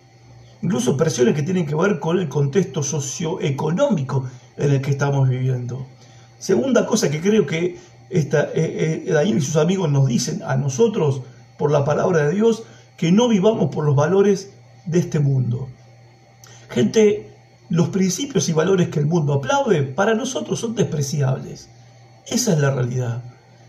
Incluso 0.63 0.97
presiones 0.97 1.35
que 1.35 1.43
tienen 1.43 1.67
que 1.67 1.75
ver 1.75 1.99
con 1.99 2.19
el 2.19 2.29
contexto 2.29 2.83
socioeconómico 2.83 4.29
en 4.57 4.73
el 4.73 4.81
que 4.83 4.91
estamos 4.91 5.29
viviendo. 5.29 5.87
Segunda 6.39 6.87
cosa 6.87 7.11
que 7.11 7.21
creo 7.21 7.47
que 7.47 7.79
esta, 8.11 8.45
eh, 8.55 9.05
eh, 9.07 9.13
Daniel 9.13 9.39
y 9.39 9.41
sus 9.41 9.57
amigos 9.57 9.91
nos 9.91 10.07
dicen 10.07 10.43
a 10.45 10.57
nosotros 10.57 11.23
por 11.57 11.71
la 11.71 11.85
palabra 11.85 12.27
de 12.27 12.35
Dios, 12.35 12.65
que 12.97 13.13
no 13.13 13.29
vivamos 13.29 13.75
por 13.75 13.85
los 13.85 13.97
valores 13.97 14.53
de 14.85 14.99
este 14.99 15.21
mundo. 15.21 15.69
Gente, 16.69 17.31
los 17.69 17.89
principios 17.89 18.49
y 18.49 18.53
valores 18.53 18.89
que 18.89 19.01
el 19.01 19.07
mundo 19.07 19.35
aplaude 19.35 19.83
para 19.83 20.15
nosotros 20.15 20.61
son 20.61 20.75
despreciables. 20.75 21.71
Esa 22.27 22.53
es 22.53 22.59
la 22.59 22.71
realidad. 22.71 23.23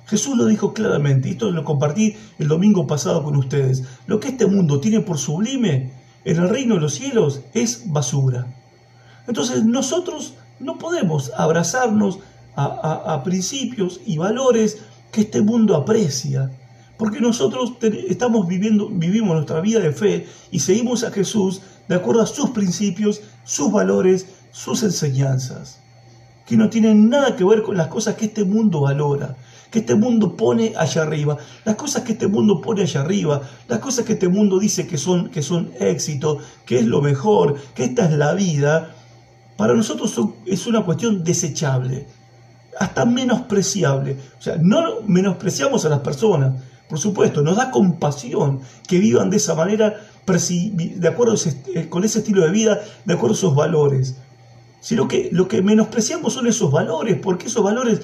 Jesús 0.08 0.38
lo 0.38 0.46
dijo 0.46 0.74
claramente, 0.74 1.30
y 1.30 1.32
esto 1.32 1.52
lo 1.52 1.64
compartí 1.64 2.18
el 2.38 2.48
domingo 2.48 2.86
pasado 2.86 3.24
con 3.24 3.36
ustedes. 3.38 3.84
Lo 4.08 4.20
que 4.20 4.30
este 4.30 4.46
mundo 4.46 4.82
tiene 4.82 5.00
por 5.00 5.18
sublime 5.18 5.92
en 6.26 6.38
el 6.38 6.50
reino 6.50 6.76
de 6.76 6.82
los 6.82 6.96
cielos 6.96 7.42
es 7.54 7.92
basura. 7.92 8.48
Entonces 9.28 9.64
nosotros 9.64 10.36
no 10.60 10.78
podemos 10.78 11.32
abrazarnos 11.36 12.20
a, 12.56 13.22
principios 13.24 14.02
y 14.06 14.18
valores 14.18 14.80
que 15.12 15.22
este 15.22 15.42
mundo 15.42 15.76
aprecia, 15.76 16.52
porque 16.98 17.22
nosotros 17.22 17.74
estamos 18.10 18.48
viviendo, 18.48 18.90
vivimos 18.90 19.36
nuestra 19.36 19.62
vida 19.62 19.80
de 19.80 19.94
fe 19.94 20.28
y 20.52 20.60
seguimos 20.60 21.04
a 21.04 21.12
Jesús 21.12 21.62
de 21.88 21.96
acuerdo 21.96 22.22
a 22.22 22.28
sus 22.28 22.52
principios, 22.52 23.22
sus 23.44 23.72
valores, 23.72 24.28
sus 24.52 24.84
enseñanzas, 24.84 25.80
que 26.46 26.58
no 26.58 26.70
tienen 26.70 27.10
nada 27.10 27.36
que 27.36 27.46
ver 27.46 27.64
con 27.64 27.78
las 27.78 27.88
cosas 27.88 28.16
que 28.16 28.26
este 28.26 28.44
mundo 28.44 28.82
valora 28.82 29.38
que 29.72 29.80
este 29.80 29.96
mundo 29.96 30.36
pone 30.36 30.74
allá 30.78 31.02
arriba, 31.02 31.38
las 31.66 31.76
cosas 31.76 32.04
que 32.04 32.12
este 32.12 32.28
mundo 32.28 32.62
pone 32.62 32.84
allá 32.84 33.02
arriba, 33.02 33.42
las 33.68 33.80
cosas 33.80 34.06
que 34.06 34.14
este 34.14 34.28
mundo 34.28 34.60
dice 34.60 34.86
que 34.86 34.98
son, 34.98 35.30
que 35.30 35.42
son 35.42 35.72
éxito, 35.80 36.40
que 36.66 36.78
es 36.78 36.86
lo 36.86 37.02
mejor, 37.02 37.56
que 37.74 37.86
esta 37.86 38.06
es 38.06 38.12
la 38.12 38.34
vida, 38.34 38.94
para 39.58 39.74
nosotros 39.74 40.20
es 40.46 40.68
una 40.68 40.84
cuestión 40.84 41.24
desechable, 41.24 42.08
hasta 42.80 43.06
menospreciable. 43.06 44.18
O 44.38 44.42
sea, 44.42 44.58
no 44.60 45.02
menospreciamos 45.08 45.86
a 45.86 45.90
las 45.90 46.00
personas, 46.00 46.62
por 46.90 47.00
supuesto, 47.00 47.42
nos 47.42 47.56
da 47.56 47.72
compasión 47.72 48.60
que 48.88 49.00
vivan 49.00 49.30
de 49.30 49.38
esa 49.38 49.56
manera, 49.56 49.96
de 50.26 51.08
acuerdo 51.08 51.36
eh, 51.74 51.88
con 51.88 52.04
ese 52.04 52.20
estilo 52.20 52.44
de 52.44 52.52
vida, 52.52 52.82
de 53.06 53.14
acuerdo 53.14 53.34
a 53.34 53.38
esos 53.38 53.56
valores. 53.56 54.18
Sino 54.82 55.08
que 55.08 55.30
lo 55.32 55.48
que 55.48 55.62
menospreciamos 55.62 56.34
son 56.34 56.48
esos 56.48 56.72
valores, 56.72 57.18
porque 57.22 57.48
esos 57.48 57.64
valores, 57.64 58.02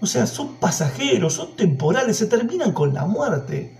o 0.00 0.06
sea, 0.06 0.26
son 0.26 0.56
pasajeros, 0.56 1.34
son 1.34 1.56
temporales, 1.56 2.18
se 2.18 2.26
terminan 2.26 2.72
con 2.72 2.92
la 2.92 3.06
muerte. 3.06 3.74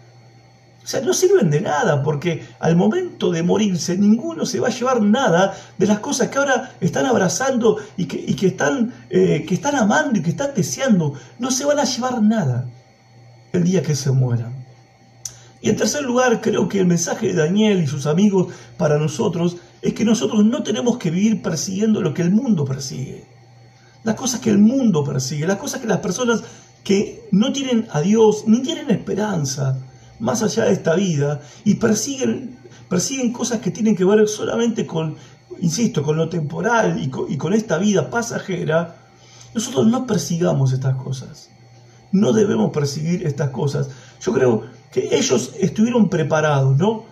O 0.83 0.89
sea, 0.89 1.01
no 1.01 1.13
sirven 1.13 1.51
de 1.51 1.61
nada, 1.61 2.03
porque 2.03 2.47
al 2.61 2.77
momento 2.77 3.33
de 3.33 3.43
morirse 3.43 3.99
ninguno 3.99 4.47
se 4.47 4.61
va 4.61 4.69
a 4.69 4.71
llevar 4.71 5.03
nada 5.03 5.57
de 5.77 5.87
las 5.87 5.99
cosas 5.99 6.29
que 6.29 6.39
ahora 6.39 6.75
están 6.81 7.07
abrazando 7.07 7.79
y 7.97 8.07
que, 8.07 8.47
están, 8.47 8.95
eh, 9.11 9.45
que 9.47 9.55
están 9.55 9.75
amando 9.75 10.19
y 10.19 10.23
que 10.23 10.31
están 10.31 10.55
deseando. 10.55 11.15
No 11.41 11.51
se 11.51 11.65
van 11.65 11.81
a 11.81 11.85
llevar 11.85 12.23
nada 12.23 12.69
el 13.53 13.65
día 13.65 13.83
que 13.83 13.97
se 13.97 14.13
mueran. 14.13 14.65
Y 15.61 15.71
en 15.71 15.77
tercer 15.77 16.03
lugar, 16.03 16.41
creo 16.41 16.69
que 16.69 16.79
el 16.79 16.87
mensaje 16.87 17.27
de 17.27 17.35
Daniel 17.35 17.83
y 17.83 17.89
sus 17.89 18.07
amigos 18.07 18.55
para 18.77 18.99
nosotros 18.99 19.57
es 19.83 19.93
que 19.93 20.05
nosotros 20.05 20.45
no 20.45 20.63
tenemos 20.63 20.99
que 20.99 21.11
vivir 21.11 21.43
persiguiendo 21.43 22.01
lo 22.01 22.15
que 22.15 22.23
el 22.23 22.31
mundo 22.31 22.65
persigue. 22.65 23.25
Las 24.07 24.15
cosas 24.15 24.41
que 24.41 24.49
el 24.49 24.59
mundo 24.59 25.05
persigue, 25.05 25.47
las 25.47 25.59
cosas 25.59 25.83
que 25.83 25.87
las 25.87 25.99
personas 25.99 26.43
que 26.83 27.29
no 27.31 27.53
tienen 27.53 27.87
a 27.91 28.01
Dios 28.01 28.45
ni 28.47 28.63
tienen 28.63 28.91
esperanza 28.91 29.79
más 30.19 30.43
allá 30.43 30.65
de 30.65 30.73
esta 30.73 30.95
vida 30.95 31.43
y 31.65 31.75
persiguen, 31.75 32.59
persiguen 32.89 33.35
cosas 33.35 33.61
que 33.61 33.71
tienen 33.71 33.95
que 33.95 34.07
ver 34.07 34.27
solamente 34.29 34.87
con, 34.87 35.17
insisto, 35.61 36.03
con 36.03 36.17
lo 36.17 36.31
temporal 36.31 37.03
y 37.03 37.11
con, 37.11 37.31
y 37.31 37.37
con 37.37 37.53
esta 37.53 37.77
vida 37.77 38.09
pasajera, 38.09 38.97
nosotros 39.55 39.87
no 39.87 40.07
persigamos 40.07 40.73
estas 40.73 40.97
cosas 40.97 41.51
no 42.13 42.33
debemos 42.33 42.71
perseguir 42.73 43.27
estas 43.27 43.51
cosas. 43.51 43.89
Yo 44.21 44.33
creo 44.33 44.63
que 44.91 45.17
ellos 45.17 45.53
estuvieron 45.59 46.09
preparados, 46.09 46.77
¿no? 46.77 47.05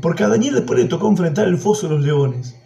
Porque 0.00 0.24
a 0.24 0.28
Daniel 0.28 0.54
después 0.54 0.78
le 0.80 0.86
tocó 0.86 1.08
enfrentar 1.08 1.46
el 1.46 1.58
foso 1.58 1.88
de 1.88 1.94
los 1.94 2.04
leones. 2.04 2.56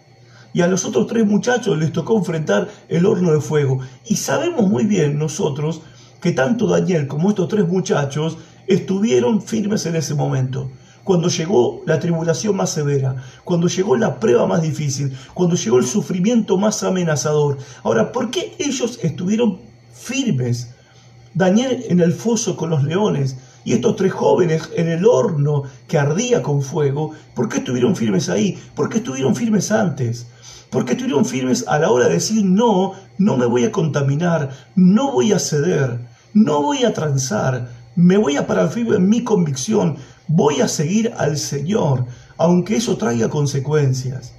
Y 0.53 0.63
a 0.63 0.67
los 0.67 0.85
otros 0.85 1.07
tres 1.07 1.27
muchachos 1.27 1.79
les 1.79 1.93
tocó 1.93 2.17
enfrentar 2.17 2.69
el 2.89 3.07
horno 3.07 3.33
de 3.33 3.41
fuego. 3.41 3.81
Y 4.07 4.17
sabemos 4.17 4.69
muy 4.69 4.85
bien 4.85 5.19
nosotros 5.19 5.83
que 6.21 6.33
tanto 6.33 6.67
Daniel 6.67 7.07
como 7.07 7.31
estos 7.31 7.49
tres 7.49 7.67
muchachos 7.67 8.39
estuvieron 8.67 9.43
firmes 9.43 9.87
en 9.87 9.97
ese 9.97 10.15
momento. 10.15 10.71
Cuando 11.05 11.29
llegó 11.29 11.83
la 11.87 11.99
tribulación 11.99 12.57
más 12.57 12.71
severa, 12.71 13.17
cuando 13.45 13.69
llegó 13.69 13.97
la 13.97 14.21
prueba 14.21 14.47
más 14.47 14.63
difícil, 14.63 15.17
cuando 15.35 15.57
llegó 15.57 15.79
el 15.79 15.87
sufrimiento 15.87 16.57
más 16.59 16.83
amenazador. 16.83 17.59
Ahora, 17.83 18.13
¿por 18.13 18.31
qué 18.31 18.55
ellos 18.59 18.99
estuvieron 19.03 19.59
firmes? 19.93 20.75
Daniel 21.33 21.85
en 21.89 22.01
el 22.01 22.13
foso 22.13 22.57
con 22.57 22.71
los 22.71 22.83
leones 22.83 23.37
y 23.65 23.73
estos 23.73 23.97
tres 23.97 24.13
jóvenes 24.13 24.71
en 24.77 24.89
el 24.89 25.05
horno 25.07 25.65
que 25.87 25.99
ardía 25.99 26.43
con 26.43 26.63
fuego, 26.63 27.13
¿por 27.35 27.49
qué 27.49 27.59
estuvieron 27.59 27.97
firmes 27.97 28.29
ahí? 28.29 28.59
¿Por 28.75 28.89
qué 28.89 28.99
estuvieron 28.99 29.37
firmes 29.37 29.71
antes? 29.71 30.27
¿Por 30.71 30.85
qué 30.85 30.93
estuvieron 30.93 31.25
firmes 31.25 31.65
a 31.67 31.79
la 31.79 31.91
hora 31.91 32.07
de 32.07 32.15
decir 32.15 32.45
no, 32.45 32.93
no 33.19 33.37
me 33.37 33.47
voy 33.47 33.65
a 33.65 33.73
contaminar, 33.73 34.51
no 34.77 35.13
voy 35.13 35.33
a 35.33 35.39
ceder, 35.39 35.99
no 36.33 36.63
voy 36.63 36.85
a 36.85 36.93
transar, 36.93 37.71
me 37.97 38.17
voy 38.17 38.37
a 38.37 38.47
parar 38.47 38.71
firme 38.71 38.97
en 38.97 39.09
mi 39.09 39.25
convicción, 39.25 39.97
voy 40.29 40.61
a 40.61 40.69
seguir 40.69 41.13
al 41.19 41.37
Señor, 41.37 42.07
aunque 42.39 42.77
eso 42.77 42.97
traiga 42.97 43.29
consecuencias? 43.29 44.33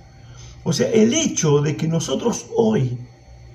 O 0.64 0.74
sea, 0.74 0.90
el 0.90 1.14
hecho 1.14 1.62
de 1.62 1.76
que 1.76 1.88
nosotros 1.88 2.46
hoy 2.56 2.98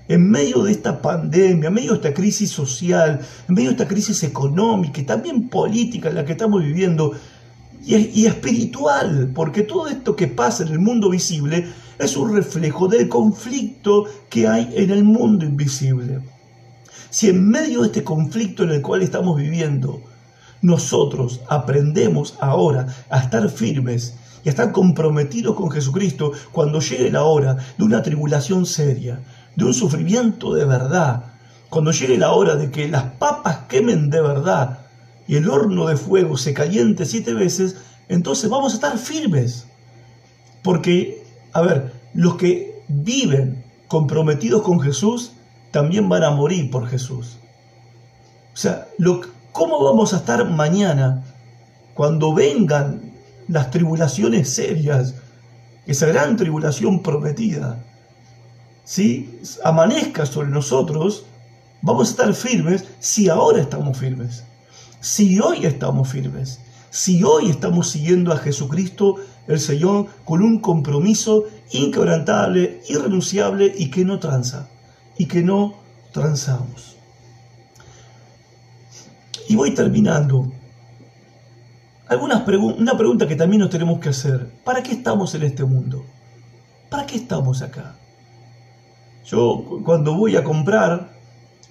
en 0.08 0.30
medio 0.30 0.62
de 0.62 0.72
esta 0.72 1.00
pandemia, 1.02 1.68
en 1.68 1.74
medio 1.74 1.92
de 1.92 1.96
esta 1.96 2.14
crisis 2.14 2.50
social, 2.50 3.20
en 3.48 3.54
medio 3.54 3.70
de 3.70 3.76
esta 3.76 3.88
crisis 3.88 4.22
económica 4.22 5.00
y 5.00 5.04
también 5.04 5.48
política 5.48 6.08
en 6.08 6.14
la 6.14 6.24
que 6.24 6.32
estamos 6.32 6.62
viviendo, 6.62 7.12
y, 7.86 8.26
espiritual, 8.26 9.30
porque 9.32 9.62
todo 9.62 9.86
esto 9.86 10.16
que 10.16 10.26
pasa 10.26 10.64
en 10.64 10.72
el 10.72 10.80
mundo 10.80 11.08
visible 11.08 11.68
es 11.98 12.16
un 12.16 12.34
reflejo 12.34 12.88
del 12.88 13.08
conflicto 13.08 14.06
que 14.28 14.48
hay 14.48 14.68
en 14.74 14.90
el 14.90 15.04
mundo 15.04 15.44
invisible. 15.44 16.20
Si 17.10 17.28
en 17.28 17.48
medio 17.48 17.82
de 17.82 17.86
este 17.86 18.04
conflicto 18.04 18.64
en 18.64 18.70
el 18.70 18.82
cual 18.82 19.02
estamos 19.02 19.36
viviendo, 19.36 20.02
nosotros 20.62 21.40
aprendemos 21.48 22.36
ahora 22.40 22.88
a 23.08 23.20
estar 23.20 23.48
firmes 23.48 24.16
y 24.44 24.48
a 24.48 24.50
estar 24.50 24.72
comprometidos 24.72 25.54
con 25.54 25.70
Jesucristo 25.70 26.32
cuando 26.50 26.80
llegue 26.80 27.10
la 27.10 27.22
hora 27.22 27.56
de 27.78 27.84
una 27.84 28.02
tribulación 28.02 28.66
seria, 28.66 29.20
de 29.56 29.64
un 29.64 29.74
sufrimiento 29.74 30.54
de 30.54 30.64
verdad, 30.64 31.24
cuando 31.70 31.90
llegue 31.90 32.18
la 32.18 32.32
hora 32.32 32.56
de 32.56 32.70
que 32.70 32.88
las 32.88 33.04
papas 33.04 33.60
quemen 33.68 34.10
de 34.10 34.20
verdad 34.20 34.80
y 35.26 35.36
el 35.36 35.50
horno 35.50 35.86
de 35.86 35.96
fuego 35.96 36.36
se 36.36 36.54
caliente 36.54 37.04
siete 37.04 37.34
veces, 37.34 37.76
entonces 38.08 38.48
vamos 38.48 38.72
a 38.72 38.76
estar 38.76 38.98
firmes. 38.98 39.66
Porque, 40.62 41.24
a 41.52 41.62
ver, 41.62 41.92
los 42.14 42.36
que 42.36 42.82
viven 42.88 43.64
comprometidos 43.88 44.62
con 44.62 44.80
Jesús 44.80 45.32
también 45.70 46.08
van 46.08 46.22
a 46.22 46.30
morir 46.30 46.70
por 46.70 46.86
Jesús. 46.88 47.38
O 48.54 48.56
sea, 48.56 48.88
¿cómo 49.52 49.84
vamos 49.84 50.14
a 50.14 50.18
estar 50.18 50.48
mañana 50.48 51.24
cuando 51.94 52.32
vengan 52.32 53.12
las 53.48 53.70
tribulaciones 53.70 54.50
serias, 54.50 55.14
esa 55.86 56.06
gran 56.06 56.36
tribulación 56.36 57.02
prometida? 57.02 57.84
Si 58.86 59.40
amanezca 59.64 60.24
sobre 60.26 60.48
nosotros, 60.48 61.24
vamos 61.82 62.06
a 62.06 62.10
estar 62.12 62.34
firmes 62.34 62.84
si 63.00 63.28
ahora 63.28 63.60
estamos 63.60 63.98
firmes, 63.98 64.44
si 65.00 65.40
hoy 65.40 65.66
estamos 65.66 66.08
firmes, 66.08 66.60
si 66.90 67.24
hoy 67.24 67.50
estamos 67.50 67.90
siguiendo 67.90 68.32
a 68.32 68.38
Jesucristo 68.38 69.16
el 69.48 69.58
Señor 69.58 70.06
con 70.24 70.40
un 70.40 70.60
compromiso 70.60 71.46
inquebrantable, 71.72 72.80
irrenunciable 72.88 73.74
y 73.76 73.90
que 73.90 74.04
no 74.04 74.20
tranza, 74.20 74.68
y 75.18 75.26
que 75.26 75.42
no 75.42 75.74
transamos. 76.12 76.96
Y 79.48 79.56
voy 79.56 79.74
terminando. 79.74 80.52
Algunas 82.06 82.46
una 82.46 82.96
pregunta 82.96 83.26
que 83.26 83.34
también 83.34 83.60
nos 83.60 83.70
tenemos 83.70 83.98
que 83.98 84.10
hacer. 84.10 84.48
¿Para 84.64 84.80
qué 84.80 84.92
estamos 84.92 85.34
en 85.34 85.42
este 85.42 85.64
mundo? 85.64 86.04
¿Para 86.88 87.04
qué 87.04 87.16
estamos 87.16 87.62
acá? 87.62 87.96
Yo 89.26 89.80
cuando 89.84 90.14
voy 90.14 90.36
a 90.36 90.44
comprar, 90.44 91.10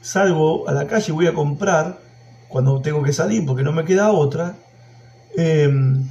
salgo 0.02 0.68
a 0.68 0.74
la 0.74 0.88
calle, 0.88 1.14
voy 1.14 1.28
a 1.28 1.34
comprar, 1.34 2.00
cuando 2.50 2.82
tengo 2.82 3.02
que 3.02 3.14
salir 3.14 3.46
porque 3.46 3.64
no 3.64 3.72
me 3.72 3.86
queda 3.86 4.12
otra, 4.12 4.58
em, 5.38 6.06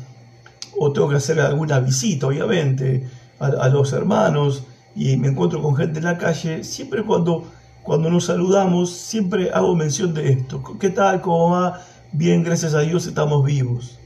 o 0.79 0.93
tengo 0.93 1.09
que 1.09 1.17
hacer 1.17 1.41
alguna 1.41 1.81
visita, 1.81 2.27
obviamente, 2.27 3.09
a, 3.39 3.69
los 3.69 3.93
hermanos 3.93 4.65
y 4.97 5.17
me 5.17 5.29
encuentro 5.29 5.61
con 5.61 5.77
gente 5.77 5.99
en 5.99 6.07
la 6.07 6.17
calle, 6.17 6.65
siempre 6.65 7.05
cuando, 7.05 7.45
cuando 7.83 8.11
nos 8.11 8.25
saludamos, 8.25 8.91
siempre 8.91 9.51
hago 9.53 9.77
mención 9.77 10.15
de 10.15 10.33
esto. 10.33 10.63
¿Qué 10.81 10.91
tal? 10.91 11.21
¿Cómo 11.21 11.51
va? 11.51 11.81
Bien, 12.13 12.43
gracias 12.43 12.75
a 12.75 12.81
Dios 12.81 13.07
estamos 13.07 13.45
vivos. 13.45 13.99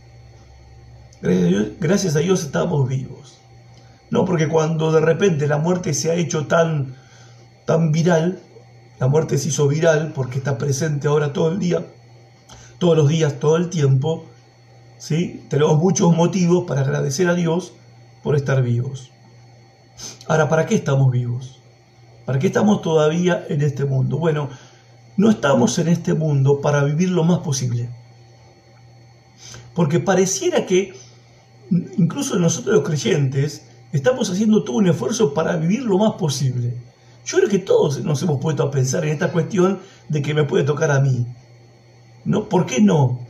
Gracias 1.23 1.45
a 1.45 1.47
Dios, 1.47 1.69
gracias 1.79 2.17
a 2.17 2.19
Dios 2.19 2.43
estamos 2.43 2.89
vivos. 2.89 3.39
No 4.11 4.25
porque 4.25 4.49
cuando 4.49 4.91
de 4.91 5.01
repente 5.01 5.47
la 5.47 5.59
muerte 5.59 5.95
se 5.95 6.11
ha 6.11 6.15
hecho 6.15 6.47
tan 6.47 6.97
tan 7.69 7.93
viral, 7.93 8.41
la 8.99 9.09
muerte 9.09 9.37
se 9.37 9.51
hizo 9.51 9.69
viral 9.69 10.15
porque 10.15 10.39
está 10.39 10.57
presente 10.57 11.07
ahora 11.07 11.35
todo 11.35 11.53
el 11.53 11.59
día, 11.59 11.85
todos 12.79 12.97
los 12.97 13.11
días, 13.11 13.39
todo 13.41 13.59
el 13.59 13.69
tiempo, 13.69 14.25
¿sí? 14.97 15.45
tenemos 15.51 15.77
muchos 15.77 16.17
motivos 16.17 16.65
para 16.67 16.81
agradecer 16.81 17.29
a 17.29 17.35
Dios 17.35 17.75
por 18.23 18.37
estar 18.37 18.63
vivos. 18.63 19.11
Ahora, 20.29 20.49
¿para 20.49 20.65
qué 20.65 20.77
estamos 20.77 21.13
vivos? 21.13 21.61
¿Para 22.25 22.39
qué 22.39 22.47
estamos 22.47 22.81
todavía 22.81 23.45
en 23.51 23.61
este 23.61 23.85
mundo? 23.85 24.17
Bueno, 24.17 24.49
no 25.19 25.29
estamos 25.29 25.79
en 25.79 25.89
este 25.89 26.15
mundo 26.15 26.63
para 26.63 26.83
vivir 26.85 27.11
lo 27.11 27.23
más 27.23 27.41
posible. 27.41 27.91
Porque 29.75 30.01
pareciera 30.01 30.65
que 30.65 30.95
incluso 31.99 32.39
nosotros 32.39 32.77
los 32.77 32.85
creyentes 32.85 33.69
estamos 33.93 34.31
haciendo 34.31 34.65
todo 34.65 34.79
un 34.79 34.89
esfuerzo 34.89 35.35
para 35.35 35.57
vivir 35.57 35.83
lo 35.83 35.99
más 35.99 36.15
posible. 36.15 36.89
Yo 37.29 37.37
creo 37.37 37.51
que 37.51 37.59
todos 37.59 38.03
nos 38.03 38.23
hemos 38.23 38.41
puesto 38.41 38.63
a 38.63 38.71
pensar 38.71 39.05
en 39.05 39.13
esta 39.13 39.31
cuestión 39.31 39.81
de 40.09 40.23
que 40.23 40.33
me 40.33 40.45
puede 40.45 40.65
tocar 40.65 40.91
a 40.91 41.01
mí. 41.01 41.27
¿No? 42.25 42.49
¿Por 42.49 42.65
qué 42.65 42.81
no? 42.81 43.21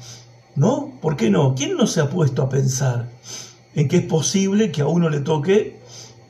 ¿No? 0.54 0.92
¿Por 1.02 1.16
qué 1.16 1.30
no? 1.30 1.56
¿Quién 1.56 1.76
no 1.76 1.88
se 1.88 2.00
ha 2.00 2.08
puesto 2.08 2.42
a 2.42 2.48
pensar 2.48 3.08
en 3.74 3.88
que 3.88 3.96
es 3.96 4.04
posible 4.04 4.70
que 4.70 4.82
a 4.82 4.86
uno 4.86 5.10
le 5.10 5.18
toque 5.18 5.80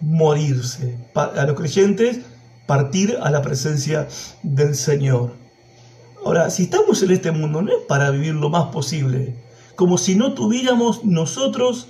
morirse? 0.00 0.96
A 1.14 1.44
los 1.44 1.56
creyentes, 1.56 2.20
partir 2.66 3.18
a 3.20 3.30
la 3.30 3.42
presencia 3.42 4.08
del 4.42 4.74
Señor. 4.74 5.34
Ahora, 6.24 6.48
si 6.48 6.62
estamos 6.62 7.02
en 7.02 7.10
este 7.10 7.32
mundo, 7.32 7.60
no 7.60 7.70
es 7.70 7.84
para 7.86 8.10
vivir 8.10 8.32
lo 8.32 8.48
más 8.48 8.72
posible, 8.72 9.36
como 9.76 9.98
si 9.98 10.14
no 10.14 10.32
tuviéramos 10.32 11.04
nosotros 11.04 11.88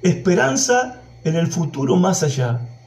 esperanza 0.00 1.02
en 1.24 1.34
el 1.34 1.48
futuro 1.48 1.96
más 1.96 2.22
allá. 2.22 2.77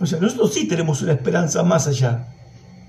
O 0.00 0.06
sea, 0.06 0.20
nosotros 0.20 0.52
sí 0.52 0.68
tenemos 0.68 1.02
una 1.02 1.12
esperanza 1.12 1.62
más 1.62 1.86
allá, 1.86 2.28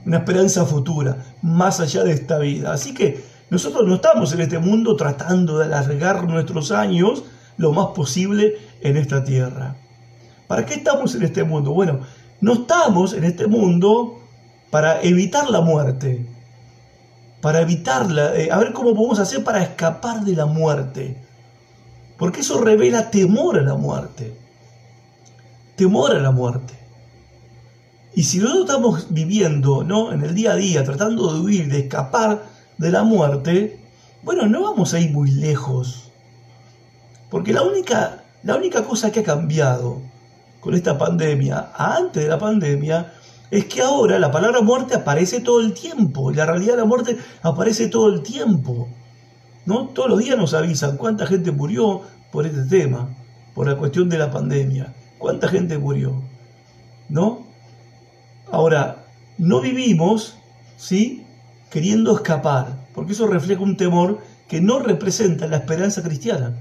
una 0.05 0.18
esperanza 0.18 0.66
futura, 0.66 1.18
más 1.41 1.80
allá 1.80 2.03
de 2.03 2.12
esta 2.12 2.38
vida. 2.39 2.74
Así 2.74 2.93
que 2.93 3.24
nosotros 3.49 3.88
no 3.88 3.95
estamos 3.95 4.34
en 4.34 4.41
este 4.41 4.60
mundo 4.60 4.95
tratando 4.95 5.60
de 5.60 5.66
alargar 5.66 6.26
nuestros 6.26 6.72
años 6.72 7.24
lo 7.58 7.72
más 7.72 7.88
posible 7.88 8.58
en 8.82 8.97
esta 8.97 9.24
tierra. 9.24 9.76
¿Para 10.47 10.66
qué 10.66 10.76
estamos 10.76 11.16
en 11.16 11.24
este 11.24 11.43
mundo? 11.43 11.72
Bueno, 11.72 12.01
no 12.41 12.53
estamos 12.53 13.14
en 13.14 13.24
este 13.24 13.47
mundo 13.47 14.20
para 14.70 15.01
evitar 15.01 15.49
la 15.49 15.62
muerte, 15.62 16.26
para 17.41 17.62
evitarla, 17.62 18.36
eh, 18.36 18.51
a 18.51 18.58
ver 18.58 18.74
cómo 18.74 18.93
podemos 18.93 19.20
hacer 19.20 19.43
para 19.43 19.64
escapar 19.64 20.22
de 20.22 20.36
la 20.36 20.45
muerte. 20.45 21.18
Porque 22.18 22.41
eso 22.41 22.60
revela 22.60 23.12
temor 23.12 23.60
a 23.60 23.62
la 23.62 23.76
muerte. 23.76 24.36
Temor 25.76 26.16
a 26.16 26.20
la 26.20 26.32
muerte. 26.32 26.74
Y 28.18 28.24
si 28.24 28.39
nosotros 28.39 28.65
estamos 28.65 29.07
viviendo 29.13 29.84
¿no? 29.84 30.11
en 30.11 30.24
el 30.24 30.34
día 30.34 30.53
a 30.53 30.55
día, 30.55 30.84
tratando 30.84 31.32
de 31.32 31.39
huir, 31.39 31.72
de 31.72 31.82
escapar 31.82 32.45
de 32.80 32.89
la 32.89 33.03
muerte, 33.03 33.80
bueno, 34.24 34.47
no 34.47 34.63
vamos 34.63 34.95
a 34.95 34.99
ir 34.99 35.11
muy 35.11 35.30
lejos. 35.30 36.11
Porque 37.30 37.53
la 37.53 37.61
única, 37.61 38.24
la 38.41 38.55
única 38.55 38.84
cosa 38.86 39.11
que 39.11 39.20
ha 39.20 39.24
cambiado 39.24 40.01
con 40.61 40.74
esta 40.74 40.97
pandemia, 40.97 41.74
antes 41.76 42.24
de 42.24 42.28
la 42.28 42.39
pandemia, 42.39 43.13
es 43.51 43.65
que 43.65 43.84
ahora 43.84 44.18
la 44.18 44.32
palabra 44.32 44.61
muerte 44.61 44.95
aparece 44.95 45.39
todo 45.41 45.61
el 45.61 45.76
tiempo. 45.76 46.32
La 46.32 46.47
realidad 46.47 46.74
de 46.74 46.80
la 46.80 46.86
muerte 46.86 47.20
aparece 47.43 47.88
todo 47.88 48.11
el 48.11 48.24
tiempo. 48.24 48.88
¿no? 49.68 49.89
Todos 49.89 50.09
los 50.09 50.18
días 50.18 50.39
nos 50.39 50.55
avisan 50.55 50.97
cuánta 50.97 51.28
gente 51.28 51.51
murió 51.51 52.01
por 52.32 52.47
este 52.47 52.63
tema, 52.63 53.09
por 53.53 53.68
la 53.68 53.78
cuestión 53.78 54.09
de 54.09 54.18
la 54.18 54.32
pandemia. 54.32 54.91
¿Cuánta 55.20 55.47
gente 55.49 55.78
murió? 55.78 56.24
¿No? 57.09 57.47
Ahora, 58.52 59.06
no 59.38 59.62
vivimos, 59.62 60.38
¿sí? 60.78 61.26
Queriendo 61.70 62.16
escapar, 62.16 62.88
porque 62.93 63.12
eso 63.12 63.28
refleja 63.28 63.62
un 63.62 63.78
temor 63.78 64.20
que 64.48 64.62
no 64.62 64.80
representa 64.80 65.48
la 65.48 65.58
esperanza 65.58 66.02
cristiana. 66.02 66.58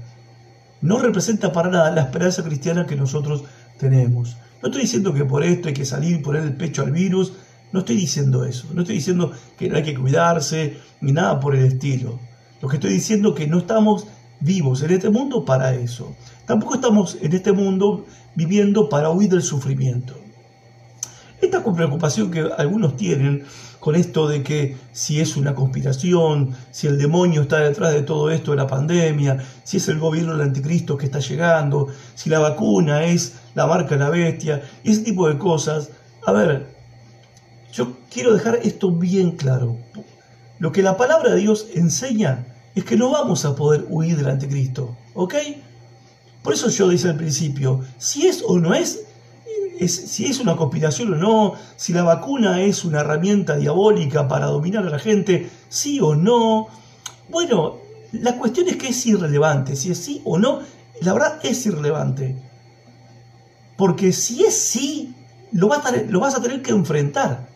No 0.81 0.99
representa 0.99 1.51
para 1.51 1.69
nada 1.69 1.91
la 1.91 2.01
esperanza 2.01 2.43
cristiana 2.43 2.85
que 2.85 2.95
nosotros 2.95 3.45
tenemos. 3.79 4.37
No 4.61 4.67
estoy 4.67 4.81
diciendo 4.81 5.13
que 5.13 5.25
por 5.25 5.43
esto 5.43 5.69
hay 5.69 5.73
que 5.73 5.85
salir 5.85 6.17
y 6.17 6.21
poner 6.21 6.43
el 6.43 6.55
pecho 6.55 6.83
al 6.83 6.91
virus, 6.91 7.33
no 7.71 7.79
estoy 7.79 7.95
diciendo 7.95 8.45
eso, 8.45 8.67
no 8.73 8.81
estoy 8.81 8.95
diciendo 8.95 9.31
que 9.57 9.69
no 9.69 9.77
hay 9.77 9.83
que 9.83 9.95
cuidarse, 9.95 10.77
ni 11.01 11.11
nada 11.11 11.39
por 11.39 11.55
el 11.55 11.65
estilo. 11.65 12.19
Lo 12.61 12.67
que 12.67 12.77
estoy 12.77 12.93
diciendo 12.93 13.29
es 13.29 13.35
que 13.35 13.47
no 13.47 13.59
estamos 13.59 14.07
vivos 14.39 14.81
en 14.83 14.91
este 14.91 15.09
mundo 15.09 15.45
para 15.45 15.73
eso. 15.73 16.15
Tampoco 16.45 16.75
estamos 16.75 17.17
en 17.21 17.33
este 17.33 17.51
mundo 17.51 18.05
viviendo 18.35 18.89
para 18.89 19.09
huir 19.09 19.29
del 19.29 19.41
sufrimiento. 19.41 20.15
Esta 21.39 21.63
preocupación 21.63 22.31
que 22.31 22.49
algunos 22.57 22.97
tienen 22.97 23.45
con 23.79 23.95
esto 23.95 24.27
de 24.27 24.41
que 24.41 24.75
si 24.91 25.19
es 25.19 25.37
una 25.37 25.53
conspiración, 25.53 26.55
si 26.71 26.87
el 26.87 26.97
demonio 26.97 27.43
está 27.43 27.59
detrás 27.59 27.93
de 27.93 28.01
todo 28.01 28.31
esto 28.31 28.51
de 28.51 28.57
la 28.57 28.67
pandemia, 28.67 29.37
si 29.63 29.77
es 29.77 29.87
el 29.87 29.99
gobierno 29.99 30.33
del 30.33 30.47
anticristo 30.47 30.97
que 30.97 31.05
está 31.05 31.19
llegando, 31.19 31.87
si 32.15 32.29
la 32.29 32.39
vacuna 32.39 33.05
es 33.05 33.35
la 33.53 33.67
marca 33.67 33.91
de 33.91 33.99
la 33.99 34.09
bestia, 34.09 34.63
ese 34.83 35.01
tipo 35.01 35.27
de 35.27 35.37
cosas. 35.37 35.89
A 36.25 36.31
ver, 36.31 36.67
yo 37.71 37.93
quiero 38.09 38.33
dejar 38.33 38.59
esto 38.63 38.91
bien 38.91 39.31
claro. 39.31 39.77
Lo 40.59 40.71
que 40.71 40.81
la 40.81 40.97
palabra 40.97 41.35
de 41.35 41.41
Dios 41.41 41.67
enseña 41.75 42.47
es 42.73 42.83
que 42.83 42.97
no 42.97 43.11
vamos 43.11 43.45
a 43.45 43.55
poder 43.55 43.85
huir 43.89 44.17
del 44.17 44.29
anticristo, 44.29 44.97
¿ok? 45.13 45.35
Por 46.41 46.53
eso 46.53 46.69
yo 46.69 46.89
dije 46.89 47.09
al 47.09 47.17
principio, 47.17 47.81
si 47.97 48.27
es 48.27 48.43
o 48.45 48.57
no 48.57 48.73
es, 48.73 49.06
si 49.85 50.25
es 50.25 50.39
una 50.39 50.55
conspiración 50.55 51.13
o 51.13 51.17
no, 51.17 51.53
si 51.75 51.93
la 51.93 52.03
vacuna 52.03 52.61
es 52.61 52.85
una 52.85 53.01
herramienta 53.01 53.55
diabólica 53.55 54.27
para 54.27 54.47
dominar 54.47 54.85
a 54.85 54.89
la 54.89 54.99
gente, 54.99 55.49
sí 55.69 55.99
o 56.01 56.15
no. 56.15 56.67
Bueno, 57.29 57.77
la 58.11 58.37
cuestión 58.37 58.67
es 58.67 58.77
que 58.77 58.89
es 58.89 59.05
irrelevante, 59.05 59.75
si 59.75 59.91
es 59.91 59.97
sí 59.97 60.21
o 60.25 60.37
no, 60.37 60.59
la 61.01 61.13
verdad 61.13 61.39
es 61.43 61.65
irrelevante. 61.65 62.35
Porque 63.77 64.11
si 64.11 64.43
es 64.43 64.57
sí, 64.57 65.13
lo 65.51 65.67
vas 65.67 65.85
a, 65.85 65.91
lo 65.91 66.19
vas 66.19 66.35
a 66.35 66.41
tener 66.41 66.61
que 66.61 66.71
enfrentar. 66.71 67.47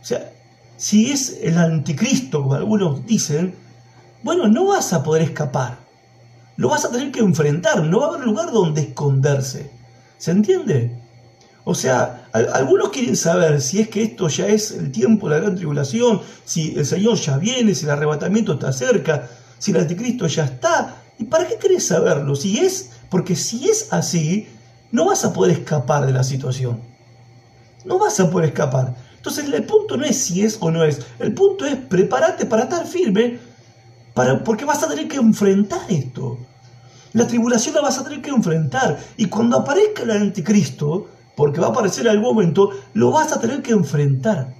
O 0.00 0.04
sea, 0.04 0.32
si 0.76 1.10
es 1.10 1.38
el 1.42 1.58
anticristo, 1.58 2.42
como 2.42 2.54
algunos 2.54 3.06
dicen, 3.06 3.54
bueno, 4.22 4.48
no 4.48 4.66
vas 4.66 4.92
a 4.92 5.02
poder 5.02 5.22
escapar. 5.22 5.78
Lo 6.56 6.68
vas 6.68 6.84
a 6.84 6.90
tener 6.90 7.10
que 7.10 7.20
enfrentar, 7.20 7.82
no 7.82 8.00
va 8.00 8.06
a 8.06 8.08
haber 8.10 8.24
lugar 8.24 8.52
donde 8.52 8.82
esconderse. 8.82 9.70
¿Se 10.18 10.30
entiende? 10.30 11.03
O 11.66 11.74
sea, 11.74 12.28
algunos 12.32 12.90
quieren 12.90 13.16
saber 13.16 13.60
si 13.62 13.80
es 13.80 13.88
que 13.88 14.02
esto 14.02 14.28
ya 14.28 14.46
es 14.48 14.72
el 14.72 14.92
tiempo 14.92 15.28
de 15.28 15.36
la 15.36 15.40
gran 15.40 15.56
tribulación, 15.56 16.20
si 16.44 16.74
el 16.76 16.84
Señor 16.84 17.16
ya 17.16 17.38
viene, 17.38 17.74
si 17.74 17.86
el 17.86 17.90
arrebatamiento 17.90 18.52
está 18.52 18.70
cerca, 18.70 19.28
si 19.58 19.70
el 19.70 19.78
anticristo 19.78 20.26
ya 20.26 20.44
está. 20.44 21.02
¿Y 21.18 21.24
para 21.24 21.46
qué 21.46 21.56
querés 21.56 21.86
saberlo? 21.86 22.36
Si 22.36 22.58
es, 22.58 22.90
porque 23.08 23.34
si 23.34 23.68
es 23.70 23.92
así, 23.92 24.46
no 24.92 25.06
vas 25.06 25.24
a 25.24 25.32
poder 25.32 25.58
escapar 25.58 26.04
de 26.04 26.12
la 26.12 26.22
situación. 26.22 26.80
No 27.86 27.98
vas 27.98 28.20
a 28.20 28.30
poder 28.30 28.50
escapar. 28.50 28.94
Entonces 29.16 29.46
el 29.46 29.64
punto 29.64 29.96
no 29.96 30.04
es 30.04 30.18
si 30.18 30.42
es 30.42 30.58
o 30.60 30.70
no 30.70 30.84
es. 30.84 31.00
El 31.18 31.32
punto 31.32 31.64
es 31.64 31.76
prepárate 31.76 32.44
para 32.44 32.64
estar 32.64 32.86
firme, 32.86 33.38
para, 34.12 34.44
porque 34.44 34.66
vas 34.66 34.82
a 34.82 34.88
tener 34.88 35.08
que 35.08 35.16
enfrentar 35.16 35.80
esto. 35.88 36.38
La 37.14 37.26
tribulación 37.26 37.74
la 37.74 37.80
vas 37.80 37.96
a 37.96 38.04
tener 38.04 38.20
que 38.20 38.28
enfrentar. 38.28 38.98
Y 39.16 39.26
cuando 39.26 39.56
aparezca 39.56 40.02
el 40.02 40.10
anticristo, 40.10 41.08
porque 41.36 41.60
va 41.60 41.68
a 41.68 41.70
aparecer 41.70 42.06
en 42.06 42.12
algún 42.12 42.34
momento, 42.34 42.70
lo 42.94 43.10
vas 43.10 43.32
a 43.32 43.40
tener 43.40 43.62
que 43.62 43.72
enfrentar. 43.72 44.54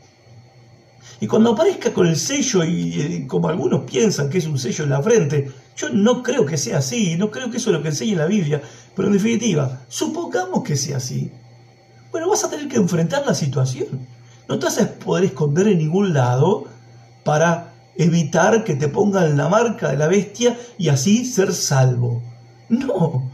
Y 1.20 1.26
cuando 1.26 1.52
aparezca 1.52 1.92
con 1.92 2.06
el 2.06 2.16
sello, 2.16 2.64
y, 2.64 3.26
como 3.26 3.48
algunos 3.48 3.84
piensan 3.84 4.28
que 4.28 4.38
es 4.38 4.46
un 4.46 4.58
sello 4.58 4.84
en 4.84 4.90
la 4.90 5.02
frente, 5.02 5.50
yo 5.76 5.88
no 5.90 6.22
creo 6.22 6.44
que 6.44 6.56
sea 6.56 6.78
así, 6.78 7.16
no 7.16 7.30
creo 7.30 7.50
que 7.50 7.58
eso 7.58 7.70
es 7.70 7.76
lo 7.76 7.82
que 7.82 7.88
enseña 7.88 8.18
la 8.18 8.26
Biblia, 8.26 8.60
pero 8.94 9.08
en 9.08 9.14
definitiva, 9.14 9.82
supongamos 9.88 10.62
que 10.64 10.76
sea 10.76 10.98
así. 10.98 11.30
Bueno, 12.10 12.28
vas 12.28 12.44
a 12.44 12.50
tener 12.50 12.68
que 12.68 12.76
enfrentar 12.76 13.24
la 13.26 13.34
situación. 13.34 14.06
No 14.48 14.58
te 14.58 14.66
vas 14.66 14.80
a 14.80 14.88
poder 14.88 15.24
esconder 15.24 15.68
en 15.68 15.78
ningún 15.78 16.12
lado 16.12 16.64
para 17.24 17.72
evitar 17.96 18.64
que 18.64 18.74
te 18.74 18.88
pongan 18.88 19.36
la 19.36 19.48
marca 19.48 19.90
de 19.90 19.96
la 19.96 20.08
bestia 20.08 20.58
y 20.78 20.88
así 20.88 21.24
ser 21.24 21.52
salvo. 21.52 22.22
No, 22.68 23.30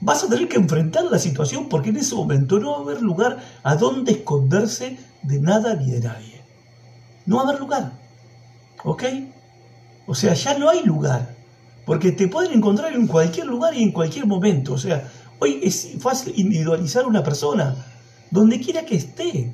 vas 0.00 0.24
a 0.24 0.28
tener 0.28 0.48
que 0.48 0.56
enfrentar 0.56 1.04
la 1.04 1.18
situación 1.18 1.68
porque 1.68 1.90
en 1.90 1.96
ese 1.96 2.14
momento 2.14 2.58
no 2.58 2.72
va 2.72 2.78
a 2.78 2.80
haber 2.82 3.02
lugar 3.02 3.38
a 3.62 3.76
donde 3.76 4.12
esconderse 4.12 4.98
de 5.22 5.40
nada 5.40 5.74
ni 5.74 5.90
de 5.90 6.00
nadie. 6.00 6.42
No 7.24 7.36
va 7.36 7.42
a 7.42 7.48
haber 7.48 7.60
lugar. 7.60 7.92
¿Ok? 8.84 9.04
O 10.06 10.14
sea, 10.14 10.34
ya 10.34 10.58
no 10.58 10.68
hay 10.68 10.82
lugar. 10.82 11.34
Porque 11.84 12.12
te 12.12 12.28
pueden 12.28 12.52
encontrar 12.52 12.92
en 12.94 13.06
cualquier 13.06 13.46
lugar 13.46 13.74
y 13.74 13.82
en 13.82 13.92
cualquier 13.92 14.26
momento. 14.26 14.74
O 14.74 14.78
sea, 14.78 15.08
hoy 15.38 15.60
es 15.62 15.92
fácil 16.00 16.32
individualizar 16.36 17.04
a 17.04 17.08
una 17.08 17.22
persona, 17.22 17.76
donde 18.30 18.60
quiera 18.60 18.84
que 18.84 18.96
esté. 18.96 19.52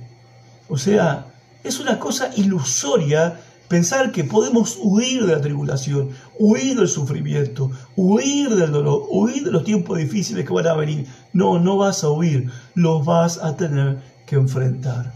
O 0.68 0.78
sea, 0.78 1.26
es 1.62 1.78
una 1.80 1.99
cosa 1.99 2.30
ilusoria 2.36 3.38
Pensar 3.72 4.12
que 4.12 4.22
podemos 4.22 4.78
huir 4.82 5.24
de 5.24 5.32
la 5.32 5.40
tribulación, 5.40 6.10
huir 6.38 6.76
del 6.76 6.88
sufrimiento, 6.88 7.70
huir 7.96 8.54
del 8.54 8.70
dolor, 8.70 9.06
huir 9.08 9.44
de 9.44 9.50
los 9.50 9.64
tiempos 9.64 9.96
difíciles 9.96 10.44
que 10.44 10.52
van 10.52 10.66
a 10.66 10.74
venir. 10.74 11.06
No, 11.32 11.58
no 11.58 11.78
vas 11.78 12.04
a 12.04 12.10
huir, 12.10 12.52
los 12.74 13.02
vas 13.06 13.38
a 13.38 13.56
tener 13.56 14.02
que 14.26 14.36
enfrentar. 14.36 15.14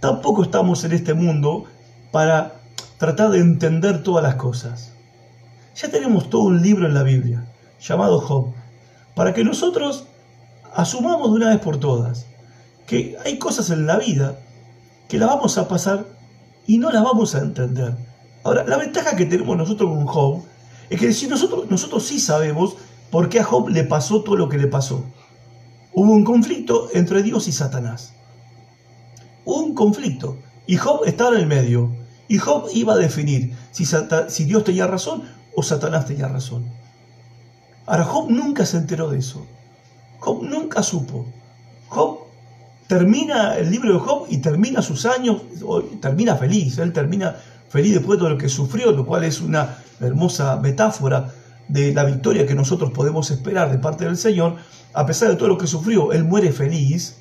Tampoco 0.00 0.42
estamos 0.42 0.82
en 0.82 0.90
este 0.90 1.14
mundo 1.14 1.66
para 2.10 2.56
tratar 2.98 3.30
de 3.30 3.38
entender 3.38 4.02
todas 4.02 4.24
las 4.24 4.34
cosas. 4.34 4.92
Ya 5.76 5.88
tenemos 5.88 6.28
todo 6.30 6.42
un 6.42 6.62
libro 6.62 6.88
en 6.88 6.94
la 6.94 7.04
Biblia 7.04 7.46
llamado 7.80 8.18
Job, 8.18 8.54
para 9.14 9.32
que 9.32 9.44
nosotros 9.44 10.08
asumamos 10.74 11.30
de 11.30 11.36
una 11.36 11.50
vez 11.50 11.60
por 11.60 11.76
todas 11.76 12.26
que 12.88 13.16
hay 13.24 13.38
cosas 13.38 13.70
en 13.70 13.86
la 13.86 13.98
vida 13.98 14.36
que 15.06 15.16
la 15.16 15.26
vamos 15.26 15.58
a 15.58 15.68
pasar 15.68 16.06
y 16.66 16.78
no 16.78 16.90
las 16.90 17.04
vamos 17.04 17.34
a 17.34 17.40
entender. 17.40 17.94
Ahora, 18.42 18.64
la 18.64 18.76
ventaja 18.76 19.16
que 19.16 19.26
tenemos 19.26 19.56
nosotros 19.56 19.90
con 19.90 20.06
Job 20.06 20.42
es 20.90 21.00
que 21.00 21.12
si 21.12 21.26
nosotros, 21.26 21.70
nosotros 21.70 22.04
sí 22.04 22.20
sabemos 22.20 22.76
por 23.10 23.28
qué 23.28 23.40
a 23.40 23.44
Job 23.44 23.68
le 23.68 23.84
pasó 23.84 24.22
todo 24.22 24.36
lo 24.36 24.48
que 24.48 24.58
le 24.58 24.66
pasó. 24.66 25.04
Hubo 25.92 26.12
un 26.12 26.24
conflicto 26.24 26.88
entre 26.92 27.22
Dios 27.22 27.48
y 27.48 27.52
Satanás. 27.52 28.14
Un 29.44 29.74
conflicto 29.74 30.38
y 30.66 30.76
Job 30.76 31.02
estaba 31.06 31.36
en 31.36 31.42
el 31.42 31.46
medio. 31.46 31.94
Y 32.26 32.38
Job 32.38 32.68
iba 32.72 32.94
a 32.94 32.98
definir 32.98 33.54
si, 33.70 33.84
si 33.84 34.44
Dios 34.44 34.64
tenía 34.64 34.86
razón 34.86 35.24
o 35.54 35.62
Satanás 35.62 36.06
tenía 36.06 36.28
razón. 36.28 36.64
Ahora, 37.86 38.04
Job 38.04 38.30
nunca 38.30 38.64
se 38.64 38.78
enteró 38.78 39.10
de 39.10 39.18
eso. 39.18 39.46
Job 40.18 40.42
nunca 40.42 40.82
supo. 40.82 41.26
Job 41.88 42.23
termina 42.86 43.56
el 43.56 43.70
libro 43.70 43.92
de 43.92 43.98
Job 43.98 44.26
y 44.28 44.38
termina 44.38 44.82
sus 44.82 45.06
años, 45.06 45.42
termina 46.00 46.36
feliz, 46.36 46.78
él 46.78 46.92
termina 46.92 47.36
feliz 47.68 47.94
después 47.94 48.18
de 48.18 48.20
todo 48.20 48.30
lo 48.30 48.38
que 48.38 48.48
sufrió, 48.48 48.92
lo 48.92 49.06
cual 49.06 49.24
es 49.24 49.40
una 49.40 49.78
hermosa 50.00 50.56
metáfora 50.56 51.32
de 51.68 51.94
la 51.94 52.04
victoria 52.04 52.46
que 52.46 52.54
nosotros 52.54 52.90
podemos 52.92 53.30
esperar 53.30 53.70
de 53.70 53.78
parte 53.78 54.04
del 54.04 54.16
Señor, 54.16 54.56
a 54.92 55.06
pesar 55.06 55.30
de 55.30 55.36
todo 55.36 55.48
lo 55.48 55.58
que 55.58 55.66
sufrió, 55.66 56.12
Él 56.12 56.24
muere 56.24 56.52
feliz, 56.52 57.16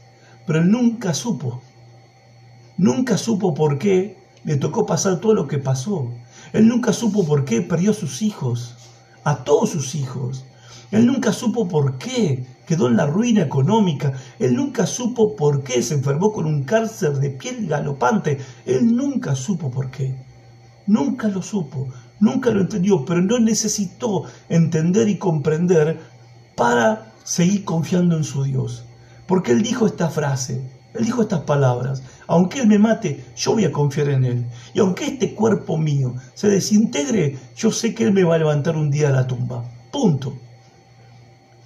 pero 0.46 0.60
Él 0.60 0.70
nunca 0.70 1.14
supo, 1.14 1.62
nunca 2.78 3.18
supo 3.18 3.54
por 3.54 3.78
qué 3.78 4.18
le 4.44 4.58
tocó 4.58 4.86
pasar 4.86 5.20
todo 5.20 5.34
lo 5.34 5.48
que 5.48 5.58
pasó. 5.58 6.12
Él 6.52 6.68
nunca 6.68 6.94
supo 6.94 7.26
por 7.26 7.46
qué 7.46 7.62
perdió 7.62 7.92
a 7.92 7.96
sus 7.96 8.22
hijos, 8.22 8.76
a 9.24 9.44
todos 9.44 9.70
sus 9.72 9.96
hijos. 9.96 10.46
Él 10.92 11.08
nunca 11.08 11.32
supo 11.32 11.68
por 11.68 11.98
qué 11.98 12.46
quedó 12.66 12.88
en 12.88 12.98
la 12.98 13.06
ruina 13.06 13.42
económica. 13.42 14.14
Él 14.40 14.56
nunca 14.56 14.86
supo 14.86 15.36
por 15.36 15.64
qué 15.64 15.82
se 15.82 15.96
enfermó 15.96 16.32
con 16.32 16.46
un 16.46 16.64
cáncer 16.64 17.14
de 17.14 17.30
piel 17.30 17.68
galopante. 17.68 18.40
Él 18.66 18.96
nunca 18.96 19.36
supo 19.36 19.70
por 19.70 19.92
qué. 19.92 20.16
Nunca 20.88 21.28
lo 21.30 21.42
supo, 21.42 21.88
nunca 22.20 22.52
lo 22.52 22.62
entendió, 22.62 23.06
pero 23.06 23.22
no 23.22 23.40
necesitó 23.40 24.26
entender 24.50 25.08
y 25.08 25.18
comprender 25.18 26.00
para 26.56 27.14
seguir 27.24 27.64
confiando 27.64 28.18
en 28.18 28.24
su 28.24 28.44
Dios. 28.44 28.86
Porque 29.28 29.54
él 29.54 29.62
dijo 29.62 29.88
esta 29.88 30.10
frase, 30.10 30.62
él 30.94 31.06
dijo 31.06 31.24
estas 31.24 31.42
palabras, 31.42 32.04
aunque 32.28 32.60
Él 32.60 32.68
me 32.68 32.78
mate, 32.78 33.26
yo 33.36 33.54
voy 33.54 33.66
a 33.66 33.72
confiar 33.72 34.10
en 34.10 34.26
Él. 34.26 34.46
Y 34.74 34.80
aunque 34.80 35.06
este 35.06 35.34
cuerpo 35.34 35.78
mío 35.78 36.16
se 36.36 36.50
desintegre, 36.50 37.38
yo 37.56 37.72
sé 37.72 37.96
que 37.96 38.04
Él 38.04 38.14
me 38.14 38.24
va 38.24 38.36
a 38.36 38.40
levantar 38.40 38.78
un 38.78 38.92
día 38.92 39.10
a 39.10 39.12
la 39.12 39.28
tumba. 39.28 39.64
Punto. 39.92 40.38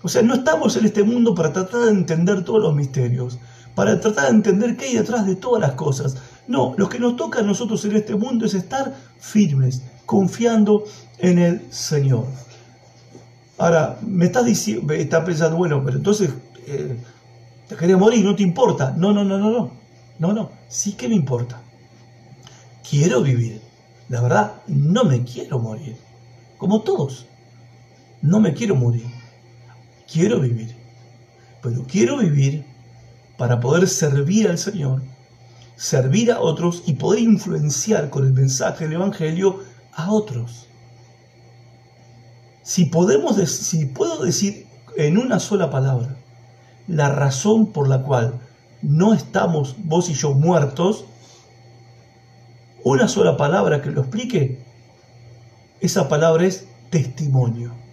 O 0.08 0.10
sea, 0.10 0.22
no 0.22 0.36
estamos 0.36 0.78
en 0.78 0.86
este 0.86 1.04
mundo 1.04 1.36
para 1.36 1.52
tratar 1.52 1.82
de 1.82 1.92
entender 1.92 2.46
todos 2.46 2.62
los 2.62 2.74
misterios, 2.74 3.40
para 3.76 4.00
tratar 4.00 4.30
de 4.30 4.38
entender 4.38 4.78
qué 4.78 4.86
hay 4.86 4.96
detrás 4.96 5.26
de 5.26 5.36
todas 5.36 5.60
las 5.60 5.74
cosas. 5.74 6.16
No, 6.48 6.74
lo 6.78 6.88
que 6.88 6.98
nos 6.98 7.18
toca 7.18 7.40
a 7.40 7.44
nosotros 7.44 7.84
en 7.84 7.98
este 7.98 8.16
mundo 8.16 8.46
es 8.46 8.54
estar 8.54 8.96
firmes, 9.20 9.84
confiando 10.06 10.86
en 11.18 11.40
el 11.40 11.74
Señor. 11.74 12.24
Ahora, 13.58 14.00
me 14.02 14.28
estás 14.28 14.46
diciendo, 14.46 14.94
está 14.94 15.26
pensando, 15.26 15.58
bueno, 15.58 15.84
pero 15.84 15.98
entonces 15.98 16.30
eh, 16.68 16.98
te 17.68 17.76
quería 17.76 17.98
morir, 17.98 18.24
no 18.24 18.34
te 18.34 18.44
importa. 18.44 18.94
No, 18.96 19.12
no, 19.12 19.26
no, 19.26 19.38
no, 19.38 19.52
no. 19.52 19.72
No, 20.20 20.32
no, 20.32 20.52
sí 20.70 20.94
que 20.94 21.10
me 21.10 21.16
importa. 21.16 21.60
Quiero 22.90 23.22
vivir. 23.22 23.62
La 24.08 24.22
verdad, 24.22 24.62
no 24.68 25.04
me 25.04 25.26
quiero 25.26 25.60
morir. 25.60 25.98
Como 26.58 26.82
todos. 26.84 27.26
No 28.22 28.40
me 28.40 28.54
quiero 28.54 28.74
morir. 28.76 29.17
Quiero 30.12 30.40
vivir. 30.40 30.76
Pero 31.62 31.86
quiero 31.88 32.18
vivir 32.18 32.66
para 33.38 33.60
poder 33.60 33.88
servir 33.88 34.48
al 34.48 34.58
Señor, 34.58 35.02
servir 35.76 36.32
a 36.32 36.40
otros 36.40 36.84
y 36.86 36.94
poder 36.94 37.20
influenciar 37.20 38.10
con 38.10 38.26
el 38.26 38.34
mensaje 38.34 38.86
del 38.86 38.94
Evangelio 38.94 39.64
a 39.94 40.12
otros. 40.12 40.68
Si, 42.64 42.86
podemos, 42.86 43.38
si 43.38 43.86
puedo 43.86 44.24
decir 44.24 44.68
en 44.98 45.18
una 45.18 45.40
sola 45.40 45.70
palabra 45.70 46.18
la 46.88 47.10
razón 47.10 47.72
por 47.72 47.88
la 47.88 48.04
cual 48.04 48.40
no 48.82 49.14
estamos 49.14 49.76
vos 49.84 50.10
y 50.10 50.14
yo 50.14 50.34
muertos, 50.34 51.06
una 52.84 53.08
sola 53.08 53.38
palabra 53.38 53.82
que 53.82 53.92
lo 53.92 54.02
explique, 54.02 54.64
esa 55.82 56.08
palabra 56.08 56.46
es 56.46 56.68
testimonio. 56.90 57.87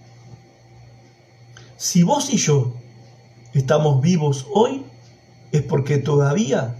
Si 1.76 2.02
vos 2.02 2.32
y 2.32 2.36
yo 2.36 2.74
estamos 3.52 4.00
vivos 4.00 4.46
hoy, 4.52 4.84
es 5.50 5.62
porque 5.62 5.98
todavía 5.98 6.76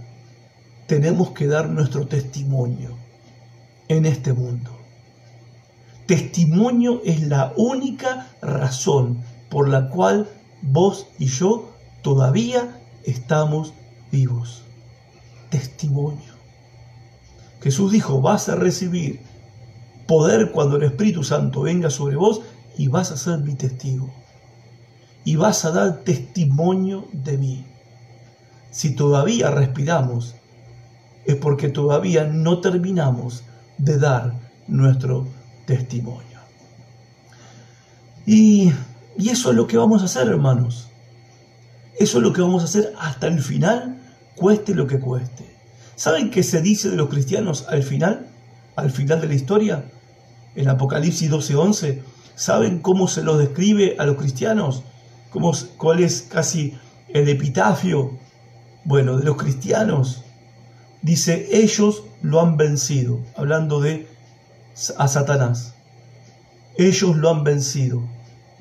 tenemos 0.87 1.31
que 1.31 1.47
dar 1.47 1.69
nuestro 1.69 2.07
testimonio 2.07 2.95
en 3.87 4.05
este 4.05 4.33
mundo. 4.33 4.71
Testimonio 6.05 7.01
es 7.03 7.21
la 7.27 7.53
única 7.57 8.27
razón 8.41 9.23
por 9.49 9.69
la 9.69 9.89
cual 9.89 10.29
vos 10.61 11.07
y 11.19 11.25
yo 11.25 11.71
todavía 12.01 12.79
estamos 13.03 13.73
vivos. 14.11 14.63
Testimonio. 15.49 16.35
Jesús 17.61 17.91
dijo, 17.91 18.21
vas 18.21 18.47
a 18.47 18.55
recibir 18.55 19.21
poder 20.07 20.51
cuando 20.51 20.77
el 20.77 20.83
Espíritu 20.83 21.23
Santo 21.23 21.61
venga 21.61 21.89
sobre 21.89 22.15
vos 22.15 22.41
y 22.77 22.87
vas 22.87 23.11
a 23.11 23.17
ser 23.17 23.39
mi 23.39 23.55
testigo. 23.55 24.09
Y 25.25 25.35
vas 25.35 25.65
a 25.65 25.71
dar 25.71 26.03
testimonio 26.03 27.07
de 27.11 27.37
mí. 27.37 27.65
Si 28.71 28.95
todavía 28.95 29.51
respiramos, 29.51 30.35
es 31.25 31.35
porque 31.35 31.69
todavía 31.69 32.25
no 32.25 32.61
terminamos 32.61 33.43
de 33.77 33.97
dar 33.97 34.33
nuestro 34.67 35.27
testimonio. 35.65 36.39
Y, 38.25 38.71
eso 39.17 39.51
es 39.51 39.55
lo 39.55 39.67
que 39.67 39.77
vamos 39.77 40.01
a 40.01 40.05
hacer, 40.05 40.27
hermanos. 40.27 40.89
Eso 41.97 42.17
es 42.17 42.23
lo 42.23 42.33
que 42.33 42.41
vamos 42.41 42.63
a 42.63 42.65
hacer 42.65 42.93
hasta 42.99 43.27
el 43.27 43.41
final, 43.41 43.97
cueste 44.35 44.75
lo 44.75 44.87
que 44.87 44.99
cueste. 44.99 45.55
¿Saben 45.95 46.29
qué 46.29 46.43
se 46.43 46.61
dice 46.61 46.89
de 46.89 46.97
los 46.97 47.09
cristianos 47.09 47.65
al 47.69 47.83
final? 47.83 48.27
Al 48.75 48.91
final 48.91 49.21
de 49.21 49.27
la 49.27 49.35
historia, 49.35 49.85
en 50.55 50.67
Apocalipsis 50.67 51.31
12:11. 51.31 52.01
¿Saben 52.35 52.79
cómo 52.79 53.07
se 53.07 53.23
los 53.23 53.37
describe 53.37 53.95
a 53.97 54.05
los 54.05 54.17
cristianos? 54.17 54.83
¿Cómo, 55.35 55.51
¿Cuál 55.75 55.99
es 55.99 56.21
casi 56.21 56.77
el 57.09 57.27
epitafio? 57.27 58.17
Bueno, 58.85 59.17
de 59.17 59.25
los 59.25 59.35
cristianos. 59.35 60.23
Dice, 61.01 61.49
ellos 61.51 62.03
lo 62.21 62.39
han 62.39 62.55
vencido, 62.55 63.19
hablando 63.35 63.81
de 63.81 64.07
a 64.97 65.09
Satanás. 65.09 65.73
Ellos 66.77 67.17
lo 67.17 67.29
han 67.29 67.43
vencido, 67.43 68.01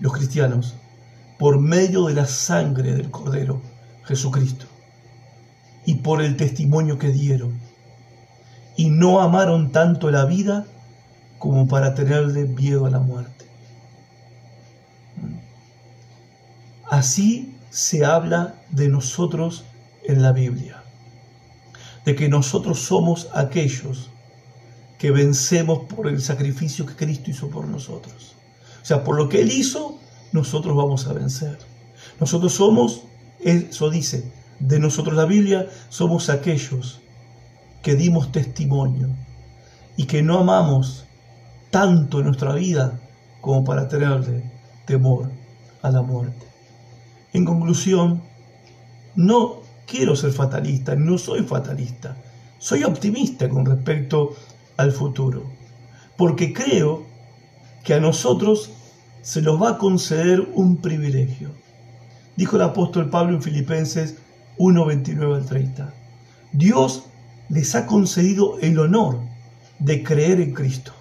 los 0.00 0.14
cristianos 0.14 0.74
por 1.38 1.60
medio 1.60 2.06
de 2.06 2.14
la 2.14 2.26
sangre 2.26 2.92
del 2.92 3.08
Cordero, 3.12 3.60
Jesucristo, 4.02 4.66
y 5.86 5.96
por 5.96 6.22
el 6.22 6.36
testimonio 6.36 6.98
que 6.98 7.10
dieron. 7.10 7.60
Y 8.76 8.90
no 8.90 9.20
amaron 9.20 9.70
tanto 9.70 10.10
la 10.10 10.24
vida 10.24 10.66
como 11.38 11.68
para 11.68 11.94
tenerle 11.94 12.46
miedo 12.46 12.86
a 12.86 12.90
la 12.90 12.98
muerte. 12.98 13.43
Así 16.95 17.59
se 17.70 18.05
habla 18.05 18.55
de 18.70 18.88
nosotros 18.88 19.64
en 20.05 20.22
la 20.22 20.30
Biblia, 20.30 20.84
de 22.05 22.14
que 22.14 22.28
nosotros 22.28 22.78
somos 22.78 23.28
aquellos 23.34 24.11
que 24.97 25.11
vencemos 25.11 25.86
por 25.88 26.07
el 26.07 26.22
sacrificio 26.22 26.86
que 26.86 26.95
Cristo 26.95 27.32
hizo 27.32 27.51
por 27.51 27.66
nosotros. 27.66 28.36
O 28.80 28.84
sea, 28.84 29.03
por 29.03 29.16
lo 29.16 29.28
que 29.28 29.40
Él 29.40 29.51
hizo, 29.51 29.99
nosotros 30.30 30.76
vamos 30.76 31.09
a 31.09 31.14
vencer. 31.14 31.59
Nosotros 32.20 32.53
somos, 32.53 33.03
eso 33.40 33.90
dice, 33.90 34.32
de 34.61 34.78
nosotros 34.78 35.16
la 35.16 35.24
Biblia, 35.24 35.66
somos 35.88 36.30
aquellos 36.30 37.01
que 37.82 37.97
dimos 37.97 38.30
testimonio 38.30 39.09
y 39.97 40.05
que 40.05 40.22
no 40.22 40.38
amamos 40.38 41.07
tanto 41.72 42.20
en 42.20 42.26
nuestra 42.26 42.55
vida 42.55 43.01
como 43.40 43.64
para 43.64 43.88
tenerle 43.88 44.49
temor 44.86 45.32
a 45.82 45.90
la 45.90 46.01
muerte. 46.01 46.53
En 47.35 47.45
conclusión, 47.45 48.22
no 49.16 49.57
quiero 49.89 50.14
ser 50.14 50.30
fatalista, 50.30 50.95
no 50.95 51.18
soy 51.18 51.43
fatalista, 51.43 52.16
soy 52.59 52.85
optimista 52.85 53.49
con 53.49 53.66
respecto 53.66 54.37
al 54.76 54.93
futuro, 54.93 55.43
porque 56.16 56.53
creo 56.53 57.03
que 57.82 57.95
a 57.95 57.99
nosotros 57.99 58.70
se 59.22 59.43
nos 59.43 59.61
va 59.61 59.70
a 59.70 59.78
conceder 59.78 60.49
un 60.55 60.76
privilegio. 60.76 61.51
Dijo 62.37 62.55
el 62.55 62.62
apóstol 62.62 63.11
Pablo 63.11 63.35
en 63.35 63.43
Filipenses 63.43 64.14
1, 64.59 64.87
29 64.87 65.35
al 65.35 65.45
30. 65.45 65.93
Dios 66.53 67.07
les 67.49 67.74
ha 67.74 67.87
concedido 67.87 68.61
el 68.61 68.78
honor 68.78 69.18
de 69.80 70.05
creer 70.05 70.41
en 70.41 70.55
Cristo. 70.55 70.93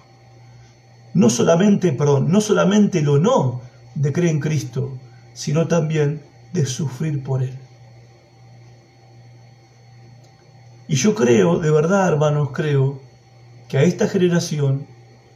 No 1.14 1.30
solamente, 1.30 1.92
perdón, 1.92 2.32
no 2.32 2.40
solamente 2.40 2.98
el 2.98 3.08
honor 3.08 3.60
de 3.94 4.12
creer 4.12 4.32
en 4.32 4.40
Cristo, 4.40 4.98
sino 5.34 5.68
también 5.68 6.22
de 6.52 6.64
sufrir 6.64 7.22
por 7.22 7.42
Él. 7.42 7.58
Y 10.88 10.96
yo 10.96 11.14
creo, 11.14 11.58
de 11.58 11.70
verdad, 11.70 12.08
hermanos, 12.08 12.50
creo 12.52 13.00
que 13.68 13.78
a 13.78 13.82
esta 13.82 14.08
generación, 14.08 14.86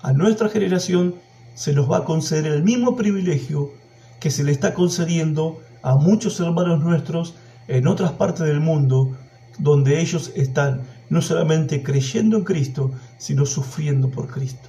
a 0.01 0.13
nuestra 0.13 0.49
generación, 0.49 1.17
se 1.55 1.73
nos 1.73 1.91
va 1.91 1.99
a 1.99 2.05
conceder 2.05 2.47
el 2.47 2.63
mismo 2.63 2.97
privilegio 2.97 3.73
que 4.21 4.31
se 4.31 4.45
le 4.45 4.53
está 4.53 4.75
concediendo 4.75 5.61
a 5.83 5.97
muchos 5.97 6.39
hermanos 6.41 6.85
nuestros 6.85 7.35
en 7.67 7.87
otras 7.87 8.13
partes 8.13 8.47
del 8.47 8.61
mundo, 8.61 9.17
donde 9.59 10.01
ellos 10.01 10.33
están 10.37 10.83
no 11.11 11.23
solamente 11.23 11.83
creyendo 11.83 12.37
en 12.37 12.45
Cristo, 12.45 12.93
sino 13.17 13.47
sufriendo 13.47 14.11
por 14.11 14.29
Cristo. 14.29 14.69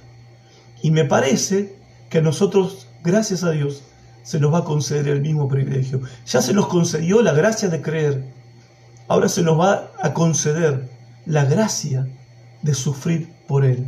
Y 0.82 0.90
me 0.90 1.04
parece 1.04 1.76
que 2.08 2.22
nosotros, 2.22 2.88
gracias 3.04 3.44
a 3.44 3.50
Dios, 3.50 3.82
se 4.22 4.38
nos 4.38 4.52
va 4.52 4.58
a 4.58 4.64
conceder 4.64 5.08
el 5.08 5.22
mismo 5.22 5.48
privilegio. 5.48 6.00
Ya 6.26 6.42
se 6.42 6.52
nos 6.52 6.66
concedió 6.66 7.22
la 7.22 7.32
gracia 7.32 7.68
de 7.68 7.82
creer, 7.82 8.24
ahora 9.08 9.28
se 9.28 9.42
nos 9.42 9.58
va 9.58 9.90
a 10.02 10.12
conceder 10.12 10.88
la 11.26 11.44
gracia 11.44 12.06
de 12.62 12.74
sufrir 12.74 13.32
por 13.46 13.64
Él. 13.64 13.86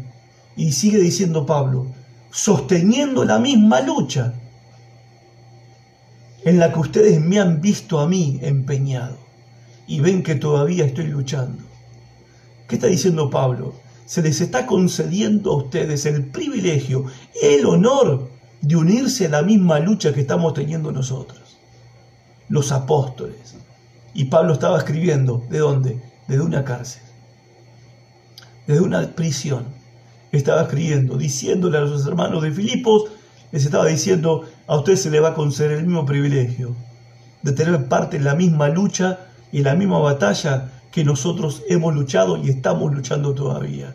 Y 0.56 0.72
sigue 0.72 0.98
diciendo 0.98 1.46
Pablo, 1.46 1.86
sosteniendo 2.30 3.24
la 3.24 3.38
misma 3.38 3.80
lucha 3.80 4.34
en 6.44 6.58
la 6.58 6.72
que 6.72 6.80
ustedes 6.80 7.20
me 7.20 7.38
han 7.38 7.60
visto 7.60 8.00
a 8.00 8.08
mí 8.08 8.38
empeñado 8.42 9.18
y 9.86 10.00
ven 10.00 10.22
que 10.22 10.34
todavía 10.34 10.84
estoy 10.84 11.06
luchando. 11.06 11.62
¿Qué 12.66 12.76
está 12.76 12.86
diciendo 12.88 13.30
Pablo? 13.30 13.74
Se 14.06 14.22
les 14.22 14.40
está 14.40 14.66
concediendo 14.66 15.52
a 15.52 15.56
ustedes 15.56 16.06
el 16.06 16.24
privilegio, 16.24 17.04
el 17.40 17.66
honor 17.66 18.31
de 18.62 18.76
unirse 18.76 19.26
a 19.26 19.28
la 19.28 19.42
misma 19.42 19.80
lucha 19.80 20.14
que 20.14 20.22
estamos 20.22 20.54
teniendo 20.54 20.92
nosotros, 20.92 21.58
los 22.48 22.72
apóstoles. 22.72 23.56
Y 24.14 24.26
Pablo 24.26 24.54
estaba 24.54 24.78
escribiendo, 24.78 25.44
¿de 25.50 25.58
dónde? 25.58 26.00
Desde 26.28 26.42
una 26.42 26.64
cárcel, 26.64 27.02
desde 28.66 28.80
una 28.80 29.06
prisión. 29.08 29.66
Estaba 30.30 30.62
escribiendo, 30.62 31.18
diciéndole 31.18 31.76
a 31.76 31.82
los 31.82 32.06
hermanos 32.06 32.42
de 32.42 32.52
Filipos, 32.52 33.10
les 33.50 33.66
estaba 33.66 33.86
diciendo, 33.86 34.44
a 34.66 34.76
usted 34.76 34.96
se 34.96 35.10
le 35.10 35.20
va 35.20 35.30
a 35.30 35.34
conceder 35.34 35.72
el 35.72 35.86
mismo 35.86 36.06
privilegio 36.06 36.74
de 37.42 37.52
tener 37.52 37.88
parte 37.88 38.16
en 38.16 38.24
la 38.24 38.34
misma 38.34 38.68
lucha 38.68 39.26
y 39.50 39.62
la 39.62 39.74
misma 39.74 39.98
batalla 39.98 40.72
que 40.90 41.04
nosotros 41.04 41.62
hemos 41.68 41.94
luchado 41.94 42.36
y 42.36 42.48
estamos 42.48 42.94
luchando 42.94 43.34
todavía. 43.34 43.94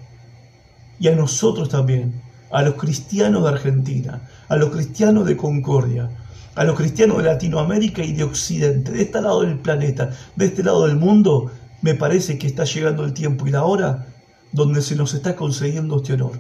Y 1.00 1.08
a 1.08 1.16
nosotros 1.16 1.70
también, 1.70 2.22
a 2.52 2.62
los 2.62 2.76
cristianos 2.76 3.44
de 3.44 3.50
Argentina, 3.50 4.22
a 4.48 4.56
los 4.56 4.70
cristianos 4.70 5.26
de 5.26 5.38
Concordia, 5.38 6.10
a 6.56 6.64
los 6.64 6.76
cristianos 6.76 7.18
de 7.18 7.24
Latinoamérica 7.24 8.04
y 8.04 8.14
de 8.14 8.24
Occidente, 8.24 8.92
de 8.92 9.04
este 9.04 9.22
lado 9.22 9.42
del 9.42 9.60
planeta, 9.60 10.10
de 10.36 10.46
este 10.46 10.64
lado 10.64 10.88
del 10.88 10.98
mundo, 10.98 11.52
me 11.82 11.94
parece 11.94 12.38
que 12.38 12.48
está 12.48 12.64
llegando 12.64 13.04
el 13.04 13.14
tiempo 13.14 13.48
y 13.48 13.52
la 13.52 13.64
hora 13.64 14.08
donde 14.52 14.82
se 14.82 14.96
nos 14.96 15.14
está 15.14 15.36
concediendo 15.36 15.98
este 15.98 16.14
honor. 16.14 16.40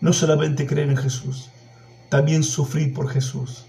No 0.00 0.12
solamente 0.12 0.66
creer 0.66 0.88
en 0.88 0.96
Jesús, 0.96 1.50
también 2.08 2.42
sufrir 2.42 2.94
por 2.94 3.08
Jesús, 3.08 3.66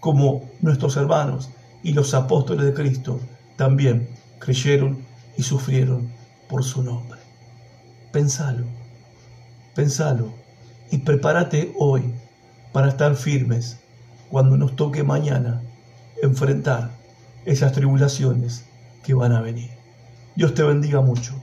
como 0.00 0.50
nuestros 0.60 0.96
hermanos 0.96 1.50
y 1.82 1.92
los 1.92 2.14
apóstoles 2.14 2.64
de 2.66 2.74
Cristo 2.74 3.20
también 3.56 4.08
creyeron 4.38 5.04
y 5.36 5.42
sufrieron 5.42 6.10
por 6.48 6.64
su 6.64 6.82
nombre. 6.82 7.20
Pensalo, 8.10 8.64
pensalo 9.74 10.37
y 10.90 10.98
prepárate 10.98 11.72
hoy 11.78 12.02
para 12.72 12.88
estar 12.88 13.14
firmes 13.16 13.78
cuando 14.30 14.56
nos 14.56 14.76
toque 14.76 15.02
mañana 15.02 15.62
enfrentar 16.22 16.90
esas 17.44 17.72
tribulaciones 17.72 18.64
que 19.02 19.14
van 19.14 19.32
a 19.32 19.40
venir. 19.40 19.70
Dios 20.36 20.54
te 20.54 20.62
bendiga 20.62 21.00
mucho. 21.00 21.34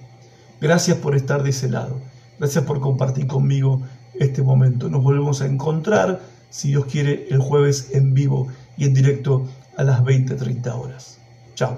Gracias 0.61 0.97
por 0.97 1.15
estar 1.15 1.43
de 1.43 1.49
ese 1.49 1.69
lado. 1.69 1.99
Gracias 2.39 2.63
por 2.63 2.79
compartir 2.79 3.27
conmigo 3.27 3.81
este 4.19 4.41
momento. 4.41 4.89
Nos 4.89 5.03
volvemos 5.03 5.41
a 5.41 5.45
encontrar, 5.45 6.21
si 6.49 6.69
Dios 6.69 6.85
quiere, 6.85 7.27
el 7.29 7.39
jueves 7.39 7.89
en 7.93 8.13
vivo 8.13 8.47
y 8.77 8.85
en 8.85 8.93
directo 8.93 9.47
a 9.77 9.83
las 9.83 10.01
20-30 10.01 10.73
horas. 10.73 11.19
Chao. 11.55 11.77